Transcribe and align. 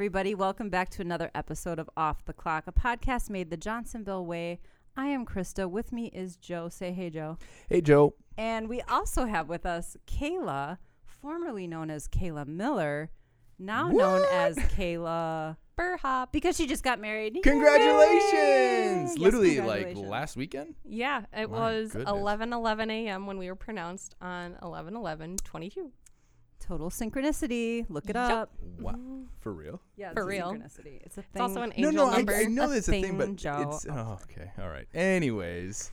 Everybody, 0.00 0.34
welcome 0.34 0.70
back 0.70 0.88
to 0.92 1.02
another 1.02 1.30
episode 1.34 1.78
of 1.78 1.90
Off 1.94 2.24
the 2.24 2.32
Clock, 2.32 2.64
a 2.66 2.72
podcast 2.72 3.28
made 3.28 3.50
the 3.50 3.58
Johnsonville 3.58 4.24
way. 4.24 4.58
I 4.96 5.08
am 5.08 5.26
Krista. 5.26 5.70
With 5.70 5.92
me 5.92 6.06
is 6.06 6.36
Joe. 6.36 6.70
Say 6.70 6.92
hey, 6.92 7.10
Joe. 7.10 7.36
Hey, 7.68 7.82
Joe. 7.82 8.14
And 8.38 8.66
we 8.66 8.80
also 8.80 9.26
have 9.26 9.50
with 9.50 9.66
us 9.66 9.98
Kayla, 10.06 10.78
formerly 11.04 11.66
known 11.66 11.90
as 11.90 12.08
Kayla 12.08 12.46
Mueller, 12.46 13.10
now 13.58 13.90
known 13.90 14.24
as 14.32 14.56
Kayla 14.56 15.58
Burhop 15.78 16.32
because 16.32 16.56
she 16.56 16.66
just 16.66 16.82
got 16.82 16.98
married. 16.98 17.38
Congratulations! 17.42 18.32
Yes, 18.32 19.18
Literally, 19.18 19.60
like 19.60 19.94
last 19.96 20.34
weekend? 20.34 20.76
Yeah, 20.82 21.24
it 21.36 21.50
My 21.50 21.58
was 21.58 21.92
goodness. 21.92 22.10
11 22.10 22.54
11 22.54 22.90
a.m. 22.90 23.26
when 23.26 23.36
we 23.36 23.48
were 23.48 23.54
pronounced 23.54 24.14
on 24.22 24.56
11 24.62 24.96
11 24.96 25.36
22. 25.44 25.92
Total 26.70 26.88
synchronicity. 26.88 27.84
Look 27.88 28.08
it 28.08 28.14
Yup. 28.14 28.30
up. 28.30 28.50
Wow. 28.78 28.94
For 29.40 29.52
real? 29.52 29.82
Yeah, 29.96 30.12
For 30.12 30.20
it's 30.20 30.22
a 30.22 30.28
real. 30.28 30.52
synchronicity. 30.52 31.00
It's 31.04 31.18
a 31.18 31.22
thing. 31.22 31.30
It's 31.34 31.40
also 31.40 31.62
an 31.62 31.72
angel 31.74 31.92
no, 31.92 32.08
I, 32.08 32.16
number. 32.18 32.32
I 32.32 32.44
know 32.44 32.66
A 32.66 32.68
there's 32.68 32.86
a 32.86 32.92
thing, 32.92 33.02
thing, 33.02 33.18
but 33.18 33.34
Joe. 33.34 33.70
it's. 33.72 33.86
Oh, 33.90 34.20
okay. 34.22 34.52
All 34.56 34.68
right. 34.68 34.86
Anyways. 34.94 35.90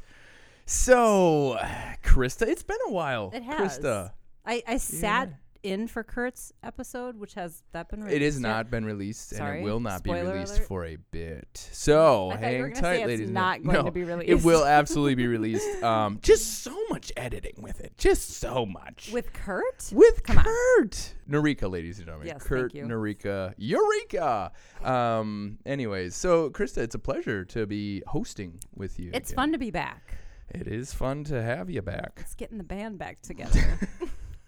So, 0.67 1.57
Krista, 2.03 2.47
it's 2.47 2.61
been 2.61 2.77
a 2.87 2.91
while. 2.91 3.31
It 3.33 3.41
has. 3.41 3.79
Krista. 3.79 4.11
I, 4.45 4.61
I 4.67 4.77
sat 4.77 5.33
in 5.63 5.87
for 5.87 6.03
Kurt's 6.03 6.53
episode, 6.61 7.17
which 7.17 7.33
has 7.33 7.63
that 7.71 7.89
been 7.89 8.03
released? 8.03 8.15
It 8.15 8.25
has 8.25 8.35
yet? 8.35 8.47
not 8.47 8.69
been 8.69 8.85
released 8.85 9.31
and 9.31 9.39
Sorry. 9.39 9.61
it 9.61 9.63
will 9.63 9.79
not 9.79 9.99
Spoiler 9.99 10.25
be 10.25 10.31
released 10.33 10.57
alert. 10.57 10.67
for 10.67 10.85
a 10.85 10.97
bit. 11.11 11.69
So, 11.71 12.29
I 12.29 12.37
thought 12.37 12.51
you 12.53 12.59
were 12.59 12.65
hang 12.67 12.73
gonna 12.73 12.73
tight, 12.75 12.81
say 12.81 13.01
it's 13.01 13.07
ladies 13.07 13.25
and 13.25 13.33
not 13.33 13.63
going 13.63 13.73
no, 13.75 13.83
to 13.83 13.91
be 13.91 14.01
It 14.01 14.05
released. 14.05 14.29
It 14.29 14.43
will 14.43 14.65
absolutely 14.67 15.15
be 15.15 15.27
released. 15.27 15.83
Um, 15.83 16.19
just 16.21 16.63
so 16.63 16.75
much 16.97 17.11
editing 17.15 17.53
with 17.59 17.79
it. 17.79 17.95
Just 17.99 18.39
so 18.39 18.65
much. 18.65 19.11
with 19.13 19.31
Kurt. 19.31 19.91
with 19.93 20.23
Come 20.23 20.39
on. 20.39 20.45
Kurt 20.45 21.13
Narika, 21.29 21.69
ladies 21.69 21.99
and 21.99 22.07
gentlemen. 22.07 22.27
Yes, 22.27 22.41
Kurt 22.41 22.71
thank 22.71 22.73
you. 22.73 22.85
Narika, 22.85 23.53
Eureka. 23.55 24.51
Um, 24.83 25.59
anyways, 25.63 26.15
so 26.15 26.49
Krista, 26.49 26.79
it's 26.79 26.95
a 26.95 26.99
pleasure 26.99 27.45
to 27.45 27.67
be 27.67 28.01
hosting 28.07 28.59
with 28.75 28.99
you. 28.99 29.11
It's 29.13 29.29
again. 29.29 29.35
fun 29.35 29.51
to 29.51 29.59
be 29.59 29.69
back. 29.69 30.17
It 30.49 30.67
is 30.67 30.91
fun 30.91 31.23
to 31.25 31.39
have 31.39 31.69
you 31.69 31.83
back. 31.83 32.13
Let's 32.17 32.33
getting 32.33 32.57
the 32.57 32.63
band 32.63 32.97
back 32.97 33.21
together. 33.21 33.79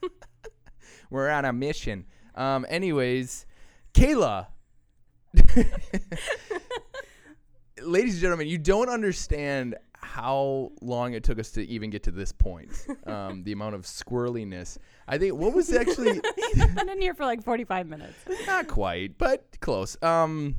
We're 1.12 1.30
on 1.30 1.46
a 1.46 1.54
mission. 1.54 2.06
Um, 2.34 2.66
anyways, 2.68 3.46
Kayla. 3.94 4.48
ladies 7.84 8.14
and 8.14 8.22
gentlemen, 8.22 8.48
you 8.48 8.58
don't 8.58 8.90
understand 8.90 9.76
how 10.14 10.72
long 10.82 11.14
it 11.14 11.24
took 11.24 11.38
us 11.38 11.52
to 11.52 11.68
even 11.68 11.92
get 11.92 12.04
to 12.04 12.12
this 12.12 12.32
point. 12.32 12.72
Um, 13.06 13.44
the 13.44 13.52
amount 13.52 13.76
of 13.76 13.84
squirreliness. 13.84 14.78
I 15.08 15.18
think 15.18 15.36
what 15.36 15.54
was 15.54 15.72
actually 15.74 16.20
been 16.76 16.90
in 16.90 17.02
here 17.02 17.14
for 17.14 17.26
like 17.26 17.44
45 17.44 17.88
minutes. 17.88 18.16
not 18.46 18.68
quite, 18.68 19.18
but 19.18 19.60
close. 19.62 20.02
Um, 20.04 20.56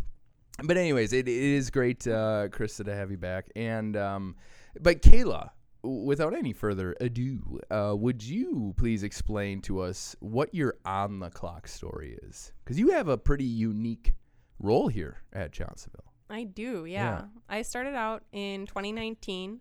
but 0.63 0.77
anyways, 0.77 1.13
it, 1.13 1.29
it 1.29 1.35
is 1.35 1.71
great, 1.71 2.07
uh, 2.07 2.49
Krista, 2.49 2.85
to 2.85 2.95
have 2.95 3.11
you 3.11 3.19
back. 3.19 3.47
And 3.57 3.97
um, 3.97 4.37
but 4.81 5.03
Kayla, 5.03 5.51
without 5.83 6.35
any 6.35 6.53
further 6.53 6.97
ado, 7.01 7.61
uh, 7.71 7.95
would 7.97 8.23
you 8.23 8.75
please 8.77 9.03
explain 9.03 9.61
to 9.63 9.81
us 9.81 10.15
what 10.21 10.55
your 10.55 10.77
on 10.85 11.21
the 11.21 11.31
clock 11.31 11.67
story 11.69 12.19
is? 12.23 12.53
Because 12.65 12.79
you 12.79 12.91
have 12.91 13.09
a 13.09 13.19
pretty 13.19 13.45
unique 13.45 14.15
role 14.59 14.89
here 14.89 15.23
at 15.33 15.53
Johnsonville. 15.53 16.10
I 16.31 16.45
do, 16.45 16.85
Yeah. 16.85 17.03
yeah. 17.03 17.25
I 17.49 17.63
started 17.63 17.95
out 17.95 18.23
in 18.33 18.67
2019 18.67 19.61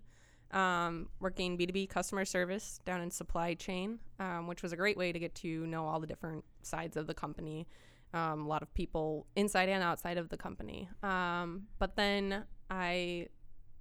um, 0.51 1.09
working 1.19 1.57
B2B 1.57 1.89
customer 1.89 2.25
service 2.25 2.79
down 2.85 3.01
in 3.01 3.11
supply 3.11 3.53
chain, 3.53 3.99
um, 4.19 4.47
which 4.47 4.63
was 4.63 4.71
a 4.73 4.75
great 4.75 4.97
way 4.97 5.11
to 5.11 5.19
get 5.19 5.35
to 5.35 5.67
know 5.67 5.85
all 5.85 5.99
the 5.99 6.07
different 6.07 6.43
sides 6.63 6.97
of 6.97 7.05
the 7.07 7.13
company. 7.13 7.67
Um, 8.13 8.45
a 8.45 8.47
lot 8.47 8.63
of 8.63 8.73
people 8.73 9.27
inside 9.35 9.69
and 9.69 9.83
outside 9.83 10.17
of 10.17 10.29
the 10.29 10.37
company. 10.37 10.89
Um, 11.03 11.67
but 11.77 11.95
then 11.95 12.45
I 12.69 13.27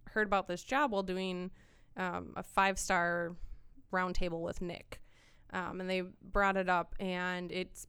heard 0.08 0.26
about 0.26 0.46
this 0.48 0.62
job 0.62 0.92
while 0.92 1.02
doing 1.02 1.50
um, 1.96 2.34
a 2.36 2.42
five 2.42 2.78
star 2.78 3.34
roundtable 3.92 4.42
with 4.42 4.60
Nick. 4.60 5.00
Um, 5.54 5.80
and 5.80 5.88
they 5.88 6.02
brought 6.22 6.58
it 6.58 6.68
up, 6.68 6.94
and 7.00 7.50
it's 7.50 7.86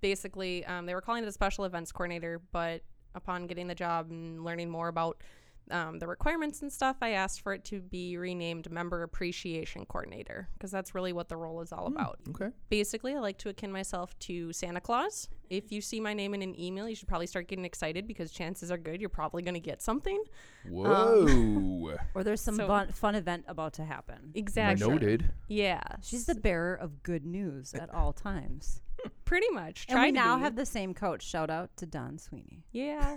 basically 0.00 0.64
um, 0.64 0.86
they 0.86 0.94
were 0.94 1.02
calling 1.02 1.22
it 1.22 1.26
a 1.26 1.32
special 1.32 1.66
events 1.66 1.92
coordinator, 1.92 2.40
but 2.50 2.80
upon 3.14 3.46
getting 3.46 3.66
the 3.66 3.74
job 3.74 4.10
and 4.10 4.44
learning 4.44 4.70
more 4.70 4.88
about 4.88 5.22
um, 5.70 5.98
the 5.98 6.06
requirements 6.06 6.60
and 6.60 6.70
stuff, 6.70 6.96
I 7.00 7.12
asked 7.12 7.40
for 7.40 7.54
it 7.54 7.64
to 7.66 7.80
be 7.80 8.18
renamed 8.18 8.70
Member 8.70 9.02
Appreciation 9.02 9.86
Coordinator 9.86 10.46
because 10.52 10.70
that's 10.70 10.94
really 10.94 11.14
what 11.14 11.30
the 11.30 11.36
role 11.38 11.62
is 11.62 11.72
all 11.72 11.86
about. 11.86 12.18
Okay. 12.28 12.48
Basically, 12.68 13.14
I 13.14 13.18
like 13.20 13.38
to 13.38 13.48
akin 13.48 13.72
myself 13.72 14.18
to 14.20 14.52
Santa 14.52 14.82
Claus. 14.82 15.26
If 15.48 15.72
you 15.72 15.80
see 15.80 16.00
my 16.00 16.12
name 16.12 16.34
in 16.34 16.42
an 16.42 16.58
email, 16.60 16.86
you 16.86 16.94
should 16.94 17.08
probably 17.08 17.26
start 17.26 17.48
getting 17.48 17.64
excited 17.64 18.06
because 18.06 18.30
chances 18.30 18.70
are 18.70 18.76
good 18.76 19.00
you're 19.00 19.08
probably 19.08 19.42
going 19.42 19.54
to 19.54 19.60
get 19.60 19.80
something. 19.80 20.22
Whoa. 20.68 21.96
Or 22.14 22.22
there's 22.24 22.40
some 22.42 22.56
So- 22.56 22.66
fun, 22.66 22.88
fun 22.92 23.14
event 23.14 23.44
about 23.48 23.72
to 23.74 23.84
happen. 23.84 24.32
Exactly. 24.34 24.86
Noted. 24.86 25.30
Yeah. 25.48 25.80
She's 26.02 26.26
the 26.26 26.34
bearer 26.34 26.74
of 26.74 27.02
good 27.02 27.24
news 27.24 27.72
at 27.72 27.92
all 27.94 28.12
times. 28.12 28.82
Pretty 29.24 29.48
much. 29.50 29.86
And 29.88 30.00
we 30.00 30.12
now 30.12 30.36
be. 30.36 30.42
have 30.42 30.56
the 30.56 30.66
same 30.66 30.94
coach. 30.94 31.22
Shout 31.22 31.50
out 31.50 31.76
to 31.78 31.86
Don 31.86 32.18
Sweeney. 32.18 32.64
Yeah. 32.72 33.16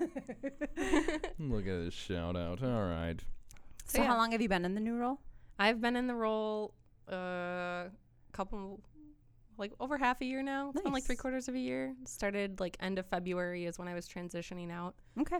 Look 1.39 1.67
at 1.67 1.85
this 1.85 1.93
shout 1.93 2.35
out. 2.35 2.63
All 2.63 2.87
right. 2.87 3.19
So, 3.85 3.99
So, 3.99 4.03
how 4.03 4.17
long 4.17 4.31
have 4.31 4.41
you 4.41 4.49
been 4.49 4.65
in 4.65 4.75
the 4.75 4.81
new 4.81 4.95
role? 4.95 5.19
I've 5.59 5.81
been 5.81 5.95
in 5.95 6.07
the 6.07 6.15
role 6.15 6.73
a 7.07 7.15
uh, 7.15 7.89
couple, 8.31 8.81
like 9.57 9.71
over 9.79 9.97
half 9.97 10.21
a 10.21 10.25
year 10.25 10.43
now. 10.43 10.71
It's 10.73 10.83
been 10.83 10.93
like 10.93 11.03
three 11.03 11.15
quarters 11.15 11.47
of 11.47 11.55
a 11.55 11.59
year. 11.59 11.95
Started 12.05 12.59
like 12.59 12.77
end 12.79 12.99
of 12.99 13.05
February 13.07 13.65
is 13.65 13.79
when 13.79 13.87
I 13.87 13.93
was 13.93 14.07
transitioning 14.07 14.71
out. 14.71 14.95
Okay. 15.19 15.37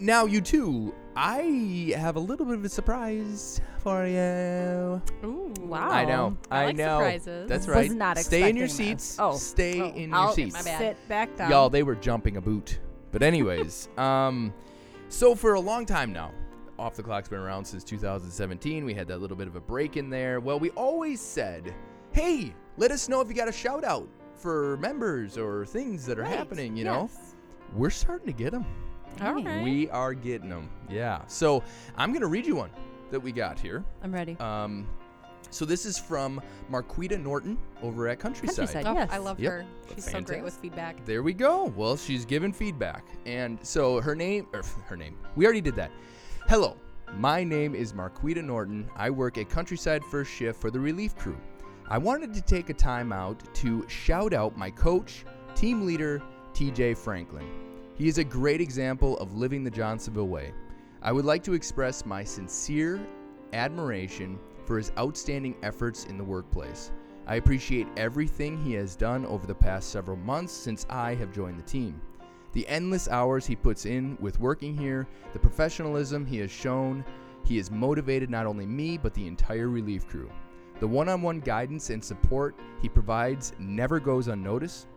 Now, 0.00 0.24
you 0.26 0.40
two, 0.40 0.94
I 1.16 1.94
have 1.96 2.16
a 2.16 2.20
little 2.20 2.44
bit 2.46 2.56
of 2.56 2.64
a 2.64 2.68
surprise 2.68 3.60
for 3.78 4.06
you. 4.06 5.00
Ooh, 5.24 5.52
Wow. 5.60 5.88
I 5.90 6.04
know. 6.04 6.36
I 6.50 6.62
I, 6.62 6.66
like 6.66 6.76
know. 6.76 6.98
surprises. 6.98 7.48
That's 7.48 7.66
Was 7.66 7.76
right. 7.76 7.90
not 7.92 8.18
Stay 8.18 8.48
in 8.50 8.56
your 8.56 8.66
expecting 8.66 8.94
this. 8.96 9.02
seats. 9.04 9.16
Oh. 9.20 9.36
Stay 9.36 9.80
Oh, 9.80 9.88
in 9.90 10.10
your 10.10 10.18
I'll 10.18 10.32
seats. 10.32 10.54
my 10.54 10.62
bad. 10.62 10.78
Sit 10.78 11.08
back 11.08 11.36
down. 11.36 11.50
Y'all, 11.50 11.70
they 11.70 11.82
were 11.82 11.94
jumping 11.94 12.36
a 12.36 12.40
boot. 12.40 12.80
But 13.12 13.22
anyways, 13.22 13.88
um, 13.98 14.52
so 15.08 15.34
for 15.34 15.54
a 15.54 15.60
long 15.60 15.86
time 15.86 16.12
now, 16.12 16.32
off 16.78 16.96
the 16.96 17.02
clock's 17.02 17.28
been 17.28 17.38
around 17.38 17.64
since 17.64 17.84
2017. 17.84 18.84
We 18.84 18.94
had 18.94 19.06
that 19.08 19.20
little 19.20 19.36
bit 19.36 19.46
of 19.46 19.54
a 19.54 19.60
break 19.60 19.96
in 19.96 20.10
there. 20.10 20.40
Well, 20.40 20.58
we 20.58 20.70
always 20.70 21.20
said, 21.20 21.72
"Hey, 22.10 22.52
let 22.76 22.90
us 22.90 23.08
know 23.08 23.20
if 23.20 23.28
you 23.28 23.34
got 23.34 23.46
a 23.48 23.52
shout 23.52 23.84
out 23.84 24.08
for 24.34 24.76
members 24.78 25.38
or 25.38 25.64
things 25.66 26.04
that 26.06 26.18
are 26.18 26.22
Right. 26.22 26.36
happening." 26.36 26.76
You 26.76 26.82
know, 26.84 27.10
we're 27.76 27.90
starting 27.90 28.26
to 28.26 28.32
get 28.32 28.50
them. 28.50 28.66
All 29.20 29.38
Hey. 29.38 29.44
right. 29.44 29.62
We 29.64 29.88
are 29.90 30.14
getting 30.14 30.48
them. 30.48 30.68
Yeah. 30.88 31.22
So 31.26 31.62
I'm 31.96 32.12
gonna 32.12 32.26
read 32.26 32.46
you 32.46 32.56
one 32.56 32.70
that 33.10 33.20
we 33.20 33.32
got 33.32 33.58
here. 33.58 33.84
I'm 34.02 34.12
ready. 34.12 34.36
Um, 34.40 34.86
so 35.50 35.64
this 35.64 35.86
is 35.86 35.98
from 35.98 36.40
Marquita 36.70 37.20
Norton 37.22 37.56
over 37.82 38.08
at 38.08 38.18
Countryside. 38.18 38.56
Countryside. 38.68 38.86
Oh, 38.86 38.94
yes. 38.94 39.08
I 39.12 39.18
love 39.18 39.38
Yep. 39.38 39.52
her. 39.52 39.64
She's 39.94 40.10
so 40.10 40.20
great 40.20 40.42
with 40.42 40.54
feedback. 40.54 41.04
There 41.04 41.22
we 41.22 41.32
go. 41.32 41.66
Well, 41.76 41.96
she's 41.96 42.24
given 42.24 42.52
feedback. 42.52 43.04
And 43.24 43.58
so 43.64 44.00
her 44.00 44.16
name, 44.16 44.48
or 44.52 44.62
her 44.86 44.96
name, 44.96 45.16
we 45.36 45.44
already 45.44 45.60
did 45.60 45.76
that. 45.76 45.92
Hello, 46.48 46.76
my 47.16 47.44
name 47.44 47.74
is 47.74 47.92
Marquita 47.92 48.42
Norton. 48.42 48.88
I 48.96 49.10
work 49.10 49.38
at 49.38 49.48
Countryside 49.48 50.02
First 50.04 50.32
Shift 50.32 50.60
for 50.60 50.70
the 50.70 50.80
relief 50.80 51.14
crew. 51.16 51.36
I 51.88 51.98
wanted 51.98 52.32
to 52.34 52.40
take 52.40 52.70
a 52.70 52.74
time 52.74 53.12
out 53.12 53.42
to 53.56 53.86
shout 53.88 54.32
out 54.32 54.56
my 54.56 54.70
coach, 54.70 55.24
team 55.54 55.86
leader, 55.86 56.20
TJ 56.54 56.96
Franklin. 56.96 57.46
He 57.96 58.08
is 58.08 58.18
a 58.18 58.24
great 58.24 58.60
example 58.60 59.16
of 59.18 59.34
living 59.36 59.62
the 59.62 59.70
Johnsonville 59.70 60.26
way. 60.26 60.52
I 61.00 61.12
would 61.12 61.24
like 61.24 61.44
to 61.44 61.52
express 61.52 62.04
my 62.04 62.24
sincere 62.24 63.06
admiration 63.52 64.38
for 64.64 64.78
his 64.78 64.90
outstanding 64.98 65.54
efforts 65.62 66.04
in 66.06 66.18
the 66.18 66.24
workplace. 66.24 66.90
I 67.28 67.36
appreciate 67.36 67.86
everything 67.96 68.62
he 68.62 68.72
has 68.72 68.96
done 68.96 69.24
over 69.26 69.46
the 69.46 69.54
past 69.54 69.90
several 69.90 70.16
months 70.16 70.52
since 70.52 70.86
I 70.90 71.14
have 71.14 71.32
joined 71.32 71.58
the 71.58 71.62
team. 71.62 72.00
The 72.52 72.66
endless 72.66 73.08
hours 73.08 73.46
he 73.46 73.54
puts 73.54 73.86
in 73.86 74.18
with 74.20 74.40
working 74.40 74.76
here, 74.76 75.06
the 75.32 75.38
professionalism 75.38 76.26
he 76.26 76.38
has 76.38 76.50
shown, 76.50 77.04
He 77.44 77.58
has 77.58 77.70
motivated 77.70 78.30
not 78.30 78.46
only 78.46 78.66
me, 78.66 78.98
but 78.98 79.14
the 79.14 79.26
entire 79.26 79.68
relief 79.68 80.08
crew. 80.08 80.30
The 80.80 80.88
one 80.88 81.08
on 81.08 81.22
one 81.22 81.40
guidance 81.40 81.90
and 81.90 82.02
support 82.02 82.56
he 82.80 82.88
provides 82.88 83.52
never 83.58 84.00
goes 84.00 84.28
unnoticed. 84.28 84.88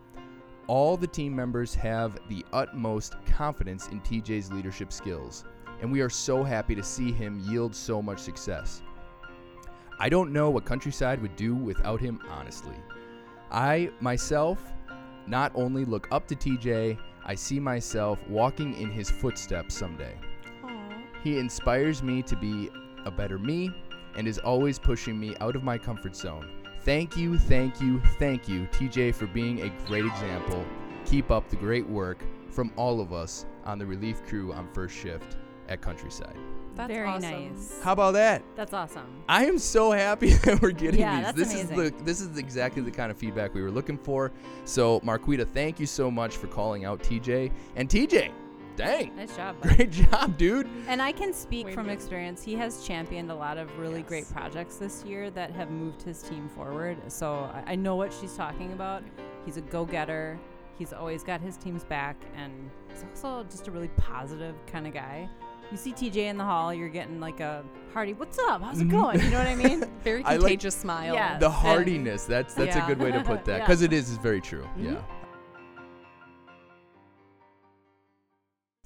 All 0.67 0.97
the 0.97 1.07
team 1.07 1.33
members 1.33 1.73
have 1.75 2.19
the 2.27 2.45
utmost 2.51 3.15
confidence 3.25 3.87
in 3.87 4.01
TJ's 4.01 4.51
leadership 4.51 4.91
skills, 4.91 5.45
and 5.81 5.89
we 5.89 6.01
are 6.01 6.09
so 6.09 6.43
happy 6.43 6.75
to 6.75 6.83
see 6.83 7.13
him 7.13 7.39
yield 7.39 7.73
so 7.73 8.01
much 8.01 8.19
success. 8.19 8.81
I 9.97 10.09
don't 10.09 10.33
know 10.33 10.49
what 10.49 10.65
Countryside 10.65 11.21
would 11.21 11.37
do 11.37 11.55
without 11.55 12.01
him, 12.01 12.19
honestly. 12.29 12.75
I 13.49 13.91
myself 14.01 14.61
not 15.25 15.53
only 15.55 15.85
look 15.85 16.09
up 16.11 16.27
to 16.27 16.35
TJ, 16.35 16.99
I 17.25 17.35
see 17.35 17.61
myself 17.61 18.19
walking 18.27 18.75
in 18.75 18.91
his 18.91 19.09
footsteps 19.09 19.73
someday. 19.73 20.15
He 21.23 21.39
inspires 21.39 22.03
me 22.03 22.21
to 22.23 22.35
be 22.35 22.69
a 23.05 23.11
better 23.11 23.39
me 23.39 23.71
and 24.17 24.27
is 24.27 24.37
always 24.37 24.79
pushing 24.79 25.17
me 25.17 25.33
out 25.39 25.55
of 25.55 25.63
my 25.63 25.77
comfort 25.77 26.15
zone. 26.15 26.49
Thank 26.87 27.17
you, 27.17 27.37
thank 27.37 27.81
you, 27.81 27.99
thank 28.17 28.47
you, 28.47 28.61
TJ, 28.71 29.13
for 29.13 29.27
being 29.27 29.61
a 29.63 29.69
great 29.87 30.05
example. 30.05 30.63
Keep 31.05 31.31
up 31.31 31.49
the 31.49 31.57
great 31.57 31.85
work 31.85 32.23
from 32.49 32.71
all 32.77 33.01
of 33.01 33.11
us 33.11 33.45
on 33.65 33.77
the 33.77 33.85
relief 33.85 34.25
crew 34.25 34.53
on 34.53 34.69
first 34.73 34.95
shift 34.95 35.35
at 35.67 35.81
Countryside. 35.81 36.37
That's 36.75 36.87
Very 36.87 37.09
awesome. 37.09 37.49
nice. 37.49 37.81
How 37.83 37.91
about 37.91 38.13
that? 38.13 38.41
That's 38.55 38.71
awesome. 38.71 39.21
I 39.27 39.47
am 39.47 39.59
so 39.59 39.91
happy 39.91 40.29
that 40.45 40.61
we're 40.61 40.71
getting 40.71 41.01
Yeah, 41.01 41.17
these. 41.17 41.25
that's 41.25 41.53
this 41.53 41.61
is 41.61 41.69
the 41.69 41.93
this 42.05 42.21
is 42.21 42.37
exactly 42.37 42.81
the 42.81 42.91
kind 42.91 43.11
of 43.11 43.17
feedback 43.17 43.53
we 43.53 43.61
were 43.61 43.71
looking 43.71 43.97
for. 43.97 44.31
So 44.63 45.01
Marquita, 45.01 45.45
thank 45.45 45.81
you 45.81 45.87
so 45.87 46.09
much 46.09 46.37
for 46.37 46.47
calling 46.47 46.85
out 46.85 47.03
TJ. 47.03 47.51
And 47.75 47.89
TJ, 47.89 48.31
dang, 48.77 49.15
Nice 49.15 49.35
job. 49.35 49.59
bud. 49.61 49.75
great 49.75 49.91
job, 50.11 50.37
dude. 50.37 50.67
And 50.87 51.01
I 51.01 51.11
can 51.11 51.33
speak 51.33 51.65
Way 51.67 51.73
from 51.73 51.87
go. 51.87 51.91
experience. 51.91 52.43
He 52.43 52.55
has 52.55 52.83
championed 52.85 53.29
a 53.31 53.35
lot 53.35 53.57
of 53.57 53.77
really 53.77 54.01
great 54.03 54.29
projects 54.31 54.77
this 54.77 55.03
year 55.03 55.29
that 55.31 55.51
have 55.51 55.69
moved 55.69 56.01
his 56.01 56.21
team 56.21 56.47
forward. 56.49 56.97
So 57.11 57.49
I, 57.53 57.73
I 57.73 57.75
know 57.75 57.95
what 57.95 58.13
she's 58.13 58.33
talking 58.35 58.73
about. 58.73 59.03
He's 59.45 59.57
a 59.57 59.61
go 59.61 59.85
getter. 59.85 60.39
He's 60.77 60.93
always 60.93 61.23
got 61.23 61.41
his 61.41 61.57
team's 61.57 61.83
back, 61.83 62.15
and 62.35 62.69
he's 62.91 63.03
also 63.03 63.43
just 63.49 63.67
a 63.67 63.71
really 63.71 63.87
positive 63.97 64.53
kind 64.67 64.85
of 64.85 64.93
guy. 64.93 65.27
You 65.71 65.75
see 65.77 65.91
TJ 65.91 66.15
in 66.17 66.37
the 66.37 66.43
hall, 66.45 66.71
you're 66.73 66.87
getting 66.87 67.19
like 67.19 67.39
a 67.39 67.63
hearty, 67.93 68.13
"What's 68.13 68.37
up? 68.39 68.61
How's 68.61 68.79
it 68.79 68.87
Mhm. 68.87 68.91
going?" 68.91 69.19
You 69.19 69.31
know 69.31 69.39
what 69.39 69.47
I 69.47 69.55
mean? 69.55 69.83
Very 70.03 70.23
I 70.23 70.33
like- 70.33 70.39
contagious 70.41 70.75
smile. 70.75 71.13
Yeah. 71.15 71.39
The 71.39 71.47
And- 71.47 71.55
hardiness. 71.55 72.25
That's 72.25 72.53
that's 72.53 72.75
a 72.75 72.81
good 72.81 72.99
way 72.99 73.11
to 73.11 73.21
put 73.23 73.43
that 73.45 73.51
Yeah. 73.57 73.65
because 73.65 73.81
it 73.81 73.91
is 73.91 74.09
is 74.11 74.17
very 74.17 74.39
true. 74.39 74.63
Mhm. 74.77 74.93
Yeah. 74.93 75.01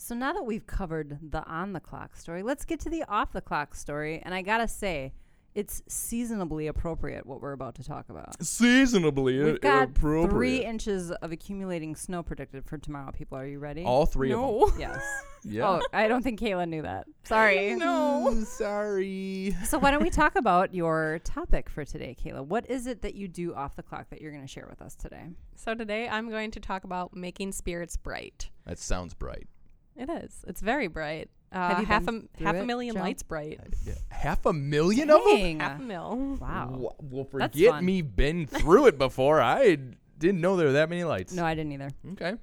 So 0.02 0.16
now 0.16 0.34
that 0.34 0.44
we've 0.44 0.66
covered 0.66 1.20
the 1.22 1.46
on 1.46 1.74
the 1.74 1.80
clock 1.80 2.16
story, 2.16 2.42
let's 2.42 2.66
get 2.66 2.80
to 2.82 2.90
the 2.90 3.04
off 3.04 3.34
the 3.34 3.42
clock 3.42 3.76
story. 3.76 4.20
And 4.26 4.34
I 4.34 4.42
gotta 4.42 4.68
say, 4.68 5.14
it's 5.54 5.84
seasonably 5.88 6.66
appropriate 6.66 7.28
what 7.28 7.40
we're 7.40 7.52
about 7.52 7.76
to 7.76 7.84
talk 7.84 8.10
about. 8.10 8.44
Seasonably 8.44 9.38
We've 9.44 9.62
got 9.62 9.94
three 9.94 10.66
inches 10.66 11.12
of 11.12 11.32
accumulating 11.32 11.96
snow 11.96 12.24
predicted 12.24 12.66
for 12.66 12.80
tomorrow. 12.80 13.12
People, 13.12 13.38
are 13.38 13.46
you 13.46 13.60
ready? 13.60 13.84
All 13.84 14.08
three 14.08 14.32
of 14.32 14.40
No. 14.40 14.72
yes. 14.80 15.04
Yeah. 15.44 15.68
Oh, 15.68 15.82
I 15.94 16.08
don't 16.08 16.24
think 16.24 16.40
Kayla 16.40 16.68
knew 16.68 16.82
that. 16.82 17.06
Sorry. 17.26 17.76
no. 17.76 18.44
Sorry. 18.46 19.56
So 19.66 19.78
why 19.78 19.92
don't 19.92 20.02
we 20.02 20.10
talk 20.10 20.36
about 20.36 20.74
your 20.74 21.20
topic 21.24 21.70
for 21.70 21.86
today, 21.86 22.18
Kayla? 22.20 22.44
What 22.44 22.68
is 22.72 22.88
it 22.88 23.04
that 23.04 23.14
you 23.14 23.28
do 23.28 23.54
off 23.54 23.76
the 23.76 23.84
clock 23.84 24.10
that 24.10 24.20
you're 24.20 24.32
going 24.32 24.44
to 24.44 24.52
share 24.52 24.66
with 24.68 24.82
us 24.82 24.96
today? 24.96 25.28
So 25.56 25.76
today 25.76 26.10
I'm 26.10 26.32
going 26.32 26.50
to 26.52 26.60
talk 26.60 26.86
about 26.86 27.16
making 27.16 27.52
spirits 27.52 27.98
bright. 27.98 28.50
That 28.66 28.80
sounds 28.80 29.14
bright. 29.14 29.48
It 29.96 30.10
is. 30.10 30.44
It's 30.48 30.62
very 30.62 30.88
bright. 30.88 31.30
Have 31.52 31.78
Uh, 31.78 31.80
you 31.82 31.86
half 31.86 32.04
a 32.04 32.06
been 32.06 32.30
through 32.38 32.46
half 32.48 32.56
a 32.56 32.62
it, 32.62 32.66
million 32.66 32.96
Joe? 32.96 33.02
lights 33.02 33.24
bright. 33.24 33.60
Yeah. 33.86 33.94
Half 34.10 34.46
a 34.46 34.54
million 34.54 35.10
of 35.10 35.18
them. 35.24 35.38
Dang. 35.38 35.60
Half 35.60 35.80
a 35.80 35.84
mil. 35.84 36.38
Wow. 36.40 36.96
Well, 37.02 37.28
That's 37.34 37.54
forget 37.56 37.72
fun. 37.72 37.86
me. 37.86 38.02
Been 38.02 38.48
through 38.48 38.88
it 38.88 38.98
before. 38.98 39.42
I 39.42 39.78
didn't 40.18 40.40
know 40.42 40.56
there 40.56 40.68
were 40.68 40.74
that 40.74 40.90
many 40.90 41.04
lights. 41.04 41.34
No, 41.34 41.44
I 41.46 41.54
didn't 41.56 41.74
either. 41.74 41.90
Okay. 42.14 42.36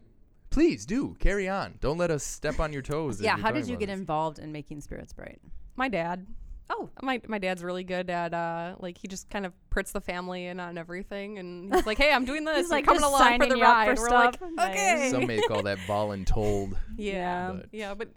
Please 0.51 0.85
do 0.85 1.15
carry 1.19 1.49
on. 1.49 1.75
Don't 1.81 1.97
let 1.99 2.11
us 2.11 2.23
step 2.25 2.61
on 2.61 2.73
your 2.73 2.83
toes. 2.83 3.17
as 3.19 3.23
Yeah, 3.25 3.37
you're 3.37 3.43
how 3.43 3.51
did 3.53 3.61
talking 3.61 3.69
you 3.71 3.75
about 3.77 3.81
get 3.81 3.87
this. 3.87 3.99
involved 4.01 4.39
in 4.39 4.53
making 4.53 4.81
spirits 4.83 5.13
bright? 5.15 5.41
My 5.77 5.89
dad. 5.89 6.27
Oh, 6.71 6.91
My 7.03 7.21
my 7.27 7.39
dad's 7.39 7.63
really 7.65 7.85
good 7.85 8.11
at 8.11 8.35
uh 8.35 8.75
like 8.79 8.99
he 8.99 9.09
just 9.09 9.31
kind 9.31 9.47
of 9.47 9.53
puts 9.71 9.93
the 9.93 10.01
family 10.03 10.47
in 10.47 10.61
on 10.61 10.77
everything 10.77 11.39
and 11.39 11.75
he's 11.75 11.87
like, 11.87 11.97
Hey, 11.99 12.13
I'm 12.13 12.25
doing 12.27 12.45
this. 12.47 12.57
He's 12.57 12.65
You're 12.67 12.71
like 12.79 12.85
coming 12.85 13.01
just 13.01 13.09
along 13.11 13.21
for 13.23 13.25
signing 13.29 13.49
the 13.49 13.57
ride. 13.57 13.97
for 13.99 14.03
We're 14.05 14.11
like, 14.11 14.43
okay. 14.43 14.97
Nice. 15.01 15.11
Some 15.13 15.27
may 15.27 15.41
call 15.41 15.63
that 15.63 15.79
voluntold. 15.79 16.77
Yeah. 16.97 17.53
But- 17.53 17.69
Yeah, 17.73 17.89
Yeah. 17.89 17.95
but 17.95 18.09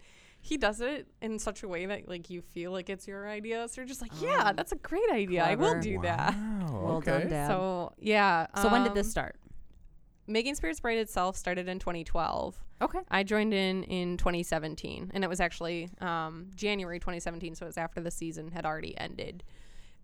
he 0.44 0.56
does 0.56 0.80
it 0.80 1.06
in 1.20 1.38
such 1.38 1.62
a 1.62 1.68
way 1.68 1.86
that 1.86 2.08
like 2.08 2.28
you 2.28 2.42
feel 2.42 2.72
like 2.72 2.90
it's 2.90 3.06
your 3.06 3.28
idea. 3.28 3.68
So 3.68 3.80
you're 3.80 3.86
just 3.88 4.02
like, 4.02 4.10
Yeah, 4.20 4.48
Um, 4.50 4.56
that's 4.56 4.72
a 4.72 4.76
great 4.76 5.10
idea. 5.12 5.44
I 5.44 5.54
will 5.54 5.68
clever. 5.70 5.80
do 5.80 6.00
that. 6.02 6.34
Well 6.70 6.96
okay. 6.96 7.10
done, 7.20 7.28
Dad. 7.30 7.46
So 7.48 7.92
yeah. 7.98 8.46
so 8.60 8.68
when 8.68 8.82
did 8.84 8.94
this 8.94 9.06
um, 9.06 9.10
start? 9.12 9.36
Making 10.26 10.54
Spirits 10.54 10.80
Bright 10.80 10.98
itself 10.98 11.36
started 11.36 11.68
in 11.68 11.78
2012. 11.78 12.56
Okay. 12.80 13.00
I 13.10 13.22
joined 13.22 13.54
in 13.54 13.84
in 13.84 14.16
2017, 14.16 15.10
and 15.14 15.24
it 15.24 15.28
was 15.28 15.40
actually 15.40 15.90
um, 16.00 16.48
January 16.54 16.98
2017, 16.98 17.54
so 17.54 17.66
it 17.66 17.68
was 17.68 17.78
after 17.78 18.00
the 18.00 18.10
season 18.10 18.50
had 18.50 18.64
already 18.64 18.96
ended. 18.98 19.42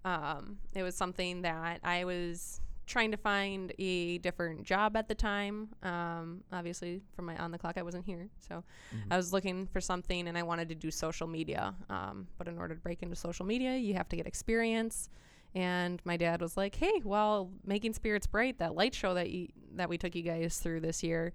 Um, 0.05 0.59
it 0.75 0.83
was 0.83 0.95
something 0.95 1.43
that 1.43 1.81
I 1.83 2.05
was 2.05 2.61
trying 2.87 3.11
to 3.11 3.17
find 3.17 3.73
a 3.79 4.19
different 4.19 4.65
job 4.65 4.97
at 4.97 5.09
the 5.09 5.15
time. 5.15 5.69
Um, 5.83 6.43
obviously, 6.53 7.03
from 7.15 7.27
my 7.27 7.37
on 7.37 7.51
the 7.51 7.59
clock, 7.59 7.77
I 7.77 7.83
wasn't 7.83 8.05
here, 8.07 8.29
so 8.41 8.65
I 9.11 9.17
was 9.17 9.33
looking 9.33 9.67
for 9.67 9.81
something, 9.81 10.27
and 10.27 10.37
I 10.39 10.43
wanted 10.43 10.69
to 10.71 10.75
do 10.75 10.91
social 10.91 11.27
media. 11.27 11.75
Um, 11.91 12.27
but 12.39 12.49
in 12.49 12.59
order 12.59 12.75
to 12.75 12.81
break 12.81 13.03
into 13.03 13.17
social 13.17 13.45
media, 13.45 13.77
you 13.77 13.95
have 13.95 14.09
to 14.09 14.17
get 14.17 14.27
experience. 14.27 15.11
And 15.55 16.01
my 16.05 16.17
dad 16.17 16.41
was 16.41 16.57
like, 16.57 16.75
"Hey, 16.75 17.01
well, 17.05 17.51
making 17.65 17.95
spirits 17.95 18.27
bright, 18.27 18.59
that 18.59 18.75
light 18.75 18.95
show 18.95 19.15
that 19.15 19.31
you, 19.31 19.49
that 19.75 19.89
we 19.89 19.97
took 19.99 20.15
you 20.15 20.23
guys 20.23 20.59
through 20.59 20.81
this 20.81 21.03
year, 21.03 21.33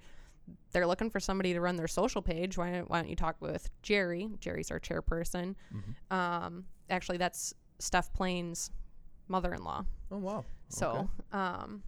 they're 0.71 0.85
looking 0.87 1.09
for 1.09 1.19
somebody 1.19 1.53
to 1.53 1.61
run 1.61 1.75
their 1.77 1.87
social 1.87 2.21
page. 2.21 2.57
Why 2.57 2.71
don't, 2.71 2.89
why 2.89 2.99
don't 3.01 3.09
you 3.09 3.15
talk 3.15 3.37
with 3.39 3.69
Jerry? 3.81 4.29
Jerry's 4.39 4.69
our 4.71 4.79
chairperson. 4.79 5.55
Mhm. 5.73 6.15
Um, 6.15 6.65
actually, 6.89 7.17
that's 7.17 7.53
Steph 7.79 8.13
Plain's 8.13 8.69
mother-in-law. 9.27 9.85
Oh 10.11 10.17
wow. 10.17 10.45
So, 10.69 10.89
Okay. 11.31 11.37
um, 11.39 11.81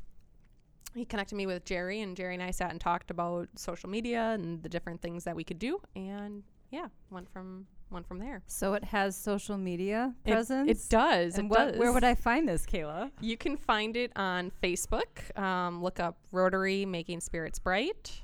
he 0.96 1.06
connected 1.06 1.36
me 1.36 1.46
with 1.46 1.66
Jerry, 1.66 2.02
and 2.02 2.16
Jerry 2.16 2.34
and 2.34 2.42
I 2.44 2.52
sat 2.52 2.72
and 2.72 2.80
talked 2.80 3.12
about 3.12 3.50
social 3.56 3.90
media 3.90 4.32
and 4.32 4.64
the 4.64 4.70
different 4.70 5.02
things 5.02 5.26
that 5.26 5.36
we 5.36 5.44
could 5.44 5.60
do, 5.60 5.80
and 5.96 6.44
yeah, 6.72 6.88
went 7.12 7.30
from 7.30 7.68
went 7.90 8.08
from 8.08 8.20
there. 8.20 8.42
So 8.48 8.74
it 8.74 8.84
has 8.86 9.16
social 9.16 9.58
media 9.58 10.14
It- 10.26 10.32
presence. 10.32 10.70
It, 10.70 10.90
does. 10.90 11.38
And 11.38 11.46
it 11.46 11.52
what, 11.52 11.72
does. 11.72 11.78
where 11.78 11.92
would 11.94 12.04
I 12.04 12.16
find 12.16 12.48
this, 12.48 12.66
Kayla? 12.66 13.12
You 13.22 13.38
can 13.38 13.58
find 13.58 13.96
it 13.96 14.12
on 14.16 14.52
Facebook. 14.64 15.38
Um, 15.40 15.82
look 15.84 16.00
up 16.00 16.18
Rotary 16.32 16.86
Making 16.86 17.22
Spirits 17.22 17.60
Bright. 17.60 18.22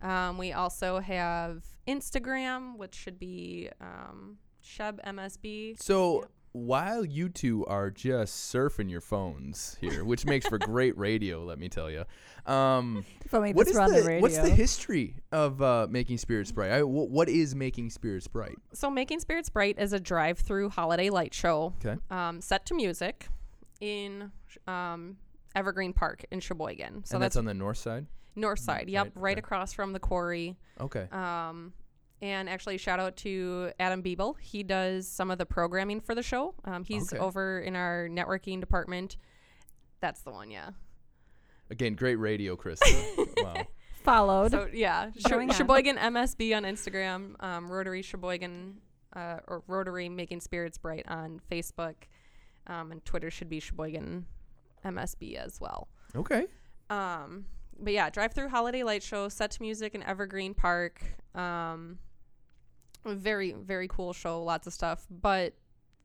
Um, 0.00 0.38
we 0.38 0.52
also 0.52 0.98
have 1.00 1.62
Instagram, 1.86 2.76
which 2.76 2.94
should 2.94 3.18
be 3.18 3.68
um, 3.80 4.38
Sheb 4.64 4.98
MSB. 5.06 5.80
So 5.80 6.20
Yep. 6.22 6.30
While 6.52 7.04
you 7.04 7.28
two 7.28 7.64
are 7.66 7.90
just 7.90 8.52
surfing 8.54 8.90
your 8.90 9.00
phones 9.00 9.76
here, 9.80 10.04
which 10.04 10.26
makes 10.26 10.46
for 10.46 10.58
great 10.58 10.96
radio, 10.98 11.42
let 11.44 11.58
me 11.58 11.68
tell 11.68 11.90
you. 11.90 12.04
Um, 12.46 13.04
what 13.30 13.66
is 13.66 13.74
the, 13.74 14.04
the 14.06 14.18
what's 14.20 14.38
the 14.38 14.50
history 14.50 15.16
of 15.32 15.62
uh, 15.62 15.86
making 15.88 16.18
spirits 16.18 16.52
bright? 16.52 16.70
I, 16.70 16.80
wh- 16.80 17.10
what 17.10 17.28
is 17.28 17.54
making 17.54 17.90
spirits 17.90 18.28
bright? 18.28 18.56
So, 18.74 18.90
Making 18.90 19.20
Spirits 19.20 19.48
Bright 19.48 19.78
is 19.78 19.92
a 19.92 20.00
drive-through 20.00 20.70
holiday 20.70 21.08
light 21.10 21.32
show 21.32 21.72
Okay. 21.84 21.98
um, 22.10 22.40
set 22.40 22.66
to 22.66 22.74
music 22.74 23.28
in 23.80 24.30
um, 24.66 25.16
Evergreen 25.54 25.92
Park 25.92 26.24
in 26.30 26.40
Sheboygan. 26.40 27.04
So 27.04 27.16
and 27.16 27.22
that's, 27.22 27.34
that's, 27.34 27.36
on 27.36 27.44
the 27.46 27.54
north 27.54 27.78
side. 27.78 28.06
north 28.36 28.58
side. 28.60 28.88
Yep, 28.88 29.12
right, 29.14 29.22
right 29.22 29.38
across 29.38 29.72
from 29.72 29.92
the 29.92 30.00
quarry. 30.00 30.56
Okay. 30.80 31.08
Um, 31.12 31.72
and 32.22 32.48
actually, 32.48 32.78
shout 32.78 32.98
out 33.00 33.16
to 33.18 33.72
Adam 33.78 34.02
Biebel. 34.02 34.36
He 34.40 34.62
does 34.62 35.06
some 35.08 35.30
of 35.30 35.36
the 35.38 35.44
programming 35.44 36.00
for 36.00 36.14
the 36.14 36.22
show. 36.22 36.54
Um, 36.64 36.84
he's 36.84 37.12
Okay. 37.12 37.20
over 37.20 37.60
in 37.60 37.76
our 37.76 38.08
networking 38.10 38.60
department. 38.60 39.16
That's 40.00 40.22
the 40.22 40.30
one, 40.30 40.50
yeah. 40.50 40.70
Again, 41.70 41.94
great 41.94 42.16
radio, 42.16 42.56
Chris. 42.56 42.80
wow. 43.38 43.66
Followed. 44.04 44.50
So 44.52 44.68
yeah, 44.72 45.10
Going 45.28 45.50
on. 45.50 45.56
Sheboygan 45.56 45.96
MSB 45.96 46.56
on 46.56 46.64
Instagram, 46.64 47.34
um, 47.42 47.70
Rotary 47.70 48.02
Sheboygan, 48.02 48.78
uh, 49.14 49.38
or 49.46 49.62
Rotary 49.66 50.08
Making 50.08 50.40
Spirits 50.40 50.78
Bright 50.78 51.06
on 51.08 51.40
Facebook, 51.50 51.94
um, 52.66 52.90
and 52.92 53.04
Twitter 53.04 53.30
should 53.30 53.48
be 53.48 53.60
Sheboygan 53.60 54.26
MSB 54.84 55.36
as 55.36 55.60
well. 55.60 55.88
Okay. 56.16 56.46
Um, 56.90 57.46
but 57.78 57.92
yeah, 57.92 58.10
drive 58.10 58.32
through 58.32 58.48
holiday 58.48 58.82
light 58.82 59.02
show 59.02 59.28
set 59.28 59.52
to 59.52 59.62
music 59.62 59.94
in 59.94 60.02
Evergreen 60.02 60.54
Park. 60.54 61.00
Um, 61.34 61.98
very 63.04 63.52
very 63.52 63.88
cool 63.88 64.12
show, 64.12 64.42
lots 64.42 64.66
of 64.66 64.72
stuff. 64.72 65.06
But 65.10 65.54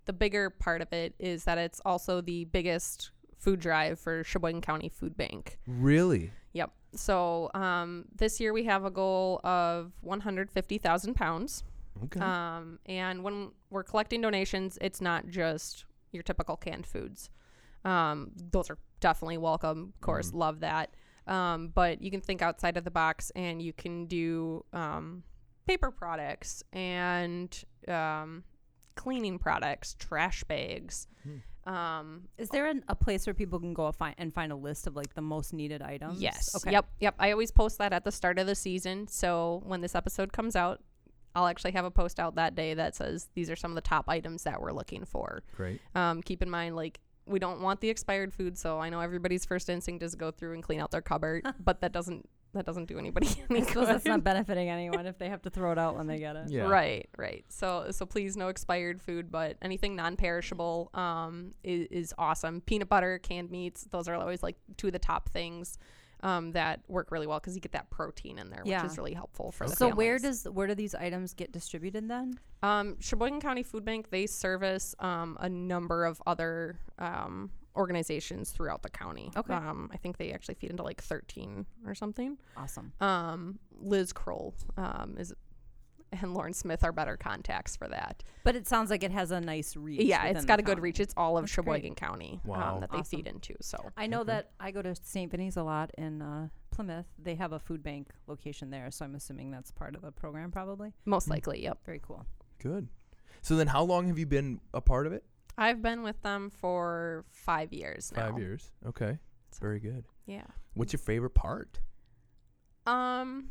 the 0.06 0.13
bigger 0.13 0.50
part 0.50 0.82
of 0.82 0.92
it 0.94 1.13
is 1.20 1.44
that 1.46 1.58
it's 1.58 1.82
also 1.86 2.22
the 2.22 2.46
biggest 2.46 3.12
food 3.38 3.60
drive 3.60 4.00
for 4.00 4.24
Sheboygan 4.24 4.62
County 4.62 4.89
Food 4.89 5.16
Bank. 5.18 5.60
Really? 5.68 6.32
Yep. 6.54 6.72
So 6.96 7.51
um, 7.54 8.06
this 8.16 8.39
year 8.39 8.54
we 8.54 8.63
have 8.63 8.84
a 8.86 8.89
goal 8.89 9.42
of 9.44 9.92
150,000 10.01 11.13
pounds. 11.13 11.63
Okay. 12.06 12.20
Um, 12.20 12.80
and 12.86 13.24
when 13.24 13.51
we're 13.70 13.84
collecting 13.84 14.22
donations, 14.22 14.77
it's 14.82 15.01
not 15.01 15.27
just 15.27 15.86
your 16.12 16.24
typical 16.24 16.56
canned 16.56 16.88
foods. 16.88 17.30
Um, 17.86 18.32
those 18.51 18.70
are 18.70 18.77
definitely 19.00 19.38
welcome. 19.38 19.94
Of 19.96 20.01
course, 20.01 20.32
Mhm. 20.32 20.36
love 20.36 20.60
that. 20.62 20.96
Um, 21.27 21.68
but 21.70 22.01
you 22.01 22.10
can 22.10 22.22
think 22.22 22.42
outside 22.42 22.77
of 22.77 22.84
the 22.86 22.92
box 22.92 23.32
and 23.36 23.62
you 23.62 23.74
can 23.74 24.06
do 24.06 24.63
um, 24.74 25.24
paper 25.67 25.91
products 25.91 26.63
and 26.74 27.63
um, 27.88 28.43
cleaning 28.95 29.38
products, 29.38 29.95
trash 30.00 30.43
bags. 30.45 31.07
Hmm. 31.24 31.71
Um, 31.71 32.21
Is 32.38 32.50
there 32.50 32.67
an, 32.67 32.83
a 32.88 32.95
place 32.95 33.27
where 33.27 33.33
people 33.33 33.59
can 33.59 33.74
go 33.74 33.91
find 33.91 34.15
and 34.17 34.33
find 34.33 34.53
a 34.53 34.55
list 34.55 34.88
of 34.88 34.95
like 34.95 35.13
the 35.13 35.21
most 35.21 35.53
needed 35.53 35.81
items? 35.81 36.21
Yes. 36.21 36.55
Okay. 36.55 36.71
Yep. 36.71 36.86
Yep. 37.01 37.15
I 37.19 37.31
always 37.31 37.51
post 37.51 37.77
that 37.79 37.91
at 37.91 38.05
the 38.05 38.12
start 38.12 38.39
of 38.39 38.47
the 38.47 38.55
season. 38.55 39.07
So 39.07 39.62
when 39.65 39.81
this 39.81 39.93
episode 39.93 40.31
comes 40.31 40.55
out, 40.55 40.81
I'll 41.36 41.45
actually 41.45 41.74
have 41.74 41.86
a 41.86 41.91
post 41.91 42.19
out 42.19 42.36
that 42.36 42.55
day 42.55 42.74
that 42.74 42.95
says 42.95 43.27
these 43.36 43.50
are 43.50 43.55
some 43.55 43.69
of 43.69 43.75
the 43.75 43.81
top 43.81 44.05
items 44.07 44.43
that 44.43 44.62
we're 44.62 44.71
looking 44.71 45.05
for. 45.05 45.43
Great. 45.55 45.81
Um, 45.93 46.24
keep 46.24 46.41
in 46.41 46.50
mind, 46.50 46.75
like, 46.75 47.00
we 47.27 47.38
don't 47.38 47.62
want 47.62 47.81
the 47.81 47.89
expired 47.89 48.33
food. 48.33 48.57
So 48.57 48.79
I 48.79 48.89
know 48.89 49.01
everybody's 49.01 49.45
first 49.45 49.69
instinct 49.69 50.01
is 50.01 50.15
go 50.15 50.31
through 50.31 50.53
and 50.53 50.63
clean 50.63 50.79
out 50.79 50.91
their 50.91 51.01
cupboard, 51.01 51.45
but 51.63 51.81
that 51.81 51.91
doesn't 51.91 52.27
that 52.54 52.66
doesn't 52.66 52.86
do 52.86 52.98
anybody 52.98 53.27
any 53.50 53.62
I 53.62 53.63
suppose 53.66 53.88
that's 53.88 54.06
not 54.06 54.24
benefiting 54.24 54.70
anyone 54.77 55.06
if 55.06 55.18
they 55.18 55.30
have 55.30 55.42
to 55.44 55.50
throw 55.50 55.72
it 55.72 55.77
out 55.77 55.96
when 55.98 56.08
they 56.08 56.18
get 56.20 56.36
it. 56.36 56.50
Yeah. 56.50 56.63
Right, 56.63 57.08
right. 57.18 57.46
So, 57.50 57.88
so 57.92 58.06
please 58.06 58.36
no 58.38 58.48
expired 58.48 59.01
food, 59.01 59.32
but 59.32 59.58
anything 59.62 59.96
non-perishable 59.96 60.89
um, 60.94 61.51
is, 61.63 61.88
is 61.92 62.13
awesome. 62.18 62.62
Peanut 62.62 62.89
butter, 62.89 63.20
canned 63.20 63.51
meats, 63.51 63.88
those 63.92 64.08
are 64.08 64.16
always 64.16 64.42
like 64.44 64.56
two 64.77 64.88
of 64.88 64.94
the 64.94 65.00
top 65.00 65.30
things 65.30 65.77
um, 66.24 66.51
that 66.54 66.82
work 66.88 67.12
really 67.12 67.27
well 67.27 67.39
because 67.39 67.54
you 67.54 67.62
get 67.62 67.74
that 67.74 67.89
protein 67.92 68.39
in 68.39 68.50
there, 68.50 68.62
Yeah. 68.66 68.82
which 68.82 68.92
is 68.92 68.98
really 68.98 69.13
helpful 69.13 69.51
for 69.51 69.68
the 69.68 69.75
So 69.75 69.89
where 69.89 70.18
does 70.18 70.46
where 70.46 70.66
do 70.68 70.74
these 70.74 70.96
items 70.96 71.34
get 71.34 71.51
distributed 71.51 72.08
then? 72.10 72.39
um, 72.63 73.00
Sheboygan 73.00 73.39
County 73.39 73.62
Food 73.62 73.86
Bank 73.86 74.10
they 74.10 74.25
service 74.25 74.96
um, 75.00 75.38
a 75.39 75.48
number 75.48 76.06
of 76.06 76.20
other 76.25 76.80
um, 76.98 77.51
organizations 77.77 78.50
throughout 78.51 78.81
the 78.84 78.89
county. 78.89 79.31
Okay. 79.38 79.53
Um, 79.53 79.89
I 79.93 79.98
think 79.98 80.17
they 80.17 80.31
actually 80.34 80.55
feed 80.55 80.72
into 80.72 80.84
like 80.84 81.01
13 81.01 81.65
or 81.86 81.96
something. 81.96 82.38
Awesome. 82.57 82.91
Um, 83.00 83.60
Liz 83.79 84.12
Kroll 84.12 84.53
um, 84.77 85.15
is 85.17 85.34
and 86.13 86.34
Lauren 86.34 86.53
Smith 86.53 86.86
are 86.86 86.93
better 86.93 87.17
contacts 87.17 87.75
for 87.75 87.89
that. 87.89 88.24
But 88.46 88.55
it 88.55 88.65
sounds 88.65 88.89
like 88.89 89.03
it 89.03 89.12
has 89.12 89.31
a 89.31 89.41
nice 89.41 89.75
reach. 89.75 90.01
Yeah, 90.03 90.24
it's 90.27 90.46
got 90.46 90.57
a 90.57 90.63
good 90.63 90.79
reach. 90.79 91.01
It's 91.01 91.13
all 91.17 91.38
of 91.38 91.43
That's 91.43 91.53
great. 91.55 91.65
Sheboygan 91.65 91.96
County 91.96 92.39
Wow. 92.46 92.75
um, 92.75 92.79
that 92.81 92.91
they 92.91 93.00
Awesome. 93.00 93.17
feed 93.17 93.27
into. 93.27 93.55
So 93.60 93.77
I 93.98 94.07
know 94.07 94.22
Okay. 94.22 94.27
that 94.27 94.51
I 94.57 94.72
go 94.72 94.81
to 94.81 94.96
St. 94.96 95.29
Vinny's 95.29 95.57
a 95.57 95.63
lot 95.63 95.91
in 95.98 96.22
uh, 96.22 96.48
Plymouth. 96.72 97.07
They 97.22 97.36
have 97.36 97.51
a 97.51 97.60
food 97.60 97.84
bank 97.84 98.07
location 98.25 98.69
there, 98.69 98.89
so 98.89 99.03
I'm 99.03 99.15
assuming 99.15 99.51
that's 99.51 99.69
part 99.72 99.96
of 99.96 100.01
the 100.01 100.13
program, 100.13 100.50
probably. 100.50 100.93
most 101.05 101.27
likely, 101.29 101.62
yep. 101.62 101.79
Very 101.86 102.00
cool. 102.01 102.25
Good. 102.60 102.88
So 103.41 103.57
then, 103.57 103.67
how 103.67 103.84
long 103.84 104.07
have 104.07 104.17
you 104.17 104.25
been 104.25 104.62
a 104.74 104.79
part 104.79 105.07
of 105.07 105.13
it? 105.13 105.25
I've 105.57 105.81
been 105.81 106.03
with 106.03 106.21
them 106.21 106.49
for 106.51 107.25
five 107.31 107.73
years 107.73 108.11
now. 108.15 108.29
Five 108.29 108.39
years. 108.39 108.71
Okay. 108.85 109.17
So- 109.51 109.59
Very 109.61 109.79
good. 109.79 110.05
Yeah. 110.25 110.43
What's 110.73 110.93
your 110.93 110.99
favorite 110.99 111.33
part? 111.33 111.79
Um, 112.85 113.49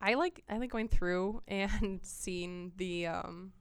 I 0.00 0.14
like 0.14 0.42
I 0.48 0.58
like 0.58 0.70
going 0.70 0.88
through 0.88 1.42
and 1.48 2.00
seeing 2.02 2.72
the 2.76 3.06
um, 3.08 3.52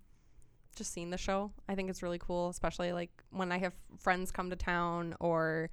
just 0.76 0.94
seeing 0.94 1.10
the 1.10 1.18
show. 1.18 1.52
I 1.68 1.76
think 1.76 1.90
it's 1.90 2.04
really 2.04 2.20
cool, 2.20 2.50
especially 2.50 2.94
like 2.94 3.12
when 3.32 3.52
I 3.52 3.58
have 3.58 3.74
friends 4.00 4.32
come 4.32 4.50
to 4.50 4.56
town 4.56 5.16
or. 5.20 5.70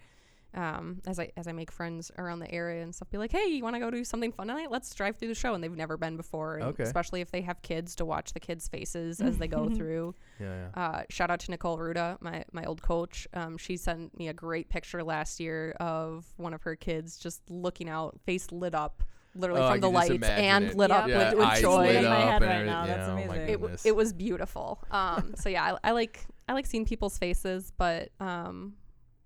Um, 0.54 1.02
as 1.06 1.18
I 1.20 1.30
as 1.36 1.46
I 1.46 1.52
make 1.52 1.70
friends 1.70 2.10
around 2.18 2.38
the 2.38 2.50
area 2.50 2.82
and 2.82 2.94
stuff, 2.94 3.10
be 3.10 3.18
like, 3.18 3.30
hey, 3.30 3.44
you 3.48 3.62
want 3.62 3.76
to 3.76 3.80
go 3.80 3.90
do 3.90 4.02
something 4.02 4.32
fun 4.32 4.48
tonight? 4.48 4.70
Let's 4.70 4.92
drive 4.94 5.16
through 5.16 5.28
the 5.28 5.34
show, 5.34 5.52
and 5.54 5.62
they've 5.62 5.70
never 5.76 5.96
been 5.98 6.16
before. 6.16 6.56
And 6.56 6.64
Okay. 6.68 6.84
Especially 6.84 7.20
if 7.20 7.30
they 7.30 7.42
have 7.42 7.60
kids 7.62 7.94
to 7.96 8.04
watch 8.06 8.32
the 8.32 8.40
kids' 8.40 8.66
faces 8.66 9.20
as 9.20 9.36
they 9.38 9.46
go 9.46 9.68
through. 9.76 10.14
Yeah. 10.40 10.68
yeah. 10.74 10.82
Uh, 10.82 11.02
shout 11.10 11.30
out 11.30 11.40
to 11.40 11.50
Nicole 11.50 11.76
Ruda, 11.76 12.16
my, 12.22 12.44
my 12.52 12.64
old 12.64 12.80
coach. 12.80 13.28
Um, 13.34 13.58
she 13.58 13.76
sent 13.76 14.16
me 14.18 14.28
a 14.28 14.32
great 14.32 14.70
picture 14.70 15.04
last 15.04 15.38
year 15.38 15.72
of 15.80 16.24
one 16.38 16.54
of 16.54 16.62
her 16.62 16.76
kids 16.76 17.18
just 17.18 17.42
looking 17.50 17.88
out, 17.90 18.18
face 18.24 18.50
lit 18.50 18.74
up, 18.74 19.02
literally 19.34 19.60
Oh, 19.60 19.66
I 19.66 19.72
from 19.72 19.80
the 19.82 19.86
can 19.88 19.94
lights 19.94 20.28
and 20.28 20.64
it. 20.64 20.76
lit 20.76 20.88
Yep. 20.90 20.98
up 21.02 21.08
yeah, 21.08 21.30
with, 21.34 21.38
with 21.40 21.60
joy. 21.60 21.88
in 21.88 22.04
my 22.04 22.20
head 22.20 22.42
right 22.42 22.50
everything. 22.50 22.66
now. 22.66 22.86
That's 22.86 23.06
Yeah, 23.06 23.08
oh 23.08 23.12
amazing. 23.12 23.48
It, 23.48 23.60
w- 23.60 23.76
it 23.84 23.94
was 23.94 24.12
beautiful. 24.14 24.82
Um, 24.90 25.34
so 25.36 25.50
yeah, 25.50 25.74
I, 25.84 25.88
I 25.90 25.92
like 25.92 26.24
I 26.48 26.54
like 26.54 26.64
seeing 26.64 26.86
people's 26.86 27.18
faces, 27.18 27.70
but 27.76 28.08
um, 28.20 28.72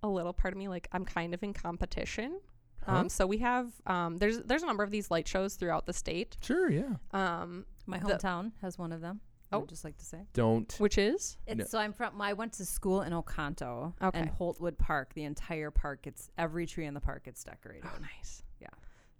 a 0.02 0.08
little 0.08 0.32
part 0.32 0.52
of 0.54 0.58
me 0.58 0.68
like 0.68 0.88
I'm 0.92 1.04
kind 1.04 1.34
of 1.34 1.42
in 1.42 1.52
competition. 1.52 2.40
Huh? 2.86 2.96
Um, 2.96 3.08
so 3.08 3.26
we 3.26 3.38
have 3.38 3.68
um, 3.86 4.16
there's 4.16 4.38
there's 4.40 4.62
a 4.62 4.66
number 4.66 4.82
of 4.82 4.90
these 4.90 5.10
light 5.10 5.28
shows 5.28 5.54
throughout 5.54 5.86
the 5.86 5.92
state. 5.92 6.36
Sure. 6.42 6.70
Yeah. 6.70 6.94
Um, 7.12 7.66
My 7.86 7.98
The- 7.98 8.06
hometown 8.14 8.52
has 8.60 8.78
one 8.78 8.92
of 8.92 9.00
them. 9.00 9.20
I 9.50 9.56
Oh. 9.56 9.60
would 9.60 9.68
just 9.68 9.84
like 9.84 9.98
to 9.98 10.04
say. 10.04 10.26
Don't. 10.32 10.72
which 10.78 10.96
is 10.98 11.36
It's 11.46 11.58
No. 11.58 11.64
so 11.66 11.78
I'm 11.78 11.92
from. 11.92 12.20
I 12.22 12.32
went 12.32 12.54
to 12.54 12.64
school 12.64 13.02
in 13.02 13.12
Oconto 13.12 13.92
Okay. 14.02 14.18
and 14.18 14.30
Holtwood 14.30 14.78
Park. 14.78 15.12
The 15.14 15.24
entire 15.24 15.70
park. 15.70 16.06
It's 16.06 16.30
every 16.38 16.66
tree 16.66 16.86
in 16.86 16.94
the 16.94 17.00
park. 17.00 17.24
It's 17.26 17.44
decorated. 17.44 17.84
oh 17.84 17.98
nice. 18.00 18.42
Yeah. 18.60 18.68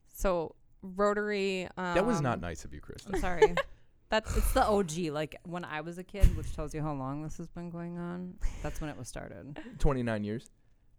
So 0.09 0.55
Rotary. 0.83 1.65
Um, 1.77 1.95
that 1.95 2.05
was 2.07 2.21
not 2.21 2.41
nice 2.41 2.65
of 2.65 2.73
you, 2.75 2.81
Kristen. 2.81 3.15
I'm 3.15 3.21
sorry. 3.21 3.55
That's 4.09 4.37
it's 4.37 4.53
the 4.53 4.65
OG. 4.67 5.11
Like 5.12 5.37
when 5.45 5.65
I 5.65 5.81
was 5.83 5.99
a 5.99 6.05
kid, 6.05 6.37
which 6.37 6.55
tells 6.55 6.75
you 6.75 6.83
how 6.83 6.93
long 6.95 7.23
this 7.23 7.37
has 7.39 7.49
been 7.49 7.71
going 7.71 7.97
on. 7.99 8.35
That's 8.62 8.81
when 8.81 8.91
it 8.91 8.97
was 8.99 9.09
started. 9.09 9.59
29 9.79 10.25
years. 10.25 10.51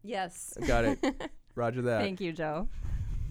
Yes. 0.04 0.54
Got 0.68 0.86
it. 0.86 1.32
Roger 1.56 1.82
that. 1.84 2.02
Thank 2.02 2.20
you, 2.22 2.32
Joe. 2.34 2.68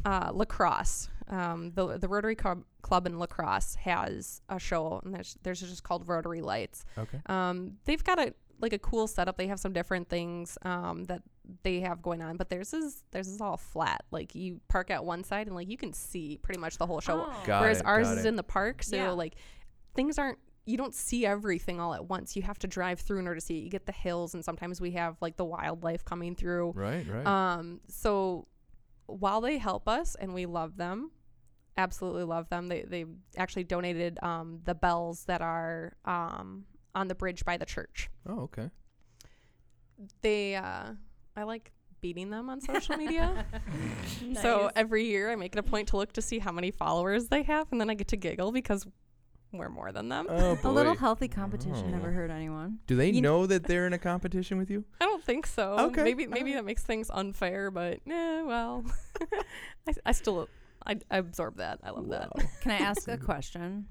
uh, 0.04 0.30
La 0.32 0.44
Crosse. 0.44 1.08
Um, 1.28 1.72
the 1.74 1.98
the 1.98 2.08
Rotary 2.08 2.34
Club, 2.34 2.64
Club 2.82 3.06
in 3.06 3.18
La 3.18 3.26
Crosse 3.26 3.74
has 3.76 4.42
a 4.48 4.58
show, 4.58 5.00
and 5.04 5.14
there's 5.14 5.36
there's 5.42 5.60
just 5.60 5.82
called 5.82 6.06
Rotary 6.08 6.40
Lights. 6.42 6.84
Okay. 6.98 7.20
Um, 7.26 7.78
they've 7.84 8.02
got 8.02 8.18
a 8.18 8.34
like 8.60 8.72
a 8.72 8.78
cool 8.78 9.06
setup. 9.06 9.36
They 9.38 9.46
have 9.48 9.58
some 9.58 9.72
different 9.72 10.08
things 10.08 10.56
um, 10.62 11.04
that 11.04 11.22
they 11.62 11.80
have 11.80 12.00
going 12.02 12.22
on, 12.22 12.36
but 12.36 12.48
theirs 12.50 12.72
is 12.74 13.02
theirs 13.12 13.28
is 13.28 13.40
all 13.40 13.56
flat. 13.56 14.04
Like 14.10 14.34
you 14.34 14.60
park 14.68 14.90
at 14.90 15.04
one 15.04 15.24
side, 15.24 15.46
and 15.46 15.56
like 15.56 15.68
you 15.68 15.76
can 15.76 15.92
see 15.92 16.38
pretty 16.42 16.60
much 16.60 16.76
the 16.78 16.86
whole 16.86 17.00
show. 17.00 17.32
Got 17.46 17.62
Whereas 17.62 17.80
it, 17.80 17.86
ours 17.86 18.08
got 18.08 18.18
is 18.18 18.24
it. 18.24 18.28
in 18.28 18.36
the 18.36 18.42
park, 18.44 18.82
so 18.82 18.96
Yeah. 18.96 19.10
like 19.10 19.34
things 19.94 20.18
aren't. 20.18 20.38
You 20.64 20.76
don't 20.76 20.94
see 20.94 21.26
everything 21.26 21.80
all 21.80 21.92
at 21.92 22.06
once. 22.08 22.36
You 22.36 22.42
have 22.42 22.58
to 22.60 22.68
drive 22.68 23.00
through 23.00 23.18
in 23.18 23.26
order 23.26 23.40
to 23.40 23.44
see 23.44 23.58
it. 23.58 23.62
You 23.62 23.70
get 23.70 23.86
the 23.86 23.92
hills, 23.92 24.34
and 24.34 24.44
sometimes 24.44 24.80
we 24.80 24.92
have 24.92 25.16
like 25.20 25.36
the 25.36 25.44
wildlife 25.44 26.04
coming 26.04 26.34
through. 26.36 26.72
Right. 26.76 27.04
Right. 27.08 27.26
Um, 27.26 27.80
so 27.88 28.46
while 29.06 29.40
they 29.40 29.58
help 29.58 29.88
us 29.88 30.14
and 30.14 30.32
we 30.34 30.46
love 30.46 30.76
them, 30.76 31.10
absolutely 31.76 32.24
love 32.24 32.48
them. 32.48 32.68
They 32.68 32.82
they 32.82 33.06
actually 33.36 33.64
donated 33.64 34.18
um 34.22 34.60
the 34.64 34.74
bells 34.74 35.24
that 35.24 35.42
are 35.42 35.94
um 36.04 36.64
on 36.94 37.08
the 37.08 37.14
bridge 37.14 37.44
by 37.44 37.56
the 37.56 37.66
church. 37.66 38.08
oh, 38.28 38.40
okay. 38.42 38.70
They 40.20 40.56
uh 40.56 40.92
I 41.36 41.42
like 41.44 41.72
beating 42.00 42.30
them 42.30 42.50
on 42.50 42.60
social 42.60 42.96
media. 42.96 43.46
So 44.40 44.70
every 44.74 45.04
year 45.04 45.30
I 45.30 45.36
make 45.36 45.54
it 45.54 45.58
a 45.58 45.62
point 45.62 45.88
to 45.88 45.96
look 45.96 46.12
to 46.14 46.22
see 46.22 46.38
how 46.38 46.52
many 46.52 46.70
followers 46.70 47.28
they 47.28 47.42
have 47.42 47.66
and 47.70 47.80
then 47.80 47.90
I 47.90 47.94
get 47.94 48.08
to 48.08 48.16
giggle 48.16 48.52
because 48.52 48.86
we're 49.52 49.68
more 49.68 49.92
than 49.92 50.08
them. 50.08 50.26
Oh 50.28 50.56
boy. 50.56 50.68
a 50.68 50.70
little 50.70 50.94
healthy 50.96 51.28
competition 51.28 51.84
Oh. 51.88 51.90
never 51.90 52.10
hurt 52.10 52.30
anyone. 52.30 52.78
Do 52.86 52.96
they 52.96 53.06
You 53.08 53.12
kn- 53.14 53.22
know 53.22 53.46
that 53.46 53.64
they're 53.64 53.86
in 53.86 53.92
a 53.92 53.98
competition 53.98 54.58
with 54.58 54.70
you? 54.70 54.84
I 55.00 55.04
don't 55.04 55.22
think 55.24 55.46
so. 55.46 55.76
Okay, 55.78 56.02
Maybe 56.02 56.26
maybe 56.26 56.40
alright. 56.40 56.54
that 56.56 56.64
makes 56.64 56.82
things 56.82 57.10
unfair, 57.12 57.70
but 57.70 58.00
eh, 58.08 58.42
well. 58.42 58.84
I, 59.88 59.92
I 60.06 60.12
still 60.12 60.48
I, 60.86 60.96
I 61.10 61.18
absorb 61.18 61.58
that. 61.58 61.78
I 61.84 61.90
love 61.90 62.08
that. 62.08 62.30
Can 62.60 62.72
I 62.72 62.78
ask 62.78 63.06
a 63.08 63.16
question? 63.16 63.86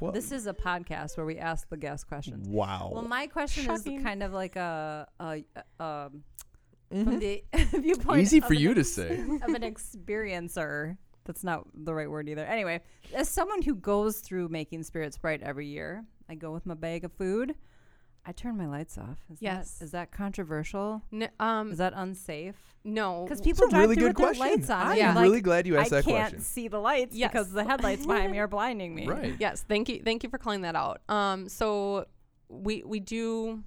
What? 0.00 0.12
This 0.14 0.32
is 0.32 0.46
a 0.48 0.52
podcast 0.52 1.16
where 1.16 1.24
we 1.26 1.38
ask 1.38 1.68
the 1.68 1.76
guest 1.76 2.08
questions. 2.08 2.48
wow. 2.48 2.90
Well, 2.92 3.02
my 3.04 3.26
question 3.28 3.64
Shocking. 3.64 3.98
is 3.98 4.02
kind 4.04 4.22
of 4.24 4.32
like 4.32 4.56
a, 4.56 5.06
a, 5.20 5.44
a 5.78 5.84
um, 5.84 6.24
from 6.90 7.20
the 7.20 7.44
viewpoint. 7.74 8.22
Easy 8.22 8.38
of 8.38 8.44
for 8.46 8.54
an 8.54 8.58
you 8.60 8.74
to 8.74 8.80
ex- 8.80 8.90
say. 8.90 9.20
of 9.20 9.54
an 9.54 9.62
experiencer. 9.62 10.96
That's 11.24 11.44
not 11.44 11.66
the 11.74 11.94
right 11.94 12.10
word 12.10 12.28
either. 12.28 12.44
Anyway, 12.44 12.80
as 13.14 13.28
someone 13.28 13.62
who 13.62 13.74
goes 13.74 14.18
through 14.18 14.48
making 14.48 14.82
spirits 14.82 15.16
bright 15.18 15.42
every 15.42 15.66
year, 15.66 16.04
I 16.28 16.34
go 16.34 16.52
with 16.52 16.66
my 16.66 16.74
bag 16.74 17.04
of 17.04 17.12
food. 17.12 17.54
I 18.24 18.30
turn 18.32 18.56
my 18.56 18.66
lights 18.66 18.98
off. 18.98 19.18
Is 19.32 19.38
Yes. 19.42 19.78
That, 19.78 19.84
is 19.84 19.90
that 19.92 20.12
controversial? 20.12 21.02
N- 21.12 21.28
um 21.40 21.72
Is 21.72 21.78
that 21.78 21.92
unsafe? 21.96 22.54
no 22.84 23.24
Because 23.24 23.40
people 23.40 23.66
a 23.66 23.70
drive 23.70 23.80
really 23.82 23.94
through 23.96 24.12
good 24.12 24.28
with 24.28 24.38
their 24.38 24.48
lights 24.48 24.70
on. 24.70 24.80
I'm 24.86 24.90
and 24.92 24.98
you're 24.98 25.22
really 25.22 25.36
like, 25.38 25.42
glad 25.44 25.66
you 25.66 25.76
asked 25.76 25.92
I 25.92 25.96
that 25.96 26.04
question. 26.04 26.22
I 26.24 26.30
can't 26.30 26.42
see 26.42 26.68
the 26.68 26.78
lights 26.80 27.16
Yes. 27.16 27.30
because 27.32 27.50
the 27.52 27.64
headlights 27.64 28.06
behind 28.06 28.30
me 28.32 28.38
are 28.38 28.46
blinding 28.58 28.94
me. 28.94 29.06
Right. 29.08 29.34
Yes, 29.38 29.64
thank 29.68 29.88
you, 29.88 30.02
thank 30.04 30.22
you 30.22 30.28
for 30.30 30.38
calling 30.38 30.60
that 30.62 30.76
out. 30.76 31.00
Um, 31.08 31.48
so 31.48 32.06
we 32.48 32.82
we 32.84 33.00
do 33.00 33.62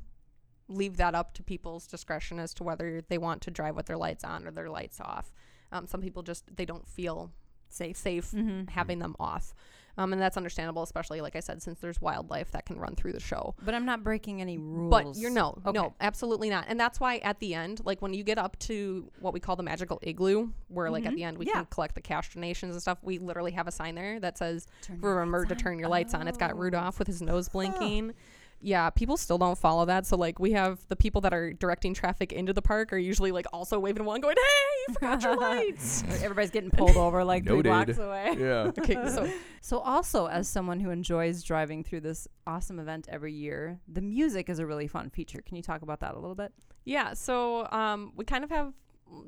leave 0.68 0.98
that 0.98 1.16
up 1.16 1.34
to 1.36 1.44
people's 1.44 1.86
discretion 1.86 2.40
as 2.40 2.54
to 2.56 2.64
whether 2.64 3.02
they 3.10 3.18
want 3.18 3.42
to 3.44 3.52
drive 3.52 3.76
with 3.76 3.86
their 3.88 3.98
lights 3.98 4.24
on 4.24 4.48
or 4.48 4.52
their 4.52 4.70
lights 4.70 5.00
off. 5.02 5.32
Um, 5.72 5.86
some 5.86 6.02
people 6.02 6.24
just 6.24 6.44
they 6.56 6.66
don't 6.66 6.88
feel 6.88 7.32
Safe. 7.70 7.98
safe 7.98 8.32
Mm-hmm. 8.32 8.68
having 8.70 9.00
them 9.00 9.16
off. 9.20 9.54
Um, 9.98 10.12
and 10.12 10.22
that's 10.22 10.36
understandable, 10.36 10.84
especially 10.84 11.22
like 11.22 11.38
I 11.38 11.40
said, 11.40 11.62
since 11.62 11.80
there's 11.80 12.02
wildlife 12.02 12.52
that 12.52 12.66
can 12.66 12.78
run 12.78 12.96
through 12.96 13.14
the 13.14 13.20
show. 13.22 13.56
But 13.64 13.74
I'm 13.74 13.86
not 13.86 14.04
breaking 14.04 14.42
any 14.42 14.58
rules. 14.58 14.90
But 14.92 15.16
you're 15.16 15.30
no, 15.32 15.58
Okay. 15.66 15.72
no, 15.72 15.94
absolutely 16.02 16.50
not. 16.50 16.66
And 16.68 16.78
that's 16.78 17.00
why 17.00 17.18
at 17.20 17.40
the 17.40 17.54
end, 17.56 17.80
like 17.86 18.02
when 18.02 18.14
you 18.14 18.22
get 18.26 18.38
up 18.38 18.60
to 18.60 19.10
what 19.22 19.34
we 19.34 19.40
call 19.40 19.56
the 19.56 19.64
magical 19.64 20.00
igloo, 20.02 20.50
where 20.68 20.90
like 20.92 21.06
at 21.06 21.16
the 21.16 21.24
end 21.24 21.38
we 21.38 21.46
Yeah. 21.46 21.54
can 21.54 21.66
collect 21.68 21.96
the 21.96 22.02
cash 22.02 22.34
donations 22.34 22.76
and 22.76 22.82
stuff, 22.82 22.98
we 23.04 23.20
literally 23.20 23.54
have 23.54 23.70
a 23.70 23.72
sign 23.72 23.96
there 23.96 24.20
that 24.20 24.38
says 24.38 24.68
Turn 24.82 25.00
remember 25.00 25.46
to 25.46 25.56
turn 25.56 25.80
your 25.80 25.88
lights 25.88 26.14
on. 26.14 26.28
It's 26.28 26.38
got 26.38 26.52
Oh. 26.52 26.56
Rudolph 26.58 27.00
with 27.00 27.08
his 27.08 27.22
nose 27.22 27.48
blinking. 27.48 28.14
Yeah, 28.62 28.90
people 28.90 29.16
still 29.18 29.38
don't 29.38 29.58
follow 29.58 29.86
that. 29.86 30.06
So 30.08 30.18
like 30.18 30.40
we 30.40 30.54
have 30.54 30.80
the 30.88 30.96
people 30.96 31.22
that 31.22 31.34
are 31.34 31.54
directing 31.54 31.94
traffic 31.94 32.32
into 32.34 32.52
the 32.54 32.62
park 32.62 32.92
are 32.94 32.98
usually 32.98 33.32
like 33.32 33.46
also 33.54 33.80
waving 33.80 34.06
one 34.06 34.22
going, 34.22 34.36
"Hey, 34.38 34.84
you 34.88 34.94
forgot 34.96 35.22
your 35.24 35.36
lights." 35.40 36.04
Everybody's 36.24 36.52
getting 36.52 36.72
pulled 36.72 36.98
over 36.98 37.24
like 37.24 37.44
three 37.44 37.58
Noted. 37.58 37.70
blocks 37.70 37.98
away. 37.98 38.36
Yeah. 38.40 38.72
okay, 38.80 38.96
so 39.10 39.30
So, 39.62 39.80
also, 39.80 40.28
as 40.28 40.48
someone 40.48 40.80
who 40.80 40.90
enjoys 40.90 41.44
driving 41.44 41.84
through 41.84 42.02
this 42.02 42.28
awesome 42.48 42.80
event 42.80 43.08
every 43.12 43.34
year, 43.34 43.80
the 43.88 44.02
music 44.02 44.50
is 44.50 44.60
a 44.60 44.66
really 44.66 44.88
fun 44.88 45.10
feature. 45.10 45.42
Can 45.46 45.58
you 45.58 45.64
talk 45.64 45.82
about 45.82 46.00
that 46.00 46.14
a 46.14 46.20
little 46.20 46.36
bit? 46.36 46.52
Yeah, 46.86 47.14
so 47.14 47.68
um, 47.72 48.14
we 48.16 48.26
kind 48.26 48.44
of 48.44 48.50
have 48.52 48.74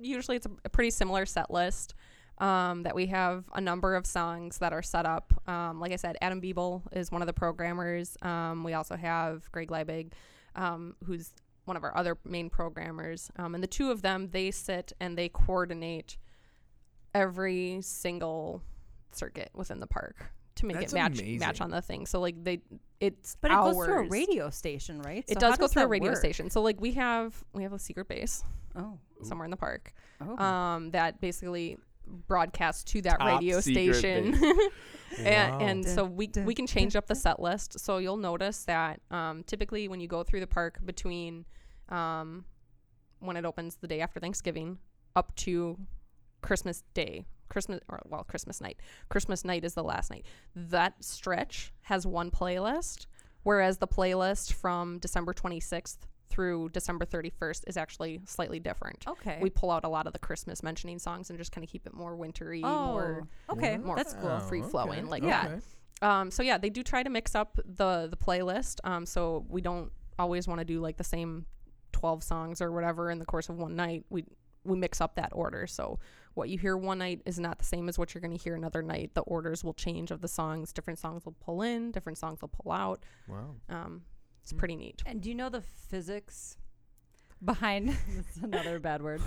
usually 0.01 0.37
it's 0.37 0.45
a, 0.45 0.51
a 0.65 0.69
pretty 0.69 0.89
similar 0.91 1.25
set 1.25 1.51
list. 1.51 1.93
Um, 2.39 2.83
that 2.83 2.93
we 2.93 3.07
have 3.07 3.45
a 3.53 3.61
number 3.61 3.95
of 3.95 4.05
songs 4.05 4.59
that 4.59 4.71
are 4.71 4.83
set 4.83 5.05
up. 5.07 5.33
Um, 5.49 5.79
like 5.79 5.91
I 5.91 5.95
said, 5.95 6.17
Adam 6.21 6.39
Biebel 6.39 6.83
is 6.91 7.11
one 7.11 7.23
of 7.23 7.25
the 7.27 7.33
programmers. 7.33 8.15
Um, 8.21 8.63
we 8.63 8.73
also 8.73 8.95
have 8.95 9.51
Greg 9.51 9.69
Liebig, 9.69 10.11
um, 10.55 10.95
who's 11.05 11.31
one 11.65 11.75
of 11.75 11.83
our 11.83 11.97
other 11.97 12.15
main 12.23 12.49
programmers. 12.51 13.31
Um, 13.37 13.55
and 13.55 13.63
the 13.63 13.67
two 13.67 13.89
of 13.89 14.03
them, 14.03 14.29
they 14.31 14.51
sit 14.51 14.93
and 14.99 15.17
they 15.17 15.29
coordinate 15.29 16.17
every 17.15 17.79
single 17.81 18.61
circuit 19.11 19.49
within 19.53 19.79
the 19.79 19.87
park 19.87 20.31
to 20.55 20.65
make 20.65 20.77
That's 20.79 20.93
it 20.93 20.95
match 20.95 21.19
amazing. 21.19 21.39
match 21.39 21.61
on 21.61 21.71
the 21.71 21.81
thing. 21.81 22.05
So 22.05 22.19
like 22.19 22.43
they, 22.43 22.61
it's 22.99 23.35
But 23.41 23.51
it 23.51 23.55
goes 23.55 23.75
through 23.85 24.05
a 24.05 24.09
radio 24.09 24.49
station, 24.49 25.01
right? 25.01 25.23
It 25.27 25.35
So 25.35 25.39
does 25.39 25.57
go 25.57 25.67
through 25.67 25.83
a 25.83 25.87
radio 25.87 26.11
work? 26.11 26.17
station. 26.19 26.49
So 26.49 26.61
like 26.61 26.79
we 26.79 26.93
have 26.93 27.43
we 27.53 27.63
have 27.63 27.73
a 27.73 27.79
secret 27.79 28.07
base 28.07 28.43
Oh. 28.75 28.99
somewhere 29.23 29.45
in 29.45 29.51
the 29.51 29.57
park 29.57 29.91
Oh. 30.21 30.37
um, 30.37 30.91
that 30.91 31.19
basically 31.19 31.77
broadcasts 32.27 32.83
to 32.85 33.01
that 33.03 33.19
Top 33.19 33.27
radio 33.27 33.59
station. 33.59 34.33
and 35.19 35.51
Wow. 35.51 35.59
and 35.59 35.87
so 35.87 36.03
we 36.03 36.29
we 36.45 36.53
can 36.53 36.67
change 36.67 36.95
up 36.95 37.07
the 37.07 37.15
set 37.15 37.39
list. 37.39 37.79
So 37.79 37.97
you'll 37.97 38.17
notice 38.17 38.65
that 38.65 39.01
um, 39.11 39.43
typically 39.43 39.87
when 39.87 39.99
you 39.99 40.07
go 40.07 40.23
through 40.23 40.41
the 40.41 40.47
park 40.47 40.79
between 40.85 41.45
um, 41.89 42.45
when 43.19 43.37
it 43.37 43.45
opens 43.45 43.77
the 43.77 43.87
day 43.87 44.01
after 44.01 44.19
Thanksgiving 44.19 44.77
up 45.15 45.35
to 45.37 45.77
Christmas 46.41 46.83
Day, 46.93 47.25
Christmas 47.49 47.79
or 47.89 48.01
well 48.05 48.23
Christmas 48.23 48.61
night. 48.61 48.79
Christmas 49.09 49.45
night 49.45 49.63
is 49.63 49.73
the 49.73 49.83
last 49.83 50.11
night. 50.11 50.25
That 50.55 51.03
stretch 51.03 51.73
has 51.83 52.05
one 52.05 52.29
playlist, 52.29 53.05
whereas 53.43 53.77
the 53.77 53.87
playlist 53.87 54.53
from 54.53 54.99
December 54.99 55.33
26th 55.33 55.99
through 56.29 56.69
December 56.69 57.05
31st 57.05 57.63
is 57.67 57.77
actually 57.77 58.19
slightly 58.25 58.59
different 58.59 59.05
okay. 59.07 59.39
we 59.41 59.49
pull 59.49 59.71
out 59.71 59.83
a 59.85 59.89
lot 59.89 60.07
of 60.07 60.13
the 60.13 60.19
Christmas 60.19 60.63
mentioning 60.63 60.99
songs 60.99 61.29
and 61.29 61.39
just 61.39 61.51
kind 61.51 61.63
of 61.63 61.69
keep 61.69 61.85
it 61.85 61.93
more 61.93 62.15
wintry, 62.15 62.61
oh. 62.63 62.85
more 62.85 63.27
okay. 63.49 63.77
more 63.77 63.95
That's 63.95 64.13
cool. 64.13 64.29
Oh, 64.29 64.39
free 64.39 64.61
flowing 64.61 64.99
okay, 64.99 65.09
like 65.09 65.23
okay. 65.23 65.31
that. 65.31 66.07
Um, 66.07 66.31
so 66.31 66.43
yeah, 66.43 66.57
they 66.57 66.69
do 66.69 66.83
try 66.83 67.03
to 67.03 67.09
mix 67.09 67.35
up 67.35 67.59
the 67.65 68.07
the 68.09 68.17
playlist. 68.17 68.79
Um, 68.83 69.05
so 69.05 69.45
we 69.49 69.61
don't 69.61 69.91
always 70.19 70.47
want 70.47 70.59
to 70.59 70.65
do 70.65 70.79
like 70.79 70.97
the 70.97 71.03
same 71.03 71.45
twelve 71.91 72.23
songs 72.23 72.61
or 72.61 72.71
whatever 72.71 73.09
in 73.09 73.19
the 73.19 73.25
course 73.25 73.49
of 73.49 73.57
one 73.57 73.75
night. 73.75 74.05
We 74.09 74.25
we 74.63 74.77
mix 74.77 75.01
up 75.01 75.15
that 75.15 75.29
order. 75.33 75.65
So 75.65 75.99
what 76.33 76.49
you 76.49 76.57
hear 76.57 76.77
one 76.77 76.99
night 76.99 77.21
is 77.25 77.39
not 77.39 77.57
the 77.57 77.65
same 77.65 77.89
as 77.89 77.97
what 77.97 78.13
you're 78.13 78.21
going 78.21 78.37
to 78.37 78.43
hear 78.43 78.55
another 78.55 78.83
night. 78.83 79.11
The 79.15 79.21
orders 79.21 79.63
will 79.63 79.73
change 79.73 80.11
of 80.11 80.21
the 80.21 80.27
songs. 80.27 80.71
Different 80.73 80.99
songs 80.99 81.25
will 81.25 81.35
pull 81.39 81.61
in, 81.61 81.91
different 81.91 82.17
songs 82.17 82.41
will 82.41 82.49
pull 82.49 82.71
out. 82.71 83.03
Wow. 83.27 83.55
Um, 83.69 84.01
it's 84.47 84.53
pretty 84.57 84.77
neat. 84.77 85.03
And 85.05 85.19
do 85.21 85.27
you 85.27 85.35
know 85.35 85.49
the 85.49 85.61
physics 85.89 86.55
behind 87.43 87.89
that's 88.15 88.37
another 88.37 88.79
bad 88.79 89.01
word. 89.01 89.21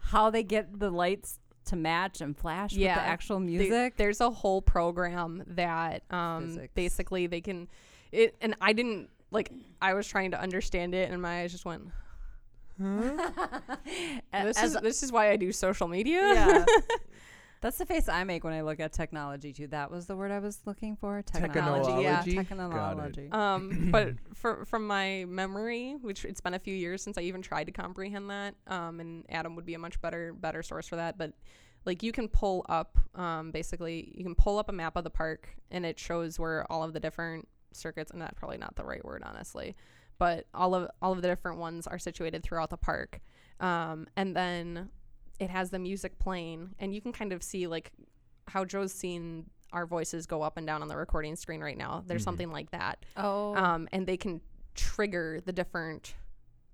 How 0.00 0.30
they 0.30 0.42
get 0.42 0.78
the 0.78 0.90
lights 0.90 1.38
to 1.66 1.76
match 1.76 2.22
and 2.22 2.34
flash 2.36 2.72
Yeah, 2.72 2.96
with 2.96 3.04
the 3.04 3.08
actual 3.08 3.38
They- 3.40 3.44
music? 3.46 3.96
there's 3.96 4.20
a 4.22 4.30
whole 4.30 4.62
program 4.62 5.42
that 5.48 6.04
um, 6.10 6.46
Physics. 6.48 6.72
basically 6.74 7.26
they 7.26 7.40
can 7.42 7.68
it 8.12 8.34
and 8.40 8.54
I 8.62 8.72
didn't 8.72 9.10
like 9.30 9.52
I 9.82 9.92
was 9.94 10.08
trying 10.08 10.30
to 10.30 10.40
understand 10.40 10.94
it 10.94 11.10
and 11.10 11.20
my 11.20 11.42
eyes 11.42 11.52
just 11.52 11.64
went 11.66 11.82
A- 12.82 14.44
this 14.44 14.56
as 14.58 14.74
is 14.74 14.80
this 14.80 15.02
is 15.02 15.12
why 15.12 15.30
I 15.30 15.36
do 15.36 15.52
social 15.52 15.86
media. 15.88 16.20
yeah. 16.34 16.64
That's 17.62 17.78
the 17.78 17.86
face 17.86 18.08
I 18.08 18.24
make 18.24 18.42
when 18.44 18.52
I 18.52 18.60
look 18.62 18.80
at 18.80 18.92
technology 18.92 19.52
too. 19.52 19.68
That 19.68 19.90
was 19.90 20.06
the 20.06 20.16
word 20.16 20.30
I 20.32 20.40
was 20.40 20.58
looking 20.66 20.96
for. 20.96 21.22
Technology. 21.22 22.02
Yeah. 22.02 22.20
Technology? 22.20 22.34
Got 22.34 22.98
it. 22.98 23.14
Technology. 23.14 23.28
um 23.30 23.88
but 23.92 24.14
for, 24.34 24.64
from 24.66 24.86
my 24.86 25.24
memory 25.28 25.96
which 26.02 26.24
it's 26.24 26.40
been 26.40 26.54
a 26.54 26.58
few 26.58 26.74
years 26.74 27.02
since 27.02 27.16
i 27.16 27.20
even 27.22 27.40
tried 27.40 27.64
to 27.64 27.72
comprehend 27.72 28.28
that 28.30 28.54
um 28.66 29.00
and 29.00 29.24
adam 29.30 29.54
would 29.54 29.64
be 29.64 29.74
a 29.74 29.78
much 29.78 30.00
better 30.00 30.32
better 30.34 30.62
source 30.62 30.88
for 30.88 30.96
that 30.96 31.16
but 31.16 31.32
like 31.86 32.02
you 32.02 32.10
can 32.12 32.28
pull 32.28 32.66
up 32.68 32.98
um 33.14 33.50
basically 33.52 34.12
you 34.16 34.24
can 34.24 34.34
pull 34.34 34.58
up 34.58 34.68
a 34.68 34.72
map 34.72 34.96
of 34.96 35.04
the 35.04 35.10
park 35.10 35.48
and 35.70 35.86
it 35.86 35.98
shows 35.98 36.38
where 36.38 36.70
all 36.70 36.82
of 36.82 36.92
the 36.92 37.00
different 37.00 37.46
circuits 37.72 38.10
and 38.10 38.20
that's 38.20 38.38
probably 38.38 38.58
not 38.58 38.74
the 38.76 38.84
right 38.84 39.04
word 39.04 39.22
honestly 39.24 39.76
but 40.18 40.46
all 40.54 40.74
of 40.74 40.88
all 41.00 41.12
of 41.12 41.22
the 41.22 41.28
different 41.28 41.58
ones 41.58 41.86
are 41.86 41.98
situated 41.98 42.42
throughout 42.42 42.70
the 42.70 42.76
park 42.76 43.20
um 43.60 44.06
and 44.16 44.34
then 44.34 44.88
it 45.38 45.50
has 45.50 45.70
the 45.70 45.78
music 45.78 46.18
playing 46.18 46.70
and 46.78 46.94
you 46.94 47.00
can 47.00 47.12
kind 47.12 47.32
of 47.32 47.42
see 47.42 47.66
like 47.66 47.90
how 48.48 48.64
joe's 48.64 48.92
seen 48.92 49.46
our 49.72 49.86
voices 49.86 50.26
go 50.26 50.42
up 50.42 50.56
and 50.56 50.66
down 50.66 50.82
on 50.82 50.88
the 50.88 50.96
recording 50.96 51.34
screen 51.36 51.60
right 51.60 51.78
now 51.78 52.02
there's 52.06 52.22
Mhm. 52.22 52.24
something 52.24 52.50
like 52.50 52.70
that 52.72 53.04
Oh. 53.16 53.54
um, 53.56 53.88
and 53.92 54.06
they 54.06 54.16
can 54.16 54.40
trigger 54.74 55.40
the 55.44 55.52
different 55.52 56.14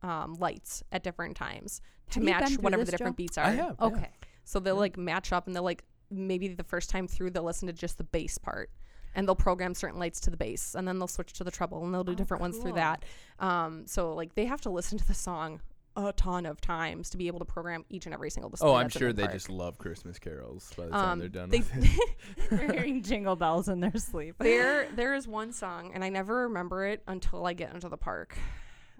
um, 0.03 0.35
lights 0.35 0.83
at 0.93 1.03
different 1.03 1.37
times 1.37 1.81
to 2.11 2.21
Have 2.21 2.23
you 2.25 2.31
match 2.31 2.59
whatever 2.63 2.85
the 2.85 2.91
different 2.93 3.15
Joe? 3.15 3.23
beats 3.25 3.37
are. 3.39 3.45
I 3.47 3.51
have. 3.51 3.77
yeah. 3.81 3.87
okay. 3.87 4.11
So 4.45 4.61
they'll 4.61 4.77
like 4.77 4.97
match 4.97 5.33
up 5.33 5.47
and 5.49 5.57
they'll 5.57 5.65
like 5.65 5.83
maybe 6.11 6.49
the 6.49 6.63
first 6.65 6.89
time 6.89 7.09
through 7.09 7.31
they'll 7.31 7.43
listen 7.43 7.67
to 7.67 7.73
just 7.73 7.99
the 7.99 8.05
bass 8.05 8.39
part 8.39 8.71
and 9.17 9.27
they'll 9.27 9.35
program 9.35 9.75
certain 9.75 9.99
lights 9.99 10.21
to 10.21 10.31
the 10.31 10.37
bass 10.37 10.75
and 10.77 10.87
then 10.87 10.99
they'll 10.99 11.09
switch 11.09 11.33
to 11.35 11.43
the 11.45 11.51
treble 11.51 11.85
and 11.85 11.93
they'll 11.93 12.05
do 12.05 12.13
Oh, 12.13 12.15
different 12.15 12.41
ones 12.41 12.59
through 12.59 12.75
that. 12.75 13.05
Um, 13.41 13.87
so 13.87 14.15
like 14.15 14.35
they 14.37 14.45
have 14.47 14.61
to 14.63 14.71
listen 14.71 14.97
to 14.99 15.07
the 15.07 15.15
song 15.15 15.61
a 16.07 16.13
ton 16.13 16.47
of 16.47 16.61
times 16.61 17.11
to 17.11 17.17
be 17.17 17.27
able 17.27 17.39
to 17.41 17.45
program 17.45 17.85
each 17.91 18.07
and 18.07 18.15
every 18.15 18.31
single 18.31 18.51
display. 18.51 18.69
Oh, 18.71 18.75
I'm 18.75 18.89
sure 18.89 19.09
the 19.09 19.15
they 19.15 19.23
park. 19.25 19.33
just 19.35 19.51
love 19.51 19.79
Christmas 19.79 20.19
carols 20.19 20.73
by 20.77 20.85
the 20.87 20.91
time 20.91 21.09
um, 21.11 21.19
they're 21.19 21.29
done 21.29 21.49
They 21.51 21.59
with 21.59 21.99
they're 22.51 22.73
hearing 22.73 23.03
jingle 23.03 23.37
bells 23.37 23.69
in 23.69 23.81
their 23.81 23.97
sleep. 23.97 24.37
there 24.41 24.89
there 24.95 25.15
is 25.15 25.27
one 25.27 25.53
song 25.53 25.91
and 25.95 26.05
i 26.05 26.09
never 26.09 26.43
remember 26.43 26.87
it 26.87 27.03
until 27.07 27.47
i 27.47 27.53
get 27.53 27.73
into 27.75 27.89
the 27.89 27.97
park 27.97 28.37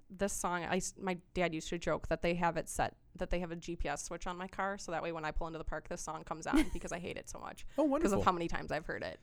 this 0.09 0.33
song 0.33 0.63
I, 0.63 0.77
s- 0.77 0.95
my 0.99 1.17
dad 1.35 1.53
used 1.53 1.69
to 1.69 1.77
joke 1.77 2.07
that 2.07 2.21
they 2.23 2.33
have 2.35 2.57
it 2.57 2.67
set 2.67 2.95
that 3.15 3.29
they 3.29 3.39
have 3.39 3.51
a 3.51 3.55
gps 3.55 3.99
switch 4.05 4.25
on 4.27 4.37
my 4.37 4.47
car 4.47 4.77
so 4.79 4.91
that 4.91 5.03
way 5.03 5.11
when 5.11 5.23
i 5.25 5.31
pull 5.31 5.45
into 5.47 5.59
the 5.59 5.63
park 5.65 5.87
this 5.87 6.01
song 6.01 6.23
comes 6.23 6.47
on 6.47 6.65
because 6.73 6.91
i 6.91 6.97
hate 6.99 7.15
it 7.17 7.29
so 7.29 7.37
much 7.39 7.65
Oh, 7.77 7.83
wonderful! 7.83 7.99
because 7.99 8.13
of 8.13 8.25
how 8.25 8.31
many 8.31 8.47
times 8.47 8.71
i've 8.71 8.85
heard 8.85 9.03
it 9.03 9.19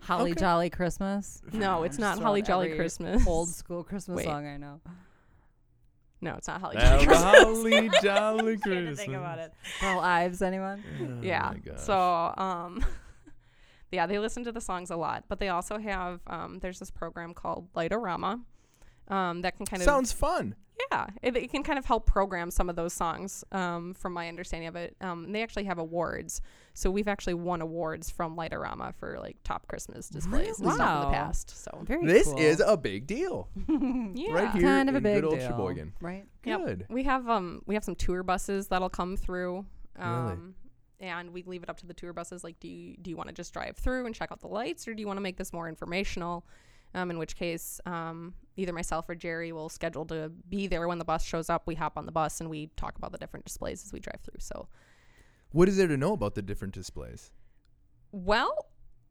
Holly 0.00 0.32
Okay. 0.32 0.40
Jolly 0.40 0.70
Christmas. 0.70 1.40
no 1.52 1.82
it's 1.84 1.98
not 1.98 2.18
holly 2.20 2.42
jolly 2.42 2.74
christmas 2.76 3.26
Old 3.26 3.48
school 3.48 3.82
Christmas 3.82 4.16
Wait. 4.18 4.24
song 4.26 4.46
I 4.46 4.56
know. 4.58 4.80
No 6.20 6.34
it's 6.36 6.48
not 6.48 6.60
holly 6.60 6.76
jolly 6.76 7.06
christmas 7.06 7.22
holly 7.22 7.90
jolly 8.02 8.56
Trying 8.56 8.60
Christmas. 8.60 8.98
to 8.98 9.04
think 9.04 9.14
about 9.16 9.38
it. 9.38 9.52
Burl 9.80 10.00
Ives, 10.00 10.42
anyone? 10.42 10.82
Oh 11.00 11.22
yeah 11.22 11.52
so 11.76 12.34
um 12.36 12.84
yeah 13.92 14.06
they 14.06 14.18
listen 14.18 14.42
to 14.44 14.52
the 14.52 14.60
songs 14.60 14.90
a 14.90 14.96
lot 14.96 15.24
but 15.28 15.38
they 15.38 15.48
also 15.48 15.78
have 15.78 16.20
um 16.26 16.58
there's 16.60 16.78
this 16.78 16.90
program 16.90 17.34
called 17.34 17.68
Light-O-Rama 17.74 18.40
um 19.08 19.42
that 19.42 19.56
can 19.56 19.66
kind 19.66 19.82
of 19.82 19.84
sounds 19.84 20.12
fun. 20.12 20.54
Yeah, 20.92 21.06
it, 21.22 21.34
it 21.36 21.50
can 21.50 21.62
kind 21.62 21.78
of 21.78 21.86
help 21.86 22.04
program 22.06 22.50
some 22.50 22.68
of 22.68 22.76
those 22.76 22.92
songs, 22.92 23.42
um, 23.50 23.94
from 23.94 24.12
my 24.12 24.28
understanding 24.28 24.68
of 24.68 24.76
it. 24.76 24.94
Um, 25.00 25.32
they 25.32 25.42
actually 25.42 25.64
have 25.64 25.78
awards, 25.78 26.42
so 26.74 26.90
we've 26.90 27.08
actually 27.08 27.32
won 27.32 27.62
awards 27.62 28.10
from 28.10 28.36
Light-O-Rama 28.36 28.92
for 28.98 29.18
like 29.18 29.38
top 29.42 29.66
Christmas 29.68 30.10
displays 30.10 30.60
and 30.60 30.70
stuff 30.72 31.04
in 31.04 31.08
the 31.10 31.14
past. 31.16 31.64
So 31.64 31.80
Very 31.82 32.04
This 32.06 32.26
cool. 32.28 32.38
is 32.38 32.60
a 32.64 32.76
big 32.76 33.06
deal. 33.06 33.48
yeah, 34.14 34.32
Right 34.32 34.50
here 34.52 34.60
kind 34.62 34.90
of 34.90 34.94
a 34.96 34.98
in 34.98 35.02
big 35.02 35.14
good 35.22 35.24
old 35.24 35.38
deal, 35.38 35.48
Sheboygan. 35.48 35.94
right? 36.02 36.26
Yep. 36.44 36.60
Good. 36.66 36.86
we 36.90 37.04
have 37.04 37.26
um 37.28 37.62
we 37.66 37.74
have 37.74 37.82
some 37.82 37.94
tour 37.96 38.22
buses 38.22 38.68
that'll 38.68 38.90
come 38.90 39.16
through. 39.16 39.64
Really? 39.98 40.08
Um, 40.08 40.54
and 41.00 41.32
we 41.32 41.42
leave 41.44 41.62
it 41.62 41.70
up 41.70 41.78
to 41.78 41.86
the 41.86 41.94
tour 41.94 42.12
buses. 42.12 42.44
Like, 42.44 42.60
do 42.60 42.68
you 42.68 42.96
do 43.00 43.08
you 43.10 43.16
want 43.16 43.28
to 43.30 43.34
just 43.34 43.52
drive 43.54 43.76
through 43.78 44.04
and 44.04 44.14
check 44.14 44.30
out 44.30 44.40
the 44.40 44.48
lights, 44.48 44.86
or 44.86 44.92
do 44.94 45.00
you 45.00 45.06
want 45.06 45.16
to 45.16 45.22
make 45.22 45.38
this 45.38 45.54
more 45.54 45.68
informational? 45.70 46.44
Um, 46.96 47.10
in 47.10 47.18
which 47.18 47.36
case, 47.36 47.78
um, 47.84 48.32
either 48.56 48.72
myself 48.72 49.06
or 49.08 49.14
Jerry 49.14 49.52
will 49.52 49.68
schedule 49.68 50.06
to 50.06 50.32
be 50.48 50.66
there 50.66 50.88
when 50.88 50.98
the 50.98 51.04
bus 51.04 51.22
shows 51.22 51.50
up. 51.50 51.66
We 51.66 51.74
hop 51.74 51.98
on 51.98 52.06
the 52.06 52.12
bus 52.12 52.40
and 52.40 52.48
we 52.48 52.70
talk 52.76 52.96
about 52.96 53.12
the 53.12 53.18
different 53.18 53.44
displays 53.44 53.84
as 53.84 53.92
we 53.92 54.00
drive 54.00 54.20
through. 54.22 54.40
So, 54.40 54.66
What 55.52 55.68
is 55.68 55.76
there 55.76 55.88
to 55.88 55.96
know 55.98 56.14
about 56.14 56.34
the 56.34 56.42
different 56.42 56.72
displays? 56.74 57.30
well, 58.12 58.66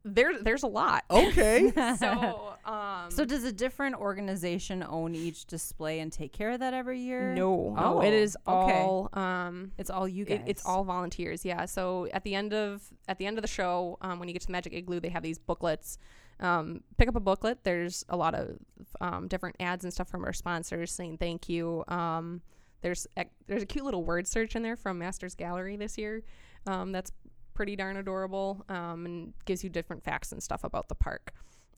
there 0.08 0.39
there's 0.41 0.62
a 0.63 0.67
lot. 0.67 1.04
Okay. 1.10 1.71
so, 2.00 2.54
um, 2.65 3.10
So 3.10 3.26
does 3.26 3.43
a 3.43 3.52
different 3.52 3.95
organization 3.95 4.84
own 4.88 5.15
each 5.15 5.45
display 5.45 6.00
and 6.00 6.12
take 6.12 6.32
care 6.34 6.52
of 6.52 6.60
that 6.60 6.74
every 6.74 7.00
year? 7.00 7.34
no, 7.36 7.74
no, 7.76 8.02
it 8.02 8.10
Oh, 8.10 8.13
is 8.13 8.38
okay. 8.48 8.82
all 8.84 9.10
um, 9.13 9.71
It's 9.78 9.89
all 9.89 10.08
you 10.08 10.26
guys. 10.26 10.39
It, 10.39 10.43
it's 10.48 10.65
all 10.65 10.84
volunteers, 10.84 11.43
yeah. 11.45 11.65
So 11.65 12.08
at 12.13 12.24
the 12.24 12.34
end 12.36 12.54
of 12.54 12.84
at 13.08 13.17
the 13.19 13.26
end 13.28 13.38
of 13.38 13.41
the 13.43 13.48
show, 13.48 13.98
um, 14.02 14.17
when 14.19 14.28
you 14.28 14.34
get 14.34 14.41
to 14.41 14.48
the 14.48 14.54
Magic 14.54 14.74
Igloo, 14.74 15.00
they 15.00 15.10
have 15.10 15.24
these 15.24 15.38
booklets 15.39 15.98
um, 16.39 16.82
pick 16.98 17.08
up 17.08 17.15
a 17.15 17.19
booklet. 17.19 17.63
There's 17.63 18.06
a 18.10 18.17
lot 18.17 18.36
of 18.36 18.58
um, 19.02 19.28
different 19.28 19.56
ads 19.60 19.84
and 19.84 19.93
stuff 19.93 20.10
from 20.10 20.26
our 20.26 20.34
sponsors 20.34 20.91
saying 20.91 21.17
thank 21.17 21.50
you. 21.50 21.84
Um, 21.88 22.41
there's 22.82 23.08
a, 23.17 23.26
there's 23.48 23.63
a 23.63 23.65
cute 23.65 23.86
little 23.86 24.04
word 24.04 24.28
search 24.28 24.56
in 24.56 24.63
there 24.63 24.76
from 24.76 25.00
Masters 25.00 25.36
Gallery 25.36 25.78
this 25.78 25.98
year. 25.98 26.24
Um, 26.67 26.91
that's 26.91 27.12
pretty 27.54 27.76
darn 27.76 27.98
adorable 27.98 28.65
um, 28.69 29.06
and 29.06 29.34
gives 29.45 29.63
you 29.63 29.69
different 29.69 30.04
facts 30.04 30.32
and 30.32 30.43
stuff 30.43 30.63
about 30.63 30.89
the 30.89 30.95
park. 30.95 31.34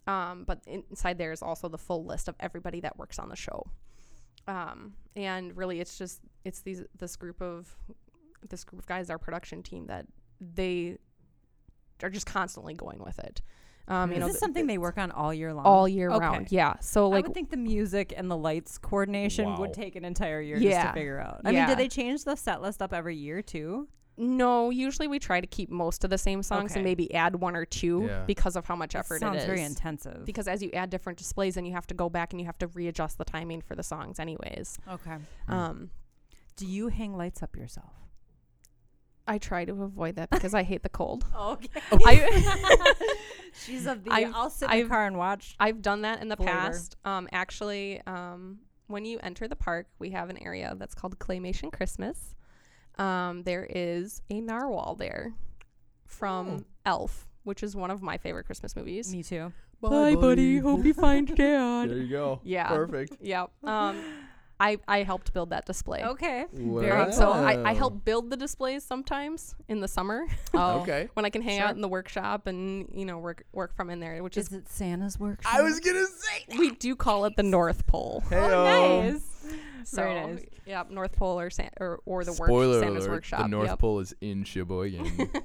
Um, 0.07 0.43
but 0.45 0.61
inside 0.67 1.17
there 1.17 1.31
is 1.31 1.41
also 1.41 1.69
the 1.69 1.77
full 1.77 2.05
list 2.05 2.27
of 2.27 2.35
everybody 2.39 2.79
that 2.81 2.97
works 2.97 3.19
on 3.19 3.29
the 3.29 3.35
show. 3.35 3.67
And 5.15 5.55
really, 5.57 5.81
it's 5.81 5.97
just 5.97 6.21
it's 6.45 6.61
these 6.61 6.83
this 6.97 7.15
group 7.15 7.41
of 7.41 7.75
this 8.49 8.63
group 8.63 8.81
of 8.81 8.87
guys, 8.87 9.09
our 9.09 9.17
production 9.17 9.63
team, 9.63 9.87
that 9.87 10.05
they 10.39 10.97
are 12.03 12.09
just 12.09 12.25
constantly 12.25 12.73
going 12.73 12.99
with 12.99 13.19
it. 13.19 13.41
Um, 13.89 14.09
you 14.11 14.15
Is 14.17 14.19
know, 14.19 14.25
this 14.27 14.35
th- 14.35 14.39
something 14.41 14.67
they 14.67 14.77
work 14.77 14.97
on 14.97 15.11
all 15.11 15.33
year 15.33 15.53
long? 15.53 15.65
all 15.65 15.87
year 15.87 16.09
Okay. 16.11 16.19
round. 16.19 16.51
Yeah. 16.51 16.75
So 16.81 17.07
like, 17.09 17.23
I 17.23 17.27
would 17.27 17.33
think 17.33 17.49
the 17.51 17.57
music 17.57 18.13
and 18.15 18.29
the 18.29 18.35
lights 18.37 18.77
coordination 18.77 19.45
Wow. 19.51 19.59
would 19.61 19.73
take 19.73 19.95
an 19.95 20.03
entire 20.03 20.41
year 20.41 20.59
just 20.59 20.81
to 20.87 20.93
figure 20.93 21.19
out. 21.19 21.41
I 21.45 21.49
mean, 21.49 21.55
Yeah. 21.55 21.67
do 21.67 21.75
they 21.75 21.87
change 21.87 22.23
the 22.25 22.35
set 22.35 22.61
list 22.61 22.81
up 22.81 22.93
every 22.93 23.15
year 23.15 23.41
too? 23.41 23.87
no, 24.19 24.71
usually 24.71 25.07
we 25.07 25.19
try 25.19 25.39
to 25.39 25.45
keep 25.45 25.69
most 25.69 26.03
of 26.03 26.09
the 26.09 26.17
same 26.17 26.41
songs 26.41 26.71
Okay. 26.71 26.79
and 26.79 26.83
maybe 26.83 27.13
add 27.13 27.35
one 27.35 27.55
or 27.55 27.65
two 27.65 28.07
Yeah. 28.07 28.23
because 28.25 28.55
of 28.55 28.65
how 28.65 28.75
much 28.75 28.93
That 28.93 28.99
effort 29.01 29.19
sounds 29.19 29.35
it 29.35 29.39
is. 29.41 29.45
very 29.45 29.61
intensive. 29.61 30.25
because 30.25 30.47
as 30.47 30.63
you 30.63 30.71
add 30.71 30.89
different 30.89 31.19
displays, 31.19 31.53
then 31.53 31.65
you 31.65 31.73
have 31.73 31.85
to 31.85 31.93
go 31.93 32.09
back 32.09 32.33
and 32.33 32.39
you 32.41 32.47
have 32.47 32.57
to 32.57 32.65
readjust 32.67 33.19
the 33.19 33.25
timing 33.25 33.61
for 33.61 33.75
the 33.75 33.83
songs, 33.83 34.19
anyways. 34.19 34.79
okay. 34.91 35.17
Um, 35.47 35.91
Do 36.55 36.65
you 36.65 36.87
hang 36.87 37.15
lights 37.15 37.43
up 37.43 37.55
yourself? 37.55 37.93
I 39.27 39.37
try 39.37 39.65
to 39.65 39.83
avoid 39.83 40.15
that 40.15 40.29
because 40.29 40.53
I 40.53 40.63
hate 40.63 40.83
the 40.83 40.89
cold. 40.89 41.25
Okay. 41.37 41.69
I, 42.05 42.93
She's 43.65 43.85
of 43.87 44.03
the. 44.03 44.11
I've- 44.11 44.31
I'll 44.33 44.49
sit 44.49 44.65
in 44.65 44.71
the 44.71 44.77
I've- 44.83 44.89
car 44.89 45.05
and 45.07 45.17
watch. 45.17 45.55
I've 45.59 45.81
done 45.81 46.01
that 46.03 46.21
in 46.21 46.27
the 46.29 46.37
Flavor. 46.37 46.51
past. 46.51 46.95
Um, 47.05 47.27
actually, 47.31 48.01
um, 48.05 48.59
when 48.87 49.03
you 49.05 49.19
enter 49.21 49.47
the 49.47 49.55
park, 49.55 49.87
we 49.99 50.11
have 50.11 50.29
an 50.29 50.37
area 50.41 50.75
that's 50.77 50.93
called 50.95 51.17
Claymation 51.19 51.71
Christmas. 51.71 52.35
Um, 52.97 53.43
there 53.43 53.67
is 53.69 54.21
a 54.29 54.41
narwhal 54.41 54.95
there 54.95 55.33
from 56.05 56.65
Elf, 56.85 57.27
which 57.43 57.63
is 57.63 57.75
one 57.75 57.91
of 57.91 58.01
my 58.01 58.17
favorite 58.17 58.45
Christmas 58.45 58.75
movies. 58.75 59.11
Me 59.11 59.23
too. 59.23 59.51
Bye, 59.81 60.15
buddy. 60.15 60.57
Hope 60.59 60.85
you 60.85 60.93
find 60.93 61.27
Dad. 61.35 61.89
There 61.89 61.97
you 61.97 62.09
go. 62.09 62.39
Yeah. 62.43 62.67
Perfect. 62.69 63.17
Yep. 63.21 63.51
Um, 63.63 64.01
I 64.59 64.77
I 64.87 65.03
helped 65.03 65.33
build 65.33 65.51
that 65.51 65.65
display. 65.65 66.03
Okay. 66.03 66.45
Um, 66.55 67.11
so 67.11 67.31
I, 67.31 67.69
I 67.69 67.73
help 67.73 68.03
build 68.03 68.29
the 68.31 68.37
displays 68.37 68.83
sometimes 68.83 69.55
in 69.67 69.81
the 69.81 69.87
summer 69.87 70.25
Oh. 70.53 70.79
Okay. 70.81 71.09
when 71.13 71.25
I 71.25 71.29
can 71.29 71.41
hang 71.41 71.59
Sure. 71.59 71.67
out 71.67 71.75
in 71.75 71.81
the 71.81 71.87
workshop 71.87 72.47
and 72.47 72.89
you 72.93 73.05
know 73.05 73.19
work 73.19 73.43
work 73.53 73.75
from 73.75 73.89
in 73.89 73.99
there, 73.99 74.23
which 74.23 74.35
is 74.37 74.47
Is 74.47 74.53
it 74.53 74.69
Santa's 74.69 75.19
workshop? 75.19 75.53
I 75.53 75.61
was 75.61 75.79
gonna 75.79 76.05
say. 76.05 76.57
we 76.57 76.71
do 76.71 76.95
call 76.95 77.25
it 77.25 77.35
the 77.35 77.43
North 77.43 77.85
Pole. 77.87 78.23
Oh, 78.31 79.01
nice. 79.11 79.23
So, 79.83 80.01
Very 80.03 80.33
nice. 80.33 80.45
Yep, 80.65 80.89
North 80.91 81.15
Pole 81.15 81.39
or 81.39 81.49
San- 81.49 81.69
or, 81.79 81.99
or 82.05 82.25
the 82.25 82.33
work, 82.33 82.49
Spoiler 82.49 82.81
Santa's 82.81 83.05
alert: 83.05 83.13
workshop. 83.15 83.41
the 83.43 83.47
North 83.47 83.69
yep. 83.69 83.79
Pole 83.79 83.99
is 83.99 84.13
in 84.21 84.43
Sheboygan. 84.43 85.29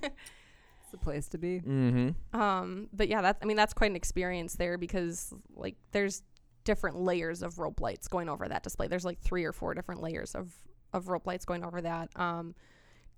It's 0.82 0.90
the 0.90 0.98
place 0.98 1.28
to 1.28 1.38
be. 1.38 1.60
mm-hmm. 1.60 2.38
Um, 2.38 2.88
but 2.92 3.08
yeah, 3.08 3.22
that's 3.22 3.38
I 3.42 3.46
mean 3.46 3.56
that's 3.56 3.72
quite 3.72 3.90
an 3.90 3.96
experience 3.96 4.56
there 4.56 4.76
because 4.78 5.32
like 5.54 5.76
there's 5.92 6.22
different 6.64 7.00
layers 7.00 7.42
of 7.42 7.58
rope 7.58 7.80
lights 7.80 8.08
going 8.08 8.28
over 8.28 8.48
that 8.48 8.62
display. 8.62 8.88
There's 8.88 9.04
like 9.04 9.20
three 9.20 9.44
or 9.44 9.52
four 9.52 9.74
different 9.74 10.02
layers 10.02 10.34
of 10.34 10.52
of 10.92 11.08
rope 11.08 11.26
lights 11.26 11.44
going 11.44 11.64
over 11.64 11.80
that. 11.80 12.10
Um, 12.16 12.54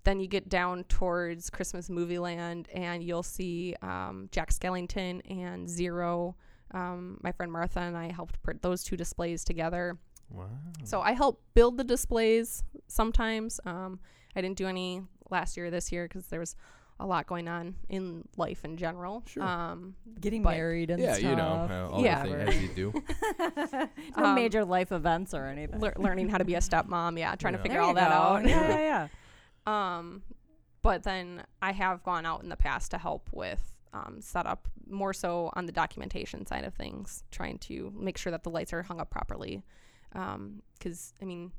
then 0.05 0.19
you 0.19 0.27
get 0.27 0.47
down 0.47 0.83
towards 0.85 1.49
Christmas 1.49 1.89
Movie 1.89 2.19
Land 2.19 2.69
and 2.73 3.03
you'll 3.03 3.23
see 3.23 3.75
um, 3.81 4.29
Jack 4.31 4.51
Skellington 4.51 5.21
and 5.29 5.67
Zero. 5.67 6.35
Um, 6.71 7.19
my 7.21 7.31
friend 7.31 7.51
Martha 7.51 7.79
and 7.79 7.97
I 7.97 8.11
helped 8.11 8.41
put 8.43 8.61
those 8.61 8.83
two 8.83 8.95
displays 8.95 9.43
together. 9.43 9.97
Wow. 10.29 10.45
So 10.83 11.01
I 11.01 11.11
help 11.11 11.41
build 11.53 11.77
the 11.77 11.83
displays 11.83 12.63
sometimes. 12.87 13.59
Um, 13.65 13.99
I 14.35 14.41
didn't 14.41 14.57
do 14.57 14.67
any 14.67 15.01
last 15.29 15.57
year, 15.57 15.67
or 15.67 15.71
this 15.71 15.91
year 15.91 16.07
because 16.07 16.27
there 16.27 16.39
was 16.39 16.55
a 16.99 17.05
lot 17.05 17.27
going 17.27 17.47
on 17.47 17.75
in 17.89 18.25
life 18.37 18.63
in 18.63 18.77
general. 18.77 19.21
Sure. 19.27 19.43
Um, 19.43 19.95
Getting 20.21 20.41
married 20.43 20.89
and 20.91 21.01
Yeah, 21.01 21.13
stuff. 21.15 21.29
you 21.29 21.35
know, 21.35 21.67
uh, 21.69 21.89
all 21.91 22.01
Yeah. 22.03 22.23
the 22.25 22.45
things 22.51 22.61
you 22.63 22.69
do. 22.69 22.93
no 24.17 24.23
Um, 24.23 24.35
major 24.35 24.63
life 24.63 24.91
events 24.93 25.33
or 25.33 25.45
anything. 25.45 25.79
lear- 25.81 25.93
learning 25.97 26.29
how 26.29 26.37
to 26.37 26.45
be 26.45 26.55
a 26.55 26.59
stepmom, 26.59 27.19
yeah, 27.19 27.35
trying 27.35 27.53
Yeah. 27.53 27.57
to 27.57 27.63
figure 27.63 27.75
There 27.75 27.81
all 27.81 27.89
you 27.89 27.95
that 27.95 28.09
go. 28.09 28.15
out. 28.15 28.47
yeah, 28.47 28.69
yeah, 28.69 29.07
yeah. 29.67 29.97
um, 29.97 30.23
but 30.81 31.03
then 31.03 31.43
I 31.61 31.73
have 31.73 32.01
gone 32.03 32.25
out 32.25 32.43
in 32.43 32.49
the 32.49 32.55
past 32.55 32.91
to 32.91 32.97
help 32.97 33.29
with 33.33 33.73
um, 33.93 34.19
setup, 34.21 34.67
more 34.89 35.13
so 35.13 35.49
on 35.53 35.65
the 35.65 35.71
documentation 35.71 36.45
side 36.45 36.63
of 36.65 36.73
things, 36.73 37.23
trying 37.31 37.57
to 37.59 37.93
make 37.97 38.17
sure 38.17 38.29
that 38.31 38.43
the 38.43 38.49
lights 38.49 38.73
are 38.73 38.83
hung 38.83 38.99
up 38.99 39.09
properly. 39.09 39.63
Because 40.11 41.13
I 41.21 41.25
mean, 41.25 41.51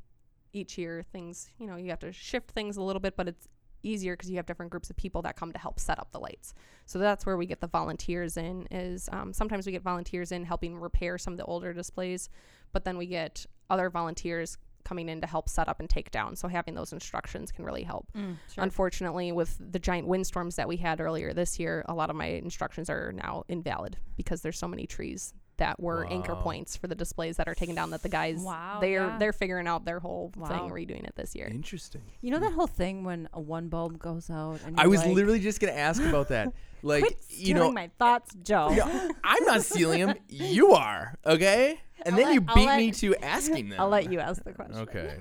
each 0.52 0.78
year 0.78 1.02
things, 1.02 1.50
you 1.58 1.66
know, 1.66 1.76
you 1.76 1.90
have 1.90 1.98
to 2.00 2.12
shift 2.12 2.50
things 2.52 2.76
a 2.76 2.82
little 2.82 3.00
bit, 3.00 3.16
but 3.16 3.26
it's 3.28 3.48
easier 3.86 4.14
because 4.14 4.30
you 4.30 4.36
have 4.36 4.46
different 4.46 4.70
groups 4.70 4.90
of 4.90 4.96
people 4.96 5.22
that 5.22 5.36
come 5.36 5.52
to 5.52 5.58
help 5.58 5.78
set 5.78 5.98
up 5.98 6.10
the 6.12 6.18
lights. 6.18 6.54
So 6.86 6.98
that's 6.98 7.24
where 7.24 7.36
we 7.36 7.46
get 7.46 7.60
the 7.60 7.66
volunteers 7.66 8.36
in. 8.36 8.66
Is 8.70 9.08
um, 9.12 9.32
sometimes 9.32 9.66
we 9.66 9.72
get 9.72 9.82
volunteers 9.82 10.32
in 10.32 10.44
helping 10.44 10.78
repair 10.78 11.18
some 11.18 11.34
of 11.34 11.38
the 11.38 11.44
older 11.44 11.72
displays, 11.72 12.28
but 12.72 12.84
then 12.84 12.98
we 12.98 13.06
get 13.06 13.46
other 13.70 13.90
volunteers 13.90 14.58
coming 14.84 15.08
in 15.08 15.20
to 15.20 15.26
help 15.26 15.48
set 15.48 15.68
up 15.68 15.80
and 15.80 15.90
take 15.90 16.12
down. 16.12 16.36
So 16.36 16.46
having 16.46 16.74
those 16.74 16.92
instructions 16.92 17.50
can 17.50 17.64
really 17.64 17.82
help. 17.82 18.06
Mm, 18.16 18.36
sure. 18.54 18.62
Unfortunately, 18.62 19.32
with 19.32 19.56
the 19.72 19.80
giant 19.80 20.06
windstorms 20.06 20.54
that 20.56 20.68
we 20.68 20.76
had 20.76 21.00
earlier 21.00 21.32
this 21.32 21.58
year, 21.58 21.84
a 21.88 21.94
lot 21.94 22.08
of 22.08 22.14
my 22.14 22.26
instructions 22.26 22.88
are 22.88 23.12
now 23.12 23.44
invalid 23.48 23.96
because 24.16 24.42
there's 24.42 24.58
so 24.58 24.68
many 24.68 24.86
trees 24.86 25.34
that 25.58 25.80
were 25.80 26.06
anchor 26.10 26.34
points 26.36 26.76
for 26.76 26.86
the 26.86 26.94
displays 26.94 27.36
that 27.36 27.48
are 27.48 27.54
taken 27.54 27.74
down 27.74 27.90
that 27.90 28.02
the 28.02 28.08
guys 28.08 28.38
Wow, 28.40 28.78
they're 28.80 29.06
yeah. 29.06 29.18
they're 29.18 29.32
figuring 29.32 29.66
out 29.66 29.84
their 29.84 30.00
whole 30.00 30.32
Wow. 30.36 30.48
thing 30.48 30.70
redoing 30.70 31.04
it 31.04 31.14
this 31.16 31.34
year. 31.34 31.46
Interesting. 31.48 32.02
You 32.20 32.30
know 32.30 32.38
that 32.40 32.52
whole 32.52 32.66
thing 32.66 33.04
when 33.04 33.28
a 33.32 33.40
one 33.40 33.68
bulb 33.68 33.98
goes 33.98 34.28
out 34.30 34.60
and 34.66 34.78
I 34.78 34.86
was 34.86 35.00
like, 35.04 35.14
literally 35.14 35.40
just 35.40 35.60
gonna 35.60 35.72
ask 35.72 36.02
about 36.02 36.28
that. 36.28 36.52
Like, 36.82 37.02
Quit 37.02 37.16
you 37.30 37.54
know, 37.54 37.72
my 37.72 37.90
thoughts, 37.98 38.32
Joe. 38.44 38.70
Yeah, 38.70 39.08
I'm 39.24 39.44
not 39.44 39.62
stealing 39.62 40.06
them. 40.06 40.14
You 40.28 40.72
are, 40.74 41.14
okay? 41.24 41.80
And 42.04 42.14
I'll 42.14 42.16
then 42.16 42.26
let- 42.26 42.34
you 42.34 42.40
beat 42.42 42.66
let- 42.66 42.76
me 42.76 42.90
to 42.92 43.16
asking 43.16 43.70
them. 43.70 43.80
I'll 43.80 43.88
let 43.88 44.12
you 44.12 44.20
ask 44.20 44.44
the 44.44 44.52
question. 44.52 44.76
Okay. 44.80 45.16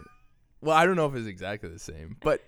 Well, 0.61 0.75
I 0.75 0.85
don't 0.85 0.95
know 0.95 1.05
if 1.07 1.15
it's 1.15 1.27
exactly 1.27 1.69
the 1.69 1.79
same, 1.79 2.17
but 2.19 2.41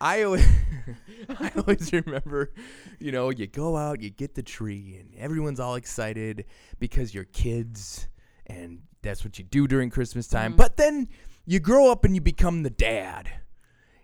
I 0.00 0.22
always, 0.22 0.46
I 1.40 1.50
always 1.56 1.92
remember, 1.92 2.52
you 2.98 3.12
know, 3.12 3.30
you 3.30 3.46
go 3.46 3.76
out, 3.76 4.00
you 4.00 4.10
get 4.10 4.34
the 4.34 4.42
tree, 4.42 4.96
and 5.00 5.14
everyone's 5.18 5.60
all 5.60 5.76
excited 5.76 6.44
because 6.78 7.14
you're 7.14 7.24
kids, 7.24 8.08
and 8.46 8.80
that's 9.02 9.24
what 9.24 9.38
you 9.38 9.44
do 9.44 9.66
during 9.66 9.90
Christmas 9.90 10.26
time. 10.26 10.54
Mhm. 10.54 10.56
But 10.56 10.76
then 10.76 11.08
you 11.46 11.60
grow 11.60 11.90
up 11.90 12.04
and 12.04 12.14
you 12.14 12.20
become 12.20 12.62
the 12.62 12.70
dad, 12.70 13.28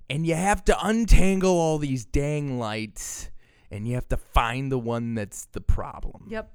and 0.08 0.26
you 0.26 0.34
have 0.34 0.64
to 0.66 0.86
untangle 0.86 1.52
all 1.58 1.78
these 1.78 2.04
dang 2.04 2.58
lights, 2.58 3.30
and 3.70 3.86
you 3.86 3.94
have 3.94 4.08
to 4.08 4.16
find 4.16 4.70
the 4.72 4.78
one 4.78 5.14
that's 5.14 5.46
the 5.46 5.60
problem. 5.60 6.26
Yep. 6.30 6.52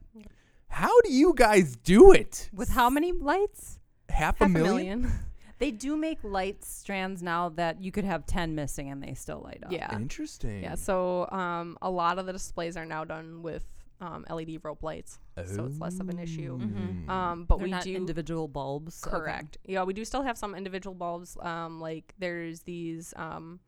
How 0.69 0.99
do 1.01 1.11
you 1.11 1.33
guys 1.35 1.75
do 1.77 2.11
it? 2.11 2.49
With 2.53 2.69
how 2.69 2.89
many 2.89 3.11
lights? 3.13 3.79
Half, 4.09 4.39
Half 4.39 4.41
a 4.41 4.49
million? 4.49 5.11
They 5.57 5.71
do 5.71 5.95
make 5.95 6.19
light 6.23 6.63
strands 6.65 7.23
now 7.23 7.49
that 7.49 7.81
you 7.81 7.91
could 7.91 8.03
have 8.03 8.25
10 8.25 8.55
missing 8.55 8.89
and 8.91 9.01
they 9.01 9.13
still 9.13 9.41
light 9.41 9.63
up. 9.65 9.71
Yeah. 9.71 9.95
Interesting. 9.95 10.61
Yeah, 10.63 10.75
so 10.75 11.29
um, 11.31 11.77
a 11.81 11.89
lot 11.89 12.19
of 12.19 12.25
the 12.25 12.33
displays 12.33 12.75
are 12.75 12.85
now 12.85 13.05
done 13.05 13.41
with 13.41 13.63
um, 14.01 14.25
LED 14.29 14.59
rope 14.63 14.83
lights, 14.83 15.19
so 15.45 15.63
it's 15.65 15.79
less 15.79 16.01
of 16.01 16.09
an 16.09 16.19
issue. 16.19 16.57
Mhm. 16.59 17.07
Um, 17.09 17.45
but 17.45 17.57
They're 17.59 17.63
we 17.65 17.71
not 17.71 17.83
do 17.83 17.95
individual 17.95 18.49
bulbs. 18.49 19.01
Okay. 19.07 19.15
correct. 19.15 19.57
Yeah, 19.63 19.83
we 19.83 19.93
do 19.93 20.03
still 20.03 20.21
have 20.23 20.37
some 20.37 20.53
individual 20.53 20.93
bulbs. 20.93 21.37
Um, 21.39 21.79
like 21.79 22.13
there's 22.19 22.59
these 22.63 23.13
um, 23.15 23.61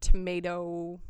tomato 0.00 1.00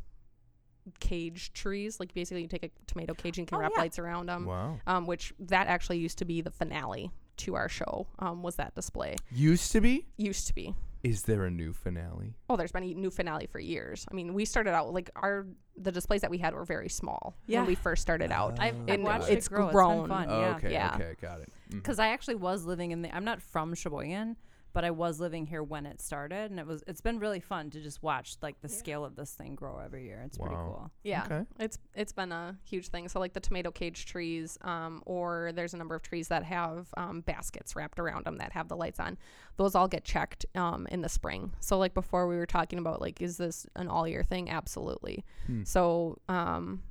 cage 0.99 1.53
trees. 1.53 1.99
Like 1.99 2.13
basically, 2.13 2.43
you 2.43 2.47
take 2.47 2.63
a 2.63 2.69
tomato 2.87 3.13
cage 3.15 3.37
and 3.39 3.43
you 3.43 3.47
can 3.47 3.57
Oh, 3.57 3.61
wrap 3.61 3.71
yeah. 3.75 3.81
lights 3.81 3.97
around 3.99 4.27
them. 4.27 4.45
Wow. 4.45 4.79
Um, 4.85 5.07
which 5.07 5.33
that 5.39 5.65
actually 5.67 5.97
used 5.97 6.19
to 6.19 6.25
be 6.25 6.41
the 6.41 6.51
finale 6.51 7.11
to 7.37 7.55
our 7.55 7.69
show. 7.69 8.07
Um, 8.19 8.41
was 8.43 8.55
that 8.55 8.75
display 8.75 9.15
Used 9.31 9.71
to 9.73 9.81
be? 9.81 10.05
used 10.17 10.47
to 10.47 10.55
be? 10.55 10.73
Is 11.03 11.21
there 11.23 11.45
a 11.45 11.51
new 11.51 11.71
finale? 11.71 12.33
Oh, 12.49 12.55
there's 12.55 12.71
been 12.71 12.83
a 12.83 12.93
new 12.95 13.11
finale 13.11 13.45
for 13.45 13.59
years. 13.59 14.07
I 14.11 14.15
mean, 14.15 14.33
we 14.33 14.43
started 14.43 14.73
out 14.73 14.91
like 14.91 15.11
our 15.15 15.45
the 15.77 15.91
displays 15.91 16.21
that 16.21 16.31
we 16.31 16.39
had 16.39 16.53
were 16.55 16.65
very 16.65 16.89
small 16.89 17.35
Yeah. 17.45 17.59
when 17.59 17.67
we 17.67 17.75
first 17.75 18.01
started 18.01 18.31
out. 18.31 18.59
I've, 18.59 18.75
I've 18.89 19.01
watched 19.01 19.29
it's 19.29 19.45
it 19.45 19.49
grow. 19.49 19.69
grown. 19.69 19.99
It's 19.99 20.01
been 20.01 20.09
fun. 20.09 20.27
Oh, 20.29 20.39
yeah. 20.41 20.55
okay. 20.55 20.71
Yeah. 20.71 20.91
Okay. 20.95 21.13
Got 21.21 21.41
it. 21.41 21.49
Because 21.69 21.99
I 21.99 22.07
actually 22.07 22.35
was 22.35 22.65
living 22.65 22.89
in 22.91 23.03
the. 23.03 23.15
I'm 23.15 23.25
not 23.25 23.39
from 23.41 23.75
Sheboygan, 23.75 24.35
but 24.75 24.83
I 24.85 24.91
was 24.91 25.19
living 25.19 25.47
here 25.47 25.63
when 25.63 25.85
it 25.87 26.01
started, 26.01 26.51
and 26.51 26.59
it 26.59 26.67
was. 26.67 26.83
It's 26.85 27.01
been 27.01 27.17
really 27.17 27.39
fun 27.39 27.71
to 27.71 27.79
just 27.81 28.03
watch 28.03 28.35
like 28.43 28.59
the 28.61 28.67
scale 28.69 29.03
of 29.05 29.15
this 29.15 29.31
thing 29.31 29.55
grow 29.55 29.79
every 29.79 30.03
year. 30.05 30.21
It's 30.25 30.37
pretty 30.37 30.53
cool. 30.53 30.91
Yeah, 31.03 31.23
Okay. 31.25 31.45
it's 31.59 31.79
it's 31.95 32.11
been 32.11 32.31
a 32.33 32.57
huge 32.63 32.89
thing. 32.89 33.07
So 33.07 33.19
like 33.19 33.33
the 33.33 33.39
tomato 33.39 33.71
cage 33.71 34.05
trees, 34.05 34.57
um, 34.61 35.01
or 35.05 35.51
there's 35.55 35.73
a 35.73 35.77
number 35.77 35.95
of 35.95 36.01
trees 36.03 36.27
that 36.27 36.43
have 36.43 36.87
um, 36.97 37.21
baskets 37.21 37.75
wrapped 37.75 37.97
around 37.99 38.25
them 38.25 38.37
that 38.37 38.51
have 38.51 38.67
the 38.67 38.75
lights 38.75 38.99
on. 38.99 39.17
Those 39.57 39.73
all 39.73 39.87
get 39.87 40.03
checked 40.03 40.45
um, 40.55 40.85
in 40.91 41.01
the 41.01 41.09
spring. 41.09 41.53
So 41.61 41.77
like 41.79 41.93
before 41.93 42.27
we 42.27 42.35
were 42.35 42.45
talking 42.45 42.77
about 42.77 42.99
like 43.01 43.21
is 43.21 43.37
this 43.37 43.65
an 43.77 43.87
all 43.87 44.07
year 44.07 44.23
thing? 44.23 44.49
Absolutely. 44.49 45.23
Hmm. 45.47 45.63
So 45.63 46.17
um, 46.27 46.83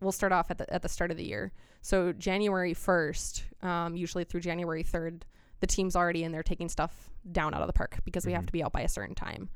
we'll 0.00 0.12
start 0.12 0.30
off 0.32 0.50
at 0.52 0.58
the 0.58 0.72
at 0.72 0.82
the 0.82 0.88
start 0.88 1.10
of 1.10 1.16
the 1.16 1.24
year. 1.26 1.52
So 1.82 2.12
January 2.12 2.74
first, 2.74 3.44
um, 3.62 3.96
usually 3.96 4.22
through 4.24 4.40
January 4.40 4.84
third, 4.84 5.24
the 5.60 5.66
team's 5.66 5.96
already 5.96 6.24
in 6.24 6.32
there 6.32 6.42
taking 6.42 6.68
stuff 6.68 7.10
down 7.30 7.54
out 7.54 7.60
of 7.60 7.66
the 7.66 7.72
park 7.72 7.98
because 8.04 8.24
we 8.26 8.32
have 8.32 8.42
Mhm. 8.44 8.46
to 8.46 8.52
be 8.52 8.62
out 8.62 8.72
by 8.72 8.82
a 8.82 8.88
certain 8.88 9.14
time. 9.14 9.48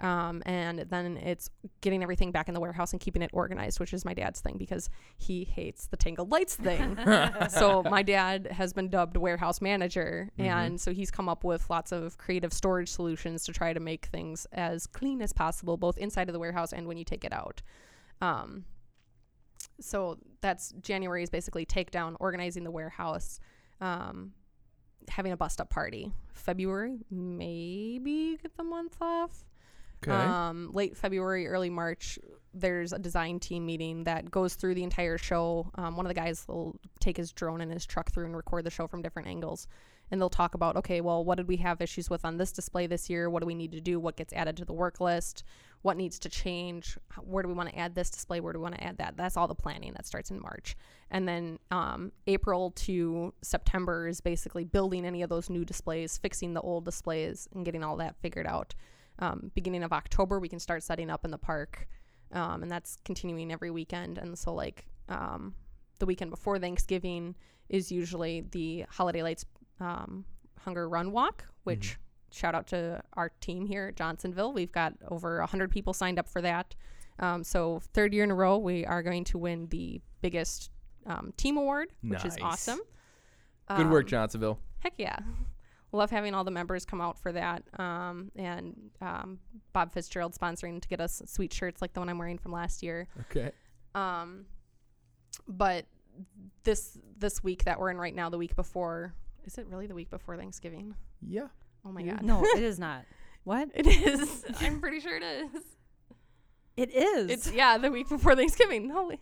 Um, 0.00 0.42
and 0.46 0.78
then 0.88 1.18
it's 1.18 1.50
getting 1.82 2.02
everything 2.02 2.32
back 2.32 2.48
in 2.48 2.54
the 2.54 2.60
warehouse 2.60 2.92
and 2.92 3.00
keeping 3.00 3.20
it 3.20 3.28
organized, 3.34 3.78
which 3.80 3.92
is 3.92 4.02
my 4.02 4.14
dad's 4.14 4.40
thing 4.40 4.56
because 4.56 4.88
he 5.18 5.44
hates 5.44 5.88
the 5.88 5.96
tangled 5.98 6.30
lights 6.32 6.56
thing. 6.56 6.96
so 7.50 7.82
my 7.82 8.02
dad 8.02 8.46
has 8.46 8.72
been 8.72 8.88
dubbed 8.88 9.18
warehouse 9.18 9.60
manager, 9.60 10.30
Mhm. 10.38 10.44
and 10.46 10.80
so 10.80 10.94
he's 10.94 11.10
come 11.10 11.28
up 11.28 11.44
with 11.44 11.68
lots 11.68 11.92
of 11.92 12.16
creative 12.16 12.50
storage 12.54 12.88
solutions 12.88 13.44
to 13.44 13.52
try 13.52 13.74
to 13.74 13.80
make 13.80 14.06
things 14.06 14.46
as 14.52 14.86
clean 14.86 15.20
as 15.20 15.34
possible, 15.34 15.76
both 15.76 15.98
inside 15.98 16.30
of 16.30 16.32
the 16.32 16.38
warehouse 16.38 16.72
and 16.72 16.86
when 16.88 16.96
you 16.96 17.04
take 17.04 17.22
it 17.22 17.32
out. 17.34 17.60
Um, 18.22 18.64
so 19.80 20.16
that's 20.40 20.72
January 20.80 21.22
is 21.22 21.28
basically 21.30 21.66
takedown, 21.66 22.16
organizing 22.20 22.64
the 22.64 22.70
warehouse, 22.70 23.38
um, 23.82 24.32
having 25.08 25.32
a 25.32 25.36
bust 25.36 25.60
up 25.60 25.70
party. 25.70 26.12
February, 26.32 26.98
maybe 27.10 28.38
get 28.42 28.56
the 28.56 28.64
month 28.64 28.96
off. 29.00 29.44
Okay. 30.02 30.12
Um, 30.12 30.70
late 30.72 30.96
February, 30.96 31.46
early 31.46 31.68
March, 31.68 32.18
there's 32.54 32.92
a 32.92 32.98
design 32.98 33.38
team 33.38 33.66
meeting 33.66 34.04
that 34.04 34.30
goes 34.30 34.54
through 34.54 34.74
the 34.74 34.82
entire 34.82 35.18
show. 35.18 35.70
Um, 35.74 35.96
one 35.96 36.06
of 36.06 36.10
the 36.10 36.18
guys 36.18 36.44
will 36.48 36.76
take 37.00 37.18
his 37.18 37.32
drone 37.32 37.60
and 37.60 37.70
his 37.70 37.84
truck 37.84 38.10
through 38.10 38.24
and 38.24 38.34
record 38.34 38.64
the 38.64 38.70
show 38.70 38.86
from 38.86 39.02
different 39.02 39.28
angles. 39.28 39.68
And 40.10 40.20
they'll 40.20 40.30
talk 40.30 40.54
about, 40.54 40.76
okay, 40.76 41.00
well, 41.02 41.24
what 41.24 41.36
did 41.36 41.46
we 41.46 41.58
have 41.58 41.80
issues 41.80 42.08
with 42.10 42.24
on 42.24 42.38
this 42.38 42.50
display 42.50 42.86
this 42.86 43.10
year? 43.10 43.30
What 43.30 43.40
do 43.40 43.46
we 43.46 43.54
need 43.54 43.72
to 43.72 43.80
do? 43.80 44.00
What 44.00 44.16
gets 44.16 44.32
added 44.32 44.56
to 44.56 44.64
the 44.64 44.72
work 44.72 45.00
list? 45.00 45.44
What 45.82 45.96
needs 45.96 46.18
to 46.20 46.28
change? 46.28 46.98
Where 47.22 47.42
do 47.42 47.48
we 47.48 47.54
want 47.54 47.70
to 47.70 47.78
add 47.78 47.94
this 47.94 48.10
display? 48.10 48.40
Where 48.40 48.52
do 48.52 48.58
we 48.58 48.64
want 48.64 48.74
to 48.74 48.84
add 48.84 48.98
that? 48.98 49.16
That's 49.16 49.36
all 49.36 49.48
the 49.48 49.54
planning 49.54 49.92
that 49.94 50.06
starts 50.06 50.30
in 50.30 50.40
March. 50.40 50.76
And 51.10 51.26
then 51.26 51.58
um, 51.70 52.12
April 52.26 52.72
to 52.72 53.32
September 53.42 54.06
is 54.06 54.20
basically 54.20 54.64
building 54.64 55.06
any 55.06 55.22
of 55.22 55.30
those 55.30 55.48
new 55.48 55.64
displays, 55.64 56.18
fixing 56.18 56.52
the 56.52 56.60
old 56.60 56.84
displays, 56.84 57.48
and 57.54 57.64
getting 57.64 57.82
all 57.82 57.96
that 57.96 58.16
figured 58.20 58.46
out. 58.46 58.74
Um, 59.20 59.50
beginning 59.54 59.82
of 59.82 59.92
October, 59.92 60.38
we 60.38 60.48
can 60.48 60.60
start 60.60 60.82
setting 60.82 61.10
up 61.10 61.24
in 61.24 61.30
the 61.30 61.38
park, 61.38 61.86
um, 62.32 62.62
and 62.62 62.70
that's 62.70 62.98
continuing 63.04 63.50
every 63.52 63.70
weekend. 63.70 64.18
And 64.18 64.38
so, 64.38 64.54
like 64.54 64.86
um, 65.08 65.54
the 65.98 66.06
weekend 66.06 66.30
before 66.30 66.58
Thanksgiving 66.58 67.36
is 67.68 67.90
usually 67.90 68.42
the 68.50 68.84
Holiday 68.88 69.22
Lights 69.22 69.44
um, 69.78 70.24
Hunger 70.58 70.88
Run 70.88 71.12
Walk, 71.12 71.46
which 71.64 71.98
shout 72.32 72.54
out 72.54 72.66
to 72.68 73.02
our 73.14 73.30
team 73.40 73.66
here 73.66 73.88
at 73.88 73.96
Johnsonville. 73.96 74.52
We've 74.52 74.72
got 74.72 74.94
over 75.08 75.38
100 75.40 75.70
people 75.70 75.92
signed 75.92 76.18
up 76.18 76.28
for 76.28 76.40
that. 76.42 76.74
Um, 77.18 77.44
so, 77.44 77.80
third 77.92 78.14
year 78.14 78.24
in 78.24 78.30
a 78.30 78.34
row, 78.34 78.56
we 78.58 78.86
are 78.86 79.02
going 79.02 79.24
to 79.24 79.38
win 79.38 79.66
the 79.68 80.00
biggest 80.22 80.70
um, 81.06 81.32
team 81.36 81.56
award, 81.56 81.88
which 82.02 82.24
is 82.24 82.36
Nice. 82.38 82.42
awesome. 82.68 82.80
Good 83.76 83.90
work, 83.90 84.04
Um, 84.04 84.08
Johnsonville. 84.08 84.58
Heck 84.78 84.94
yeah. 84.96 85.16
Love 85.92 86.10
having 86.10 86.34
all 86.34 86.44
the 86.44 86.50
members 86.52 86.84
come 86.86 87.00
out 87.00 87.18
for 87.18 87.32
that. 87.32 87.64
Um, 87.78 88.30
and 88.36 88.74
um, 89.00 89.38
Bob 89.72 89.92
Fitzgerald 89.92 90.34
sponsoring 90.34 90.80
to 90.80 90.88
get 90.88 91.00
us 91.00 91.20
sweet 91.26 91.52
shirts 91.52 91.82
like 91.82 91.92
the 91.92 92.00
one 92.00 92.08
I'm 92.08 92.16
wearing 92.18 92.38
from 92.38 92.52
last 92.52 92.82
year. 92.82 93.08
Okay. 93.22 93.50
Um, 93.94 94.46
but 95.48 95.86
this 96.64 96.96
this 97.18 97.42
week 97.42 97.64
that 97.64 97.78
we're 97.80 97.90
in 97.90 97.98
right 97.98 98.14
now, 98.14 98.30
the 98.30 98.38
week 98.38 98.54
before, 98.54 99.14
is 99.44 99.58
it 99.58 99.66
really 99.66 99.86
the 99.88 99.94
week 99.94 100.10
before 100.10 100.36
Thanksgiving? 100.36 100.94
Yeah. 101.20 101.48
Oh 101.84 101.92
my 101.92 102.02
god, 102.02 102.22
No, 102.22 102.44
it 102.44 102.62
is 102.62 102.78
not. 102.78 103.04
What? 103.44 103.70
it 103.74 103.86
is. 103.86 104.44
I'm 104.60 104.80
pretty 104.80 105.00
sure 105.00 105.16
it 105.16 105.22
is. 105.22 105.62
It 106.76 106.90
is. 106.94 107.30
It's 107.30 107.52
yeah, 107.52 107.78
the 107.78 107.90
week 107.90 108.08
before 108.08 108.34
Thanksgiving. 108.36 108.90
Holy 108.90 109.20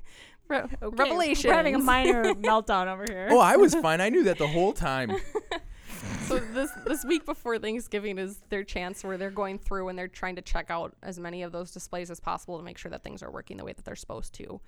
Re- 0.49 0.65
revelation. 0.81 1.51
We're 1.51 1.57
having 1.57 1.75
a 1.75 1.79
minor 1.79 2.25
meltdown 2.35 2.87
over 2.87 3.05
here. 3.09 3.29
Oh, 3.31 3.39
I 3.39 3.57
was 3.57 3.75
fine. 3.75 4.01
I 4.01 4.09
knew 4.09 4.25
that 4.25 4.39
the 4.39 4.47
whole 4.47 4.73
time. 4.73 5.13
so 6.27 6.39
this 6.39 6.71
this 6.87 7.05
week 7.05 7.27
before 7.27 7.59
Thanksgiving 7.59 8.19
is 8.19 8.39
their 8.49 8.65
chance 8.65 9.05
where 9.05 9.17
they're 9.19 9.31
going 9.31 9.59
through 9.59 9.89
and 9.89 9.99
they're 9.99 10.09
trying 10.09 10.37
to 10.37 10.43
check 10.43 10.71
out 10.71 10.95
as 11.03 11.19
many 11.19 11.43
of 11.43 11.53
those 11.53 11.71
displays 11.71 12.11
as 12.11 12.21
possible 12.21 12.57
to 12.59 12.65
make 12.65 12.79
sure 12.79 12.91
that 12.91 13.03
things 13.03 13.23
are 13.23 13.31
working 13.31 13.57
the 13.57 13.65
way 13.65 13.73
that 13.73 13.85
they're 13.85 13.97
supposed 13.97 14.35
to. 14.35 14.61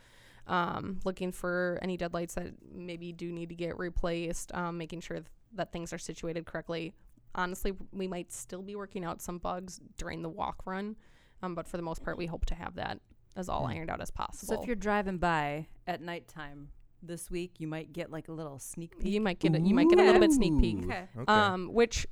Um, 0.46 1.00
looking 1.04 1.32
for 1.32 1.78
any 1.82 1.96
deadlights 1.96 2.34
that 2.34 2.52
maybe 2.74 3.12
do 3.12 3.30
need 3.30 3.50
to 3.50 3.54
get 3.54 3.78
replaced, 3.78 4.52
um, 4.54 4.78
making 4.78 5.00
sure 5.00 5.20
that 5.54 5.72
things 5.72 5.92
are 5.92 5.98
situated 5.98 6.44
correctly. 6.44 6.92
Honestly, 7.34 7.72
we 7.92 8.06
might 8.08 8.32
still 8.32 8.62
be 8.62 8.74
working 8.74 9.04
out 9.04 9.20
some 9.22 9.38
bugs 9.38 9.80
during 9.96 10.22
the 10.22 10.28
walk 10.28 10.62
run, 10.66 10.96
um, 11.42 11.54
but 11.54 11.66
for 11.68 11.76
the 11.76 11.82
most 11.82 12.02
part, 12.02 12.16
we 12.18 12.26
hope 12.26 12.44
to 12.46 12.54
have 12.54 12.74
that 12.74 13.00
as 13.36 13.48
all 13.48 13.66
Hmm. 13.66 13.72
ironed 13.72 13.90
out 13.90 14.00
as 14.00 14.10
possible. 14.10 14.54
So 14.56 14.60
if 14.60 14.66
you're 14.66 14.76
driving 14.76 15.18
by 15.18 15.68
at 15.86 16.00
nighttime 16.00 16.70
this 17.02 17.30
week, 17.30 17.60
you 17.60 17.66
might 17.68 17.92
get 17.92 18.10
like 18.10 18.28
a 18.28 18.32
little 18.32 18.58
sneak 18.58 18.98
peek. 18.98 19.12
you 19.12 19.20
might 19.20 19.38
get 19.38 19.54
a, 19.54 19.60
you 19.60 19.74
might 19.74 19.88
get 19.88 19.98
a 20.00 20.02
little 20.04 20.20
bit 20.20 20.32
sneak 20.32 20.58
peek. 20.60 20.84
Okay. 20.84 21.08
Okay. 21.16 21.32
Um, 21.32 21.72
which 21.72 22.06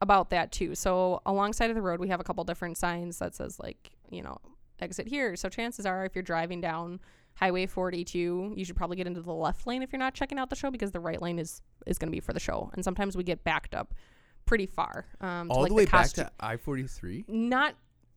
about 0.00 0.30
that 0.30 0.50
too. 0.50 0.74
So 0.74 1.20
alongside 1.26 1.70
of 1.70 1.76
the 1.76 1.82
road, 1.82 2.00
we 2.00 2.08
have 2.08 2.18
a 2.20 2.24
couple 2.24 2.42
different 2.44 2.76
signs 2.76 3.18
that 3.18 3.34
says 3.34 3.60
like, 3.60 3.92
you 4.10 4.22
know, 4.22 4.38
exit 4.80 5.06
here. 5.06 5.36
So 5.36 5.48
chances 5.48 5.86
are, 5.86 6.04
if 6.04 6.16
you're 6.16 6.22
driving 6.24 6.60
down 6.60 6.98
Highway 7.34 7.66
42, 7.66 8.54
you 8.56 8.64
should 8.64 8.74
probably 8.76 8.96
get 8.96 9.06
into 9.06 9.20
the 9.22 9.32
left 9.32 9.66
lane 9.66 9.82
if 9.82 9.92
you're 9.92 10.00
not 10.00 10.14
checking 10.14 10.38
out 10.38 10.50
the 10.50 10.56
show 10.56 10.70
because 10.70 10.90
the 10.90 11.00
right 11.00 11.22
lane 11.22 11.38
is 11.38 11.62
is 11.86 11.98
going 11.98 12.08
to 12.08 12.12
be 12.16 12.20
for 12.20 12.32
the 12.32 12.40
show. 12.40 12.70
And 12.74 12.84
sometimes 12.84 13.16
we 13.16 13.22
get 13.22 13.44
backed 13.44 13.74
up 13.74 13.94
pretty 14.46 14.66
far. 14.66 15.06
Um, 15.20 15.48
to, 15.48 15.54
All 15.54 15.62
like, 15.62 15.68
the 15.68 15.74
way 15.74 15.84
back 15.86 16.06
costu- 16.06 16.14
to 16.26 16.30
I 16.40 16.56
forty 16.56 16.86
three. 16.86 17.24
not 17.28 17.74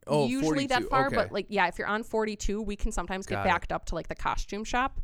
Oh, 0.08 0.26
usually 0.28 0.66
that 0.68 0.84
far, 0.84 1.06
okay. 1.08 1.16
but 1.16 1.32
like 1.32 1.46
yeah, 1.48 1.66
if 1.66 1.78
you're 1.78 1.88
on 1.88 2.04
42, 2.04 2.62
we 2.62 2.76
can 2.76 2.92
sometimes 2.92 3.26
get 3.26 3.36
Got 3.36 3.46
it. 3.46 3.48
backed 3.48 3.72
up 3.72 3.86
to 3.86 3.94
like 3.96 4.06
the 4.06 4.14
costume 4.14 4.62
shop. 4.62 5.00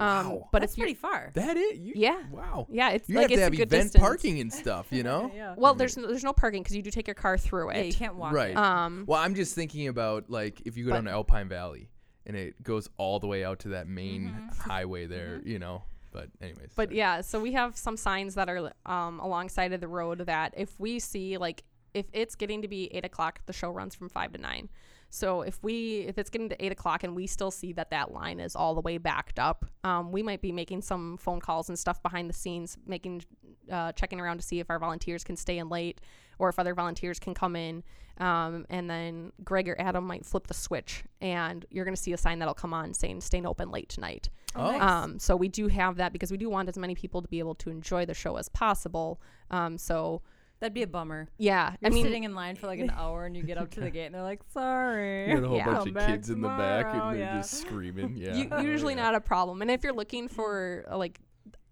Um, 0.00 0.08
Wow. 0.30 0.48
but 0.52 0.60
That's 0.60 0.72
if 0.72 0.78
you 0.78 0.84
pretty 0.84 0.94
far. 0.94 1.32
That 1.34 1.56
it? 1.58 1.76
You, 1.76 1.92
yeah, 1.96 2.22
Wow. 2.30 2.66
yeah, 2.70 2.90
it's 2.90 3.08
You 3.10 3.16
like 3.16 3.24
have 3.24 3.30
it's 3.32 3.36
to 3.38 3.40
a 3.40 3.44
have 3.44 3.52
good 3.52 3.60
event 3.62 3.82
distance. 3.86 4.00
parking 4.00 4.40
and 4.40 4.50
stuff, 4.52 4.86
you 4.90 5.02
know? 5.02 5.30
yeah. 5.36 5.54
Well, 5.56 5.74
there's 5.74 5.96
no, 5.98 6.06
there's 6.06 6.22
no 6.24 6.32
parking 6.32 6.62
because 6.62 6.74
you 6.76 6.82
do 6.82 6.90
take 6.90 7.06
your 7.08 7.14
car 7.16 7.36
through 7.36 7.72
Yeah, 7.72 7.78
it. 7.80 7.86
you 7.88 7.92
can't 7.92 8.14
walk. 8.14 8.32
Right. 8.32 8.52
it. 8.52 8.56
Um, 8.56 9.04
Well, 9.06 9.20
I'm 9.20 9.34
just 9.34 9.54
thinking 9.54 9.88
about 9.88 10.30
like 10.30 10.62
if 10.64 10.76
you 10.78 10.86
go 10.86 10.92
down 10.92 11.04
to 11.04 11.10
Alpine 11.10 11.48
Valley 11.48 11.90
and 12.24 12.36
it 12.36 12.62
goes 12.62 12.88
all 12.96 13.18
the 13.20 13.26
way 13.26 13.44
out 13.44 13.58
to 13.60 13.68
that 13.70 13.86
main 13.88 14.28
Mhm. 14.30 14.56
highway 14.56 15.06
there, 15.06 15.42
you 15.44 15.58
know. 15.58 15.82
But 16.10 16.28
anyways. 16.40 16.70
but 16.74 16.88
sorry. 16.88 16.96
yeah, 16.96 17.20
so 17.20 17.40
we 17.40 17.52
have 17.52 17.76
some 17.76 17.96
signs 17.96 18.34
that 18.34 18.48
are 18.48 18.72
um, 18.86 19.20
alongside 19.20 19.72
of 19.72 19.80
the 19.80 19.88
road 19.88 20.20
that 20.26 20.54
if 20.56 20.78
we 20.78 20.98
see 20.98 21.36
like 21.36 21.64
if 21.94 22.06
it's 22.12 22.34
getting 22.34 22.62
to 22.62 22.68
be 22.68 22.92
eight 22.94 23.04
o'clock, 23.04 23.40
the 23.46 23.52
show 23.52 23.70
runs 23.70 23.94
from 23.94 24.08
five 24.08 24.32
to 24.32 24.38
nine. 24.38 24.68
So 25.10 25.40
if 25.42 25.62
we 25.62 26.00
if 26.00 26.18
it's 26.18 26.30
getting 26.30 26.50
to 26.50 26.64
eight 26.64 26.72
o'clock 26.72 27.02
and 27.02 27.16
we 27.16 27.26
still 27.26 27.50
see 27.50 27.72
that 27.74 27.90
that 27.90 28.12
line 28.12 28.40
is 28.40 28.54
all 28.54 28.74
the 28.74 28.80
way 28.80 28.98
backed 28.98 29.38
up, 29.38 29.64
um, 29.84 30.12
we 30.12 30.22
might 30.22 30.42
be 30.42 30.52
making 30.52 30.82
some 30.82 31.16
phone 31.16 31.40
calls 31.40 31.68
and 31.68 31.78
stuff 31.78 32.02
behind 32.02 32.28
the 32.28 32.34
scenes, 32.34 32.76
making 32.86 33.22
uh, 33.70 33.92
checking 33.92 34.20
around 34.20 34.38
to 34.38 34.42
see 34.42 34.60
if 34.60 34.68
our 34.70 34.78
volunteers 34.78 35.24
can 35.24 35.36
stay 35.36 35.58
in 35.58 35.68
late 35.68 36.00
or 36.38 36.48
if 36.48 36.58
other 36.58 36.74
volunteers 36.74 37.18
can 37.18 37.34
come 37.34 37.56
in. 37.56 37.82
Um, 38.18 38.66
and 38.68 38.90
then 38.90 39.32
Greg 39.44 39.68
or 39.68 39.80
Adam 39.80 40.04
might 40.06 40.26
flip 40.26 40.46
the 40.48 40.54
switch, 40.54 41.04
and 41.20 41.64
you're 41.70 41.84
going 41.84 41.94
to 41.94 42.00
see 42.02 42.12
a 42.12 42.16
sign 42.16 42.38
that'll 42.40 42.54
come 42.54 42.74
on 42.74 42.92
saying 42.94 43.20
"Staying 43.20 43.46
open 43.46 43.70
late 43.70 43.88
tonight." 43.88 44.28
Oh. 44.56 44.72
nice. 44.72 44.80
Um, 44.82 45.18
so 45.18 45.36
we 45.36 45.48
do 45.48 45.68
have 45.68 45.96
that 45.96 46.12
because 46.12 46.30
we 46.30 46.36
do 46.38 46.48
want 46.50 46.68
as 46.68 46.76
many 46.78 46.94
people 46.94 47.22
to 47.22 47.28
be 47.28 47.38
able 47.38 47.54
to 47.56 47.70
enjoy 47.70 48.06
the 48.06 48.14
show 48.14 48.36
as 48.36 48.48
possible. 48.48 49.20
Um, 49.50 49.78
so 49.78 50.22
That'd 50.60 50.74
be 50.74 50.82
a 50.82 50.88
bummer. 50.88 51.28
yeah, 51.38 51.76
You're 51.80 51.92
I 51.92 51.94
mean, 51.94 52.02
sitting 52.02 52.24
in 52.24 52.34
line 52.34 52.56
for 52.56 52.66
like 52.66 52.80
an 52.80 52.90
hour 52.90 53.24
and 53.26 53.36
you 53.36 53.44
get 53.44 53.58
up 53.58 53.70
to 53.72 53.80
the 53.80 53.90
gate 53.90 54.06
and 54.06 54.14
they're 54.16 54.22
like, 54.22 54.40
"Sorry." 54.52 55.28
You 55.30 55.36
got 55.36 55.44
a 55.44 55.48
whole 55.48 55.56
Yeah. 55.56 55.64
bunch 55.66 55.78
Come 55.78 55.88
of 55.88 55.94
back 55.94 56.08
kids 56.08 56.30
in 56.30 56.40
the 56.40 56.48
back 56.48 56.86
and 56.92 57.00
they're 57.12 57.18
yeah. 57.20 57.36
just 57.38 57.52
screaming. 57.60 58.16
Yeah. 58.16 58.34
u- 58.34 58.48
Oh, 58.50 58.60
usually 58.60 58.94
yeah. 58.94 59.02
not 59.02 59.14
a 59.14 59.20
problem. 59.20 59.62
And 59.62 59.70
if 59.70 59.84
you're 59.84 59.92
looking 59.92 60.26
for 60.26 60.84
like 60.90 61.20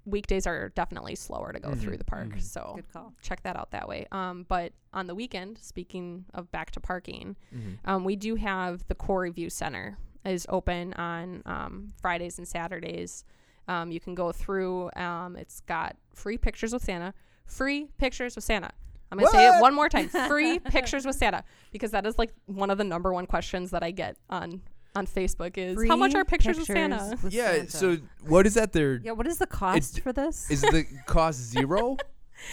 weekdays 0.07 0.47
are 0.47 0.71
definitely 0.71 1.15
slower 1.17 1.53
to 1.53 1.61
go 1.61 1.75
through 1.75 1.95
Mhm, 1.95 1.99
the 1.99 2.05
park. 2.05 2.29
mhm. 2.29 2.41
So 2.43 2.73
Good 2.77 2.93
call. 2.93 3.13
check 3.21 3.43
that 3.43 3.57
out 3.57 3.73
that 3.73 3.89
way. 3.89 4.07
Um, 4.13 4.45
but 4.49 4.73
on 4.95 5.07
the 5.09 5.15
weekend, 5.15 5.59
speaking 5.59 6.25
of 6.33 6.51
back 6.53 6.71
to 6.73 6.81
parking, 6.81 7.37
Mhm. 7.55 7.79
um, 7.85 8.05
we 8.05 8.17
do 8.17 8.37
have 8.37 8.87
the 8.89 8.95
Quarryview 8.95 9.51
Center 9.53 9.99
is 10.25 10.47
open 10.49 10.93
on 10.95 11.43
um, 11.45 11.93
Fridays 12.01 12.39
and 12.39 12.47
Saturdays. 12.49 13.25
Um, 13.69 13.91
you 13.91 14.01
can 14.01 14.15
go 14.15 14.33
through. 14.33 14.91
Um, 14.97 15.37
it's 15.37 15.61
got 15.61 15.97
free 16.15 16.39
pictures 16.39 16.73
with 16.73 16.83
Santa. 16.85 17.13
Free 17.45 17.91
pictures 17.99 18.35
with 18.37 18.45
Santa. 18.45 18.71
I'm 19.11 19.19
gonna 19.19 19.31
say 19.31 19.47
it 19.57 19.61
one 19.61 19.73
more 19.75 19.89
time. 19.89 20.09
Free 20.29 20.59
pictures 20.59 21.07
with 21.07 21.15
Santa 21.15 21.45
because 21.71 21.93
that 21.93 22.07
is 22.07 22.19
like 22.19 22.33
one 22.47 22.71
of 22.71 22.79
the 22.79 22.83
number 22.85 23.13
one 23.13 23.27
questions 23.27 23.71
that 23.71 23.85
I 23.85 23.93
get 23.93 24.17
on 24.29 24.63
on 24.97 25.07
Facebook 25.07 25.57
is 25.59 25.77
how 25.89 25.97
much 25.97 26.15
are 26.15 26.25
pictures, 26.25 26.57
with 26.59 26.67
Santa? 26.67 27.17
with 27.23 27.33
Yeah, 27.33 27.53
Santa. 27.53 27.71
so 27.71 27.97
what 28.27 28.47
is 28.47 28.55
that 28.55 28.73
there 28.73 28.97
yeah, 29.03 29.13
what 29.13 29.27
is 29.27 29.39
the 29.39 29.47
cost 29.47 30.01
for 30.01 30.13
this? 30.13 30.51
is 30.51 30.61
the 30.63 30.85
cost 31.07 31.39
zero 31.39 31.97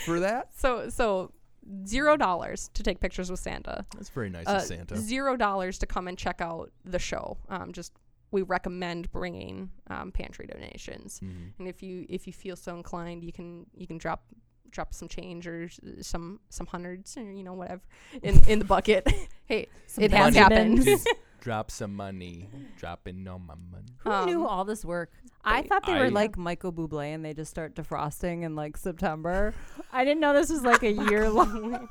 for 0.05 0.19
that? 0.19 0.49
So 0.55 0.89
so 0.89 1.31
zero 1.87 2.17
dollars 2.17 2.69
to 2.73 2.83
take 2.83 2.99
pictures 2.99 3.31
with 3.31 3.39
Santa. 3.39 3.85
That's 3.95 4.09
very 4.09 4.29
nice 4.29 4.47
Uh, 4.47 4.55
of 4.57 4.61
Santa. 4.63 4.97
Zero 4.97 5.35
dollars 5.37 5.77
to 5.79 5.85
come 5.85 6.07
and 6.07 6.17
check 6.17 6.41
out 6.41 6.71
the 6.85 6.99
show. 6.99 7.37
Um, 7.49 7.71
just 7.71 7.93
we 8.31 8.41
recommend 8.41 9.11
bringing 9.11 9.69
um, 9.89 10.11
pantry 10.11 10.47
donations, 10.47 11.19
Mhm. 11.23 11.53
and 11.59 11.67
if 11.67 11.83
you 11.83 12.05
if 12.09 12.25
you 12.27 12.33
feel 12.33 12.55
so 12.55 12.75
inclined, 12.75 13.23
you 13.23 13.31
can 13.31 13.65
you 13.75 13.87
can 13.87 13.97
drop 13.97 14.23
drop 14.71 14.91
some 14.91 15.07
change 15.07 15.45
or 15.45 15.65
s- 15.65 15.79
some 16.01 16.39
some 16.49 16.65
hundreds 16.65 17.15
or 17.15 17.31
you 17.31 17.43
know 17.43 17.53
whatever 17.53 17.81
in 18.23 18.41
in 18.47 18.57
the 18.59 18.65
bucket. 18.65 19.07
hey, 19.45 19.67
Some 19.85 20.03
it 20.03 20.11
has 20.11 20.33
money. 20.33 20.37
happened. 20.43 20.75
Benjamins. 20.77 21.05
Drop 21.43 21.69
some 21.69 21.93
money. 21.93 22.47
Dropping 22.77 23.27
on 23.27 23.45
my 23.45 23.55
money. 23.55 23.91
Who 23.99 24.25
knew 24.25 24.41
Um, 24.41 24.47
all 24.47 24.63
this 24.65 24.85
work? 24.85 25.11
I 25.43 25.61
thought 25.63 25.85
they 25.85 25.91
I- 25.93 25.99
were 25.99 26.09
like 26.09 26.37
Michael 26.37 26.71
Bublé 26.71 27.13
and 27.13 27.23
they 27.25 27.33
just 27.33 27.51
start 27.51 27.75
defrosting 27.75 28.43
in 28.43 28.55
like 28.55 28.77
September. 28.77 29.53
I 29.91 30.05
didn't 30.05 30.21
know 30.21 30.31
this 30.33 30.49
was 30.49 30.63
like 30.63 30.83
a 30.83 30.91
year 30.91 31.29
long, 31.41 31.89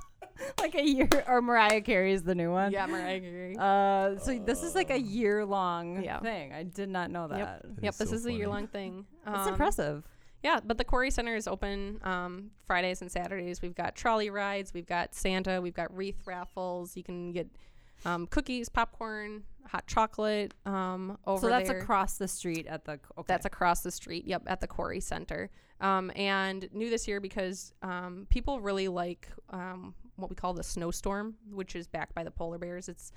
like 0.58 0.74
a 0.74 0.82
year. 0.82 1.06
Or 1.28 1.42
Mariah 1.42 1.82
Carey's 1.82 2.22
the 2.22 2.34
new 2.34 2.50
one. 2.50 2.72
yeah, 2.72 2.86
Mariah 2.86 3.20
Carey. 3.20 3.56
Uh, 3.58 4.16
so 4.18 4.38
this 4.38 4.62
is 4.62 4.74
like 4.74 4.88
a 4.90 4.98
year 4.98 5.44
long 5.44 6.02
Yeah. 6.02 6.20
thing. 6.20 6.54
I 6.54 6.62
did 6.62 6.88
not 6.88 7.10
know 7.10 7.28
that. 7.28 7.38
Yep. 7.38 7.62
That 7.76 7.84
yep, 7.84 7.92
is 7.92 7.98
this 7.98 8.08
so 8.08 8.14
is 8.16 8.24
a 8.24 8.28
funny. 8.30 8.36
year 8.38 8.48
long 8.48 8.66
thing. 8.68 9.04
That's 9.26 9.46
Um, 9.46 9.52
impressive. 9.52 10.08
Yeah, 10.42 10.60
but 10.64 10.78
the 10.78 10.84
Quarry 10.84 11.10
Center 11.10 11.36
is 11.36 11.46
open 11.46 12.00
um, 12.02 12.52
Fridays 12.66 13.00
and 13.02 13.12
Saturdays. 13.12 13.60
We've 13.60 13.74
got 13.76 13.94
trolley 13.94 14.30
rides, 14.30 14.72
we've 14.72 14.86
got 14.86 15.14
Santa, 15.14 15.60
we've 15.60 15.74
got 15.74 15.94
wreath 15.94 16.22
raffles. 16.26 16.96
You 16.96 17.04
can 17.04 17.32
get 17.32 17.48
um, 18.04 18.26
cookies, 18.26 18.68
popcorn, 18.68 19.44
hot 19.66 19.86
chocolate 19.86 20.54
um, 20.66 21.18
over 21.26 21.40
So 21.40 21.48
that's 21.48 21.68
there. 21.68 21.80
across 21.80 22.18
the 22.18 22.28
street 22.28 22.66
at 22.66 22.84
the. 22.84 22.92
Okay. 22.92 23.24
That's 23.26 23.46
across 23.46 23.80
the 23.82 23.90
street. 23.90 24.26
Yep, 24.26 24.42
at 24.46 24.60
the 24.60 24.66
Quarry 24.66 25.00
Center. 25.00 25.50
Um, 25.80 26.12
and 26.14 26.68
new 26.72 26.90
this 26.90 27.08
year 27.08 27.20
because 27.20 27.72
um, 27.82 28.26
people 28.30 28.60
really 28.60 28.88
like 28.88 29.28
um, 29.50 29.94
what 30.16 30.30
we 30.30 30.36
call 30.36 30.54
the 30.54 30.62
snowstorm, 30.62 31.34
which 31.50 31.74
is 31.74 31.86
backed 31.88 32.14
by 32.14 32.22
the 32.22 32.30
polar 32.30 32.58
bears. 32.58 32.88
It's 32.88 33.12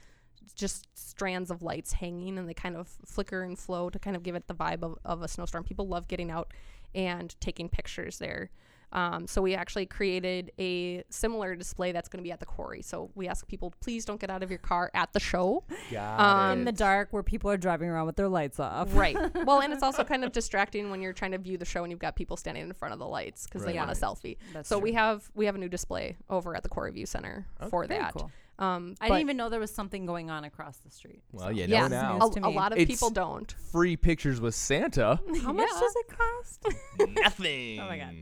just 0.56 0.88
strands 0.94 1.50
of 1.50 1.62
lights 1.62 1.94
hanging 1.94 2.38
and 2.38 2.48
they 2.48 2.54
kind 2.54 2.76
of 2.76 2.88
flicker 3.06 3.44
and 3.44 3.58
flow 3.58 3.90
to 3.90 3.98
kind 4.00 4.16
of 4.16 4.24
give 4.24 4.36
it 4.36 4.48
the 4.48 4.54
vibe 4.54 4.84
of, 4.84 4.98
of 5.04 5.22
a 5.22 5.28
snowstorm. 5.28 5.64
People 5.64 5.88
love 5.88 6.08
getting 6.08 6.30
out 6.30 6.54
and 6.94 7.36
taking 7.40 7.70
pictures 7.70 8.20
there. 8.20 8.50
Um, 8.92 9.28
so 9.28 9.42
we 9.42 9.56
actually 9.56 9.86
created 9.86 10.52
a 10.60 11.04
similar 11.10 11.56
display 11.56 11.92
that's 11.92 12.08
going 12.10 12.20
to 12.20 12.24
be 12.24 12.32
at 12.32 12.40
the 12.40 12.46
quarry. 12.46 12.82
So 12.82 13.10
we 13.16 13.28
ask 13.28 13.48
people, 13.48 13.74
please 13.82 14.06
don't 14.06 14.20
get 14.22 14.30
out 14.30 14.42
of 14.44 14.50
your 14.50 14.60
car 14.60 14.90
at 14.94 15.12
the 15.14 15.20
show. 15.20 15.64
Got 15.92 16.20
Um, 16.20 16.60
in 16.60 16.66
the 16.66 16.72
dark 16.72 17.10
where 17.12 17.24
people 17.24 17.50
are 17.52 17.58
driving 17.58 17.90
around 17.90 18.06
with 18.06 18.16
their 18.16 18.30
lights 18.30 18.60
off. 18.60 18.96
Right. 18.96 19.16
Well, 19.46 19.62
and 19.62 19.72
it's 19.74 19.84
also 19.84 20.04
kind 20.04 20.24
of 20.24 20.32
distracting 20.32 20.90
when 20.90 21.02
you're 21.02 21.14
trying 21.14 21.32
to 21.32 21.38
view 21.38 21.58
the 21.58 21.66
show 21.66 21.84
and 21.84 21.92
you've 21.92 22.00
got 22.00 22.16
people 22.16 22.36
standing 22.38 22.64
in 22.64 22.74
front 22.74 22.94
of 22.94 23.00
the 23.00 23.08
lights 23.08 23.46
because 23.46 23.62
they 23.64 23.78
Right. 23.78 23.88
want 23.88 23.92
a 23.92 23.94
selfie. 23.94 24.38
That's 24.54 24.68
so 24.70 24.78
true. 24.78 24.84
we 24.84 24.94
have 24.94 25.30
we 25.36 25.46
have 25.46 25.56
a 25.56 25.58
new 25.58 25.70
display 25.70 26.16
over 26.30 26.56
at 26.56 26.64
the 26.64 26.70
Quarryview 26.70 27.08
Center 27.08 27.46
for 27.70 27.86
Very 27.86 28.00
that. 28.02 28.14
cool. 28.14 28.32
Um, 28.58 28.96
I 29.02 29.08
didn't 29.08 29.22
even 29.22 29.38
know 29.38 29.50
there 29.50 29.60
was 29.60 29.74
something 29.74 30.06
going 30.06 30.30
on 30.30 30.46
across 30.46 30.78
the 30.78 30.90
street. 30.90 31.24
Well, 31.34 31.48
so. 31.48 31.50
you 31.52 31.66
yeah, 31.66 31.88
know 31.90 32.18
now. 32.18 32.20
a, 32.44 32.48
a 32.48 32.50
lot 32.50 32.72
of 32.72 32.78
It's- 32.80 32.96
people 32.98 33.10
don't. 33.10 33.52
Free 33.72 33.98
pictures 33.98 34.40
with 34.40 34.56
Santa. 34.56 35.20
How 35.44 35.52
much 35.52 35.68
Yeah. 35.74 35.80
does 35.80 35.96
it 35.96 36.08
cost? 36.18 36.66
Nothing. 37.24 37.80
Oh 37.82 37.88
my 37.88 37.98
God. 37.98 38.16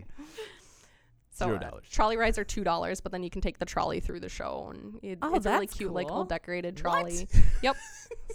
So 1.36 1.46
Zero 1.46 1.58
uh, 1.58 1.60
dollars. 1.70 1.86
trolley 1.90 2.18
rides 2.18 2.38
are 2.38 2.44
two 2.44 2.64
dollars, 2.64 3.02
but 3.02 3.12
then 3.12 3.24
you 3.24 3.30
can 3.30 3.42
take 3.42 3.58
the 3.60 3.66
trolley 3.66 4.00
through 4.00 4.20
the 4.20 4.30
show, 4.30 4.72
and 4.74 5.00
it, 5.04 5.18
Oh, 5.22 5.34
it's 5.36 5.46
a 5.46 5.50
really 5.52 5.66
that's 5.66 5.78
cute, 5.78 5.92
like 5.92 6.08
cool. 6.08 6.18
little 6.18 6.26
decorated 6.28 6.76
What? 6.76 6.82
trolley. 7.02 7.28
yep. 7.64 7.76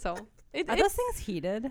So 0.00 0.14
it, 0.52 0.68
Are 0.68 0.72
it's 0.74 0.82
those 0.82 0.92
things 0.94 1.18
heated? 1.20 1.70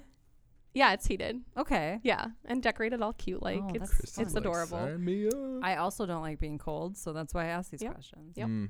yeah, 0.73 0.93
it's 0.93 1.05
heated. 1.07 1.41
Okay. 1.57 1.99
Yeah, 2.03 2.27
and 2.45 2.61
decorated 2.63 3.01
all 3.01 3.11
cute, 3.13 3.41
like 3.43 3.59
Oh, 3.61 3.69
it's 3.73 3.99
it's 4.17 4.33
fun. 4.33 4.37
adorable. 4.37 4.77
Sign 4.77 5.03
me 5.03 5.27
up. 5.27 5.33
I 5.63 5.75
also 5.77 6.05
don't 6.05 6.21
like 6.21 6.39
being 6.39 6.57
cold, 6.57 6.95
so 6.97 7.11
that's 7.13 7.33
why 7.33 7.43
I 7.45 7.47
ask 7.47 7.71
these 7.71 7.81
Yep. 7.81 7.93
questions. 7.93 8.37
Yep. 8.37 8.47
Mm. 8.47 8.69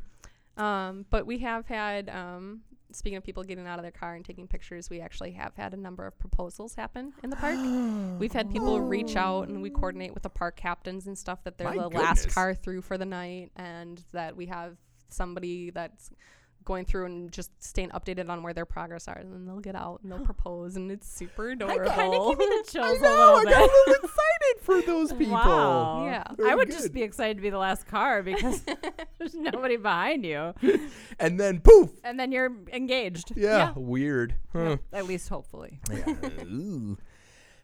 Um, 0.57 1.05
but 1.09 1.25
we 1.25 1.39
have 1.39 1.67
had, 1.67 2.09
um, 2.09 2.61
speaking 2.91 3.17
of 3.17 3.23
people 3.23 3.43
getting 3.43 3.67
out 3.67 3.79
of 3.79 3.83
their 3.83 3.91
car 3.91 4.15
and 4.15 4.25
taking 4.25 4.47
pictures, 4.47 4.89
we 4.89 5.01
actually 5.01 5.31
have 5.31 5.55
had 5.55 5.73
a 5.73 5.77
number 5.77 6.05
of 6.05 6.17
proposals 6.17 6.75
happen 6.75 7.13
in 7.23 7.29
the 7.29 7.35
park. 7.35 7.55
We've 8.19 8.33
had 8.33 8.49
people 8.51 8.81
reach 8.81 9.15
out 9.15 9.47
and 9.49 9.61
we 9.61 9.69
coordinate 9.69 10.13
with 10.13 10.23
the 10.23 10.29
park 10.29 10.55
captains 10.55 11.07
and 11.07 11.17
stuff 11.17 11.43
that 11.43 11.57
they're 11.57 11.67
My 11.67 11.77
the 11.77 11.89
last 11.89 12.19
goodness. 12.21 12.33
car 12.33 12.55
through 12.55 12.81
for 12.81 12.97
the 12.97 13.05
night 13.05 13.51
and 13.55 14.03
that 14.13 14.35
we 14.35 14.47
have 14.47 14.77
somebody 15.09 15.69
that's 15.69 16.09
going 16.67 16.85
through 16.85 17.05
and 17.05 17.31
just 17.31 17.49
staying 17.63 17.89
updated 17.89 18.29
on 18.29 18.43
where 18.43 18.53
their 18.53 18.65
progress 18.65 19.07
are 19.07 19.17
and 19.17 19.31
then 19.33 19.45
they'll 19.45 19.61
get 19.61 19.75
out 19.75 20.01
and 20.03 20.11
they'll 20.11 20.19
propose 20.33 20.75
and 20.75 20.91
it's 20.91 21.09
super 21.09 21.49
adorable. 21.51 21.89
I 21.89 21.95
Kind 21.95 22.13
of 22.13 22.29
give 22.29 22.37
me 22.39 22.45
the 22.45 22.67
chills 22.71 22.97
I 22.99 23.01
know. 23.01 23.07
a 23.09 23.35
little 23.35 23.39
I 23.39 23.43
got 23.51 23.61
a 23.61 23.73
little 23.87 23.93
excited 23.95 24.61
for 24.61 24.81
those 24.81 25.13
people. 25.13 25.33
Wow. 25.33 26.05
Yeah. 26.05 26.23
Very 26.35 26.51
I 26.51 26.55
would 26.55 26.67
good. 26.67 26.77
just 26.77 26.93
be 26.93 27.01
excited 27.03 27.37
to 27.37 27.41
be 27.41 27.49
the 27.49 27.57
last 27.57 27.87
car 27.87 28.21
because 28.21 28.63
there's 29.17 29.33
nobody 29.33 29.77
behind 29.77 30.25
you. 30.25 30.53
And 31.19 31.39
then 31.39 31.61
poof. 31.61 31.89
And 32.03 32.19
then 32.19 32.31
you're 32.31 32.51
engaged. 32.71 33.31
Yeah. 33.35 33.57
Yeah. 33.57 33.73
Weird. 33.75 34.35
Huh. 34.53 34.77
At 34.93 35.07
least 35.07 35.29
hopefully. 35.29 35.79
Yeah. 35.89 36.13
Ooh. 36.43 36.97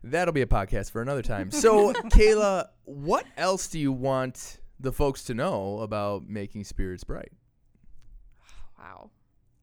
That'll 0.03 0.33
be 0.33 0.41
a 0.41 0.47
podcast 0.47 0.91
for 0.91 1.01
another 1.01 1.21
time. 1.21 1.51
So, 1.51 1.93
Kayla, 1.93 2.67
what 2.85 3.25
else 3.37 3.67
do 3.67 3.79
you 3.79 3.91
want 3.91 4.59
the 4.79 4.91
folks 4.91 5.23
to 5.25 5.33
know 5.33 5.79
about 5.79 6.27
making 6.27 6.63
spirits 6.63 7.03
bright? 7.03 7.31
Wow. 8.83 9.09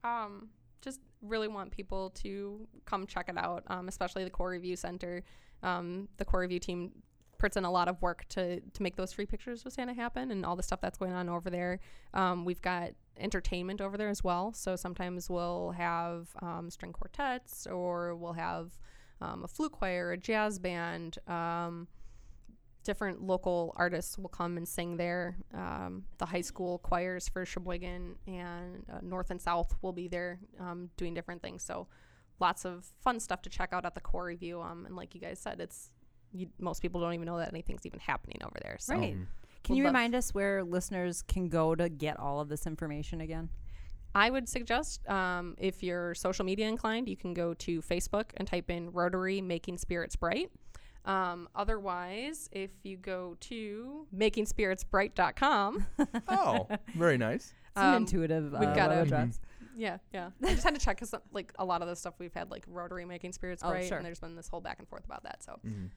Um, 0.03 0.49
just 0.81 1.01
really 1.23 1.49
want 1.49 1.71
people 1.71 2.11
to 2.11 2.67
come 2.87 3.07
check 3.07 3.29
it 3.29 3.37
out, 3.37 3.65
um, 3.67 3.89
especially 3.89 4.25
the 4.25 4.31
Quarryview 4.31 4.79
Center. 4.79 5.23
Um, 5.63 6.09
the 6.17 6.25
Core 6.25 6.41
Review 6.41 6.59
team 6.59 6.93
puts 7.39 7.57
in 7.57 7.65
a 7.65 7.71
lot 7.71 7.89
of 7.89 8.01
work 8.03 8.25
to 8.29 8.61
to 8.61 8.83
make 8.83 8.97
those 8.97 9.13
free 9.13 9.27
pictures 9.27 9.65
with 9.65 9.75
Santa 9.75 9.95
happen 9.95 10.31
and 10.31 10.45
all 10.45 10.57
the 10.57 10.63
stuff 10.63 10.81
that's 10.81 10.99
going 10.99 11.13
on 11.13 11.29
over 11.29 11.51
there. 11.51 11.81
Um, 12.15 12.45
we've 12.45 12.63
got 12.63 12.91
entertainment 13.19 13.81
over 13.81 13.97
there 13.97 14.09
as 14.09 14.25
well. 14.25 14.53
So 14.55 14.77
sometimes 14.77 15.29
we'll 15.29 15.73
have 15.73 16.29
um, 16.41 16.71
string 16.71 16.93
quartets 16.93 17.67
or 17.67 18.15
we'll 18.15 18.35
have 18.35 18.79
um, 19.21 19.45
a 19.45 19.49
flute 19.49 19.73
choir, 19.73 20.13
a 20.13 20.17
jazz 20.17 20.59
band. 20.59 21.19
Um, 21.27 21.89
different 22.91 23.23
local 23.23 23.73
artists 23.77 24.19
will 24.19 24.29
come 24.29 24.57
and 24.57 24.67
sing 24.67 24.97
there. 24.97 25.37
Um, 25.55 26.03
the 26.19 26.27
high 26.27 26.41
school 26.41 26.81
choirs 26.81 27.29
for 27.29 27.47
Sheboygan 27.47 28.17
and 28.27 28.85
uh, 28.93 28.99
North 29.01 29.31
and 29.31 29.41
South 29.41 29.77
will 29.81 29.93
be 29.93 30.09
there 30.09 30.41
um, 30.59 30.91
doing 30.97 31.15
different 31.15 31.41
things. 31.41 31.63
So 31.63 31.87
lots 32.41 32.65
of 32.65 32.85
fun 33.01 33.21
stuff 33.21 33.43
to 33.43 33.49
check 33.49 33.69
out 33.73 33.85
at 33.85 33.95
the 33.95 34.01
Quarryview. 34.01 34.61
Um, 34.69 34.87
and 34.87 34.97
like 34.97 35.15
you 35.15 35.21
guys 35.21 35.39
said, 35.39 35.61
it's 35.61 35.93
you, 36.33 36.49
most 36.59 36.83
people 36.83 37.01
don't 37.01 37.15
even 37.15 37.27
know 37.27 37.39
that 37.39 37.51
anything's 37.51 37.87
even 37.87 38.01
happening 38.01 38.39
over 38.43 38.59
there. 38.61 38.77
So 38.81 38.97
Right. 38.97 39.13
Um, 39.13 39.29
Can 39.63 39.75
Would 39.75 39.79
you 39.79 39.85
remind 39.87 40.17
us 40.17 40.35
where 40.35 40.65
listeners 40.65 41.23
can 41.23 41.49
go 41.49 41.77
to 41.77 41.89
get 41.89 42.19
all 42.19 42.41
of 42.41 42.49
this 42.49 42.67
information 42.67 43.21
again? 43.21 43.51
I 44.17 44.31
would 44.31 44.49
suggest 44.49 45.09
um, 45.09 45.55
if 45.59 45.81
you're 45.85 46.17
social 46.17 46.45
media 46.45 46.67
inclined, 46.67 47.09
you 47.09 47.17
can 47.17 47.35
go 47.35 47.55
to 47.55 47.81
Facebook 47.83 48.31
and 48.37 48.49
type 48.49 48.69
in 48.69 48.91
Rotary 48.91 49.41
Making 49.41 49.79
Spirits 49.79 50.17
Bright. 50.17 50.51
Um, 51.05 51.49
otherwise, 51.55 52.49
if 52.53 52.71
you 52.83 52.97
go 52.97 53.37
to 53.41 54.07
makingspiritsbright.com, 54.17 55.87
oh, 56.29 56.69
very 56.97 57.19
nice. 57.19 57.53
It's 57.71 57.77
an 57.77 57.85
Um, 57.95 58.03
intuitive 58.03 58.53
we've 58.53 58.69
uh, 58.69 58.75
got 58.75 58.89
web 58.91 58.99
a- 58.99 59.03
address. 59.03 59.41
Yeah, 59.77 59.99
yeah. 60.13 60.31
I 60.43 60.51
just 60.53 60.65
had 60.65 60.75
to 60.75 60.81
check 60.81 60.97
because 60.97 61.15
like 61.33 61.53
a 61.59 61.65
lot 61.65 61.81
of 61.81 61.89
the 61.89 61.97
stuff 61.97 62.15
we've 62.19 62.35
had 62.35 62.51
like 62.51 62.65
Rotary 62.67 63.05
making 63.07 63.33
spirits 63.33 63.63
Oh, 63.65 63.71
bright, 63.71 63.87
sure. 63.87 63.97
and 63.97 64.05
there's 64.05 64.21
been 64.21 64.35
this 64.37 64.49
whole 64.49 64.61
back 64.61 64.79
and 64.79 64.89
forth 64.89 65.05
about 65.05 65.23
that. 65.23 65.43
So 65.43 65.59
Mhm. 65.67 65.91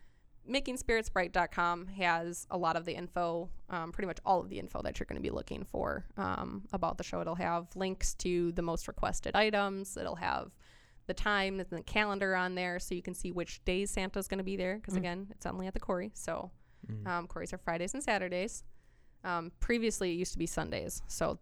makingspiritsbright.com 0.50 1.88
has 1.88 2.48
a 2.50 2.58
lot 2.58 2.76
of 2.78 2.86
the 2.86 2.94
info, 2.94 3.50
um, 3.70 3.92
pretty 3.92 4.08
much 4.08 4.20
all 4.26 4.40
of 4.40 4.50
the 4.50 4.60
info 4.60 4.82
that 4.84 5.00
you're 5.00 5.06
going 5.06 5.18
to 5.18 5.22
be 5.22 5.32
looking 5.32 5.64
for 5.66 6.06
um, 6.18 6.64
about 6.72 6.98
the 6.98 7.04
show. 7.04 7.20
It'll 7.22 7.36
have 7.36 7.76
links 7.76 8.14
to 8.16 8.52
the 8.54 8.62
most 8.62 8.88
requested 8.88 9.36
items. 9.36 9.98
It'll 9.98 10.16
have 10.18 10.52
the 11.08 11.14
time 11.14 11.60
and 11.60 11.70
the 11.70 11.82
calendar 11.84 12.36
on 12.36 12.56
there, 12.56 12.80
so 12.80 12.96
you 12.96 13.02
can 13.02 13.14
see 13.14 13.32
which 13.32 13.64
days 13.66 13.92
Santa's 13.92 14.28
going 14.28 14.38
to 14.38 14.44
be 14.44 14.56
there. 14.56 14.76
Because 14.78 14.94
Mm. 14.96 14.98
again, 14.98 15.28
it's 15.32 15.46
only 15.46 15.68
at 15.68 15.74
the 15.74 15.80
Quarry, 15.80 16.12
so 16.14 16.52
Mhm. 16.88 17.08
um, 17.08 17.28
Quarries 17.28 17.54
are 17.54 17.58
Fridays 17.58 17.94
and 17.94 18.04
Saturdays. 18.04 18.64
Um, 19.24 19.52
previously, 19.60 20.12
it 20.12 20.16
used 20.16 20.34
to 20.34 20.40
be 20.40 20.46
Sundays, 20.46 21.02
so 21.08 21.40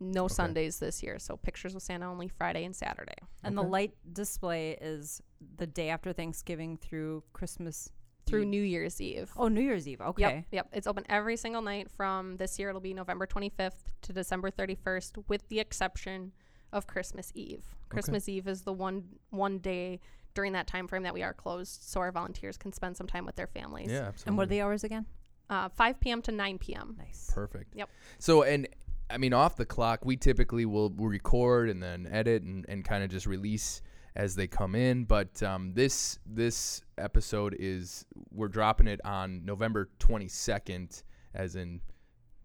no 0.00 0.24
Okay. 0.24 0.34
Sundays 0.34 0.78
this 0.78 1.02
year. 1.02 1.18
So 1.18 1.36
pictures 1.36 1.74
with 1.74 1.82
Santa 1.82 2.10
only 2.10 2.26
Friday 2.28 2.64
and 2.64 2.74
Saturday. 2.74 3.18
And 3.44 3.56
the 3.56 3.62
light 3.62 3.94
display 4.12 4.72
is 4.80 5.20
the 5.56 5.66
day 5.66 5.90
after 5.90 6.12
Thanksgiving 6.12 6.76
through 6.76 7.22
Christmas. 7.32 7.90
through 8.26 8.44
New 8.44 8.62
Year's 8.62 9.00
Eve. 9.00 9.32
Oh, 9.36 9.48
New 9.48 9.62
Year's 9.62 9.88
Eve. 9.88 10.00
Okay. 10.02 10.22
Yep, 10.22 10.44
yep. 10.52 10.68
It's 10.72 10.86
open 10.86 11.04
every 11.08 11.36
single 11.36 11.62
night 11.62 11.90
from 11.90 12.36
this 12.36 12.58
year. 12.60 12.68
It'll 12.68 12.80
be 12.80 12.94
November 12.94 13.26
25th 13.26 13.90
to 14.02 14.12
December 14.12 14.50
31st, 14.52 15.26
with 15.28 15.48
the 15.48 15.58
exception 15.58 16.32
of 16.72 16.86
Christmas 16.86 17.32
Eve. 17.34 17.64
Christmas 17.88 18.28
Eve 18.28 18.46
is 18.48 18.62
the 18.62 18.72
one 18.72 19.04
one 19.30 19.58
day 19.58 20.00
during 20.34 20.52
that 20.52 20.66
time 20.66 20.86
frame 20.86 21.02
that 21.02 21.14
we 21.14 21.22
are 21.22 21.34
closed, 21.34 21.82
so 21.82 22.00
our 22.00 22.12
volunteers 22.12 22.56
can 22.56 22.72
spend 22.72 22.96
some 22.96 23.06
time 23.06 23.24
with 23.26 23.36
their 23.36 23.48
families. 23.48 23.90
Yeah, 23.90 24.08
absolutely. 24.08 24.22
And 24.26 24.36
what 24.36 24.42
are 24.44 24.46
the 24.46 24.62
hours 24.62 24.84
again? 24.84 25.06
Uh, 25.48 25.68
5 25.68 25.98
p.m. 25.98 26.22
to 26.22 26.32
9 26.32 26.58
p.m. 26.58 26.94
Nice. 26.96 27.30
Perfect. 27.34 27.74
Yep. 27.74 27.88
So, 28.18 28.44
and 28.44 28.68
I 29.10 29.18
mean, 29.18 29.32
off 29.32 29.56
the 29.56 29.66
clock, 29.66 30.04
we 30.04 30.16
typically 30.16 30.64
will 30.64 30.90
will 30.90 31.08
record 31.08 31.68
and 31.68 31.82
then 31.82 32.08
edit 32.10 32.42
and, 32.44 32.64
and 32.68 32.84
kind 32.84 33.02
of 33.02 33.10
just 33.10 33.26
release 33.26 33.82
as 34.14 34.36
they 34.36 34.46
come 34.46 34.74
in. 34.74 35.04
But 35.04 35.42
um, 35.42 35.72
this 35.74 36.18
this 36.24 36.82
episode 36.98 37.56
is 37.58 38.04
we're 38.30 38.48
dropping 38.48 38.86
it 38.86 39.00
on 39.04 39.44
November 39.44 39.90
22nd, 39.98 41.02
as 41.34 41.56
in 41.56 41.80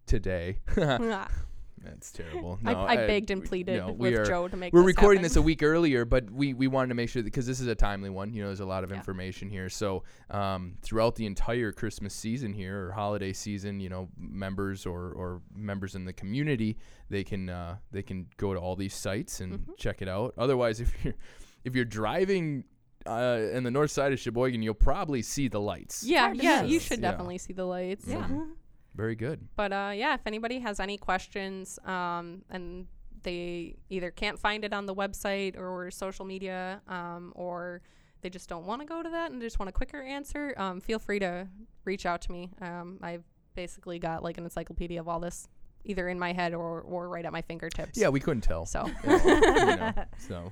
today. 0.08 0.60
That's 1.86 2.12
terrible. 2.12 2.60
I, 2.66 2.74
No, 2.74 2.80
I 2.80 2.96
uh, 2.98 3.08
begged 3.08 3.32
and 3.32 3.44
pleaded 3.46 3.78
no, 3.86 3.94
with 3.94 4.14
are- 4.14 4.26
Joe 4.26 4.48
to 4.48 4.58
make. 4.58 4.74
We're 4.74 4.82
this 4.82 4.88
recording 4.88 5.20
happen. 5.20 5.24
this 5.30 5.36
a 5.38 5.42
week 5.42 5.64
earlier, 5.64 6.04
but 6.06 6.30
we, 6.32 6.54
we 6.54 6.68
wanted 6.68 6.90
to 6.90 6.96
make 6.96 7.10
sure 7.10 7.24
because 7.24 7.46
this 7.46 7.60
is 7.60 7.68
a 7.68 7.76
timely 7.76 8.10
one. 8.10 8.34
You 8.34 8.42
know, 8.42 8.48
there's 8.48 8.60
a 8.60 8.66
lot 8.66 8.84
of 8.84 8.90
Yeah. 8.92 8.98
information 8.98 9.50
here. 9.50 9.70
So 9.70 10.04
um, 10.32 10.76
throughout 10.82 11.16
the 11.16 11.26
entire 11.26 11.72
Christmas 11.72 12.14
season 12.14 12.54
here 12.54 12.88
or 12.88 12.92
holiday 12.92 13.32
season, 13.34 13.80
you 13.80 13.90
know, 13.90 14.10
members 14.18 14.86
or, 14.86 15.12
or 15.12 15.42
members 15.56 15.96
in 15.96 16.06
the 16.06 16.14
community, 16.14 16.78
they 17.10 17.24
can 17.24 17.50
uh, 17.50 17.78
they 17.92 18.02
can 18.04 18.28
go 18.38 18.54
to 18.54 18.60
all 18.60 18.76
these 18.76 18.94
sites 18.96 19.40
and 19.40 19.54
Mhm. 19.60 19.78
check 19.78 20.02
it 20.02 20.08
out. 20.08 20.34
Otherwise, 20.38 20.80
if 20.82 20.92
you're 21.04 21.14
if 21.64 21.76
you're 21.76 21.86
driving 21.86 22.64
uh, 23.08 23.40
in 23.54 23.64
the 23.64 23.70
north 23.70 23.92
side 23.92 24.12
of 24.14 24.20
Sheboygan, 24.20 24.64
you'll 24.64 24.74
probably 24.74 25.22
see 25.22 25.48
the 25.48 25.60
lights. 25.62 26.04
Yeah, 26.04 26.34
yeah, 26.34 26.64
miss. 26.64 26.72
you 26.72 26.80
should 26.80 27.00
Yeah. 27.02 27.12
definitely 27.12 27.38
see 27.38 27.54
the 27.54 27.66
lights. 27.66 28.06
Yeah. 28.08 28.28
Mhm. 28.28 28.48
Very 28.96 29.16
good. 29.16 29.48
But 29.56 29.74
uh, 29.74 29.92
yeah, 29.94 30.14
if 30.14 30.22
anybody 30.26 30.60
has 30.60 30.80
any 30.80 30.98
questions 30.98 31.78
um, 31.86 32.44
and 32.50 32.88
they 33.24 33.76
either 33.90 34.12
can't 34.12 34.40
find 34.40 34.64
it 34.64 34.74
on 34.74 34.86
the 34.86 34.96
website 34.96 35.58
or 35.58 35.92
social 35.92 36.26
media, 36.26 36.82
um, 36.88 37.34
or 37.36 37.82
they 38.22 38.30
just 38.30 38.48
don't 38.48 38.66
want 38.66 38.82
to 38.82 38.88
go 38.88 39.04
to 39.04 39.10
that 39.10 39.32
and 39.32 39.42
just 39.42 39.60
want 39.60 39.70
a 39.70 39.72
quicker 39.72 40.02
answer, 40.02 40.54
um, 40.58 40.80
feel 40.80 41.00
free 41.00 41.20
to 41.20 41.48
reach 41.84 42.06
out 42.06 42.22
to 42.22 42.32
me. 42.32 42.52
Um, 42.62 43.00
I've 43.02 43.24
basically 43.56 44.00
got 44.00 44.24
like 44.24 44.38
an 44.38 44.44
encyclopedia 44.46 45.00
of 45.00 45.08
all 45.08 45.20
this, 45.20 45.48
either 45.84 46.08
in 46.08 46.18
my 46.18 46.34
head 46.34 46.54
or, 46.54 46.82
or 46.82 47.10
right 47.10 47.26
at 47.26 47.34
my 47.34 47.42
fingertips. 47.42 47.98
Yeah, 48.00 48.10
we 48.10 48.20
couldn't 48.20 48.42
tell. 48.42 48.66
So 48.66 48.86
you 49.08 49.18
know, 49.66 49.94
so 50.18 50.52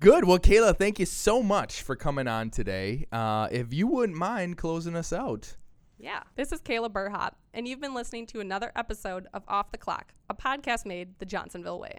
good. 0.00 0.24
Well, 0.24 0.38
Kayla, 0.38 0.76
thank 0.76 0.98
you 0.98 1.06
so 1.06 1.42
much 1.42 1.82
for 1.82 1.94
coming 1.94 2.26
on 2.26 2.50
today. 2.50 3.06
Uh, 3.12 3.48
if 3.52 3.72
you 3.72 3.86
wouldn't 3.86 4.18
mind 4.18 4.56
closing 4.56 4.96
us 4.96 5.12
out. 5.12 5.54
Yeah, 5.98 6.22
this 6.36 6.52
is 6.52 6.60
Kayla 6.60 6.90
Burhop, 6.90 7.32
and 7.52 7.66
you've 7.66 7.80
been 7.80 7.94
listening 7.94 8.26
to 8.26 8.40
another 8.40 8.70
episode 8.76 9.26
of 9.34 9.42
Off 9.48 9.72
the 9.72 9.78
Clock, 9.78 10.12
a 10.30 10.34
podcast 10.34 10.86
made 10.86 11.18
the 11.18 11.26
Johnsonville 11.26 11.80
way. 11.80 11.98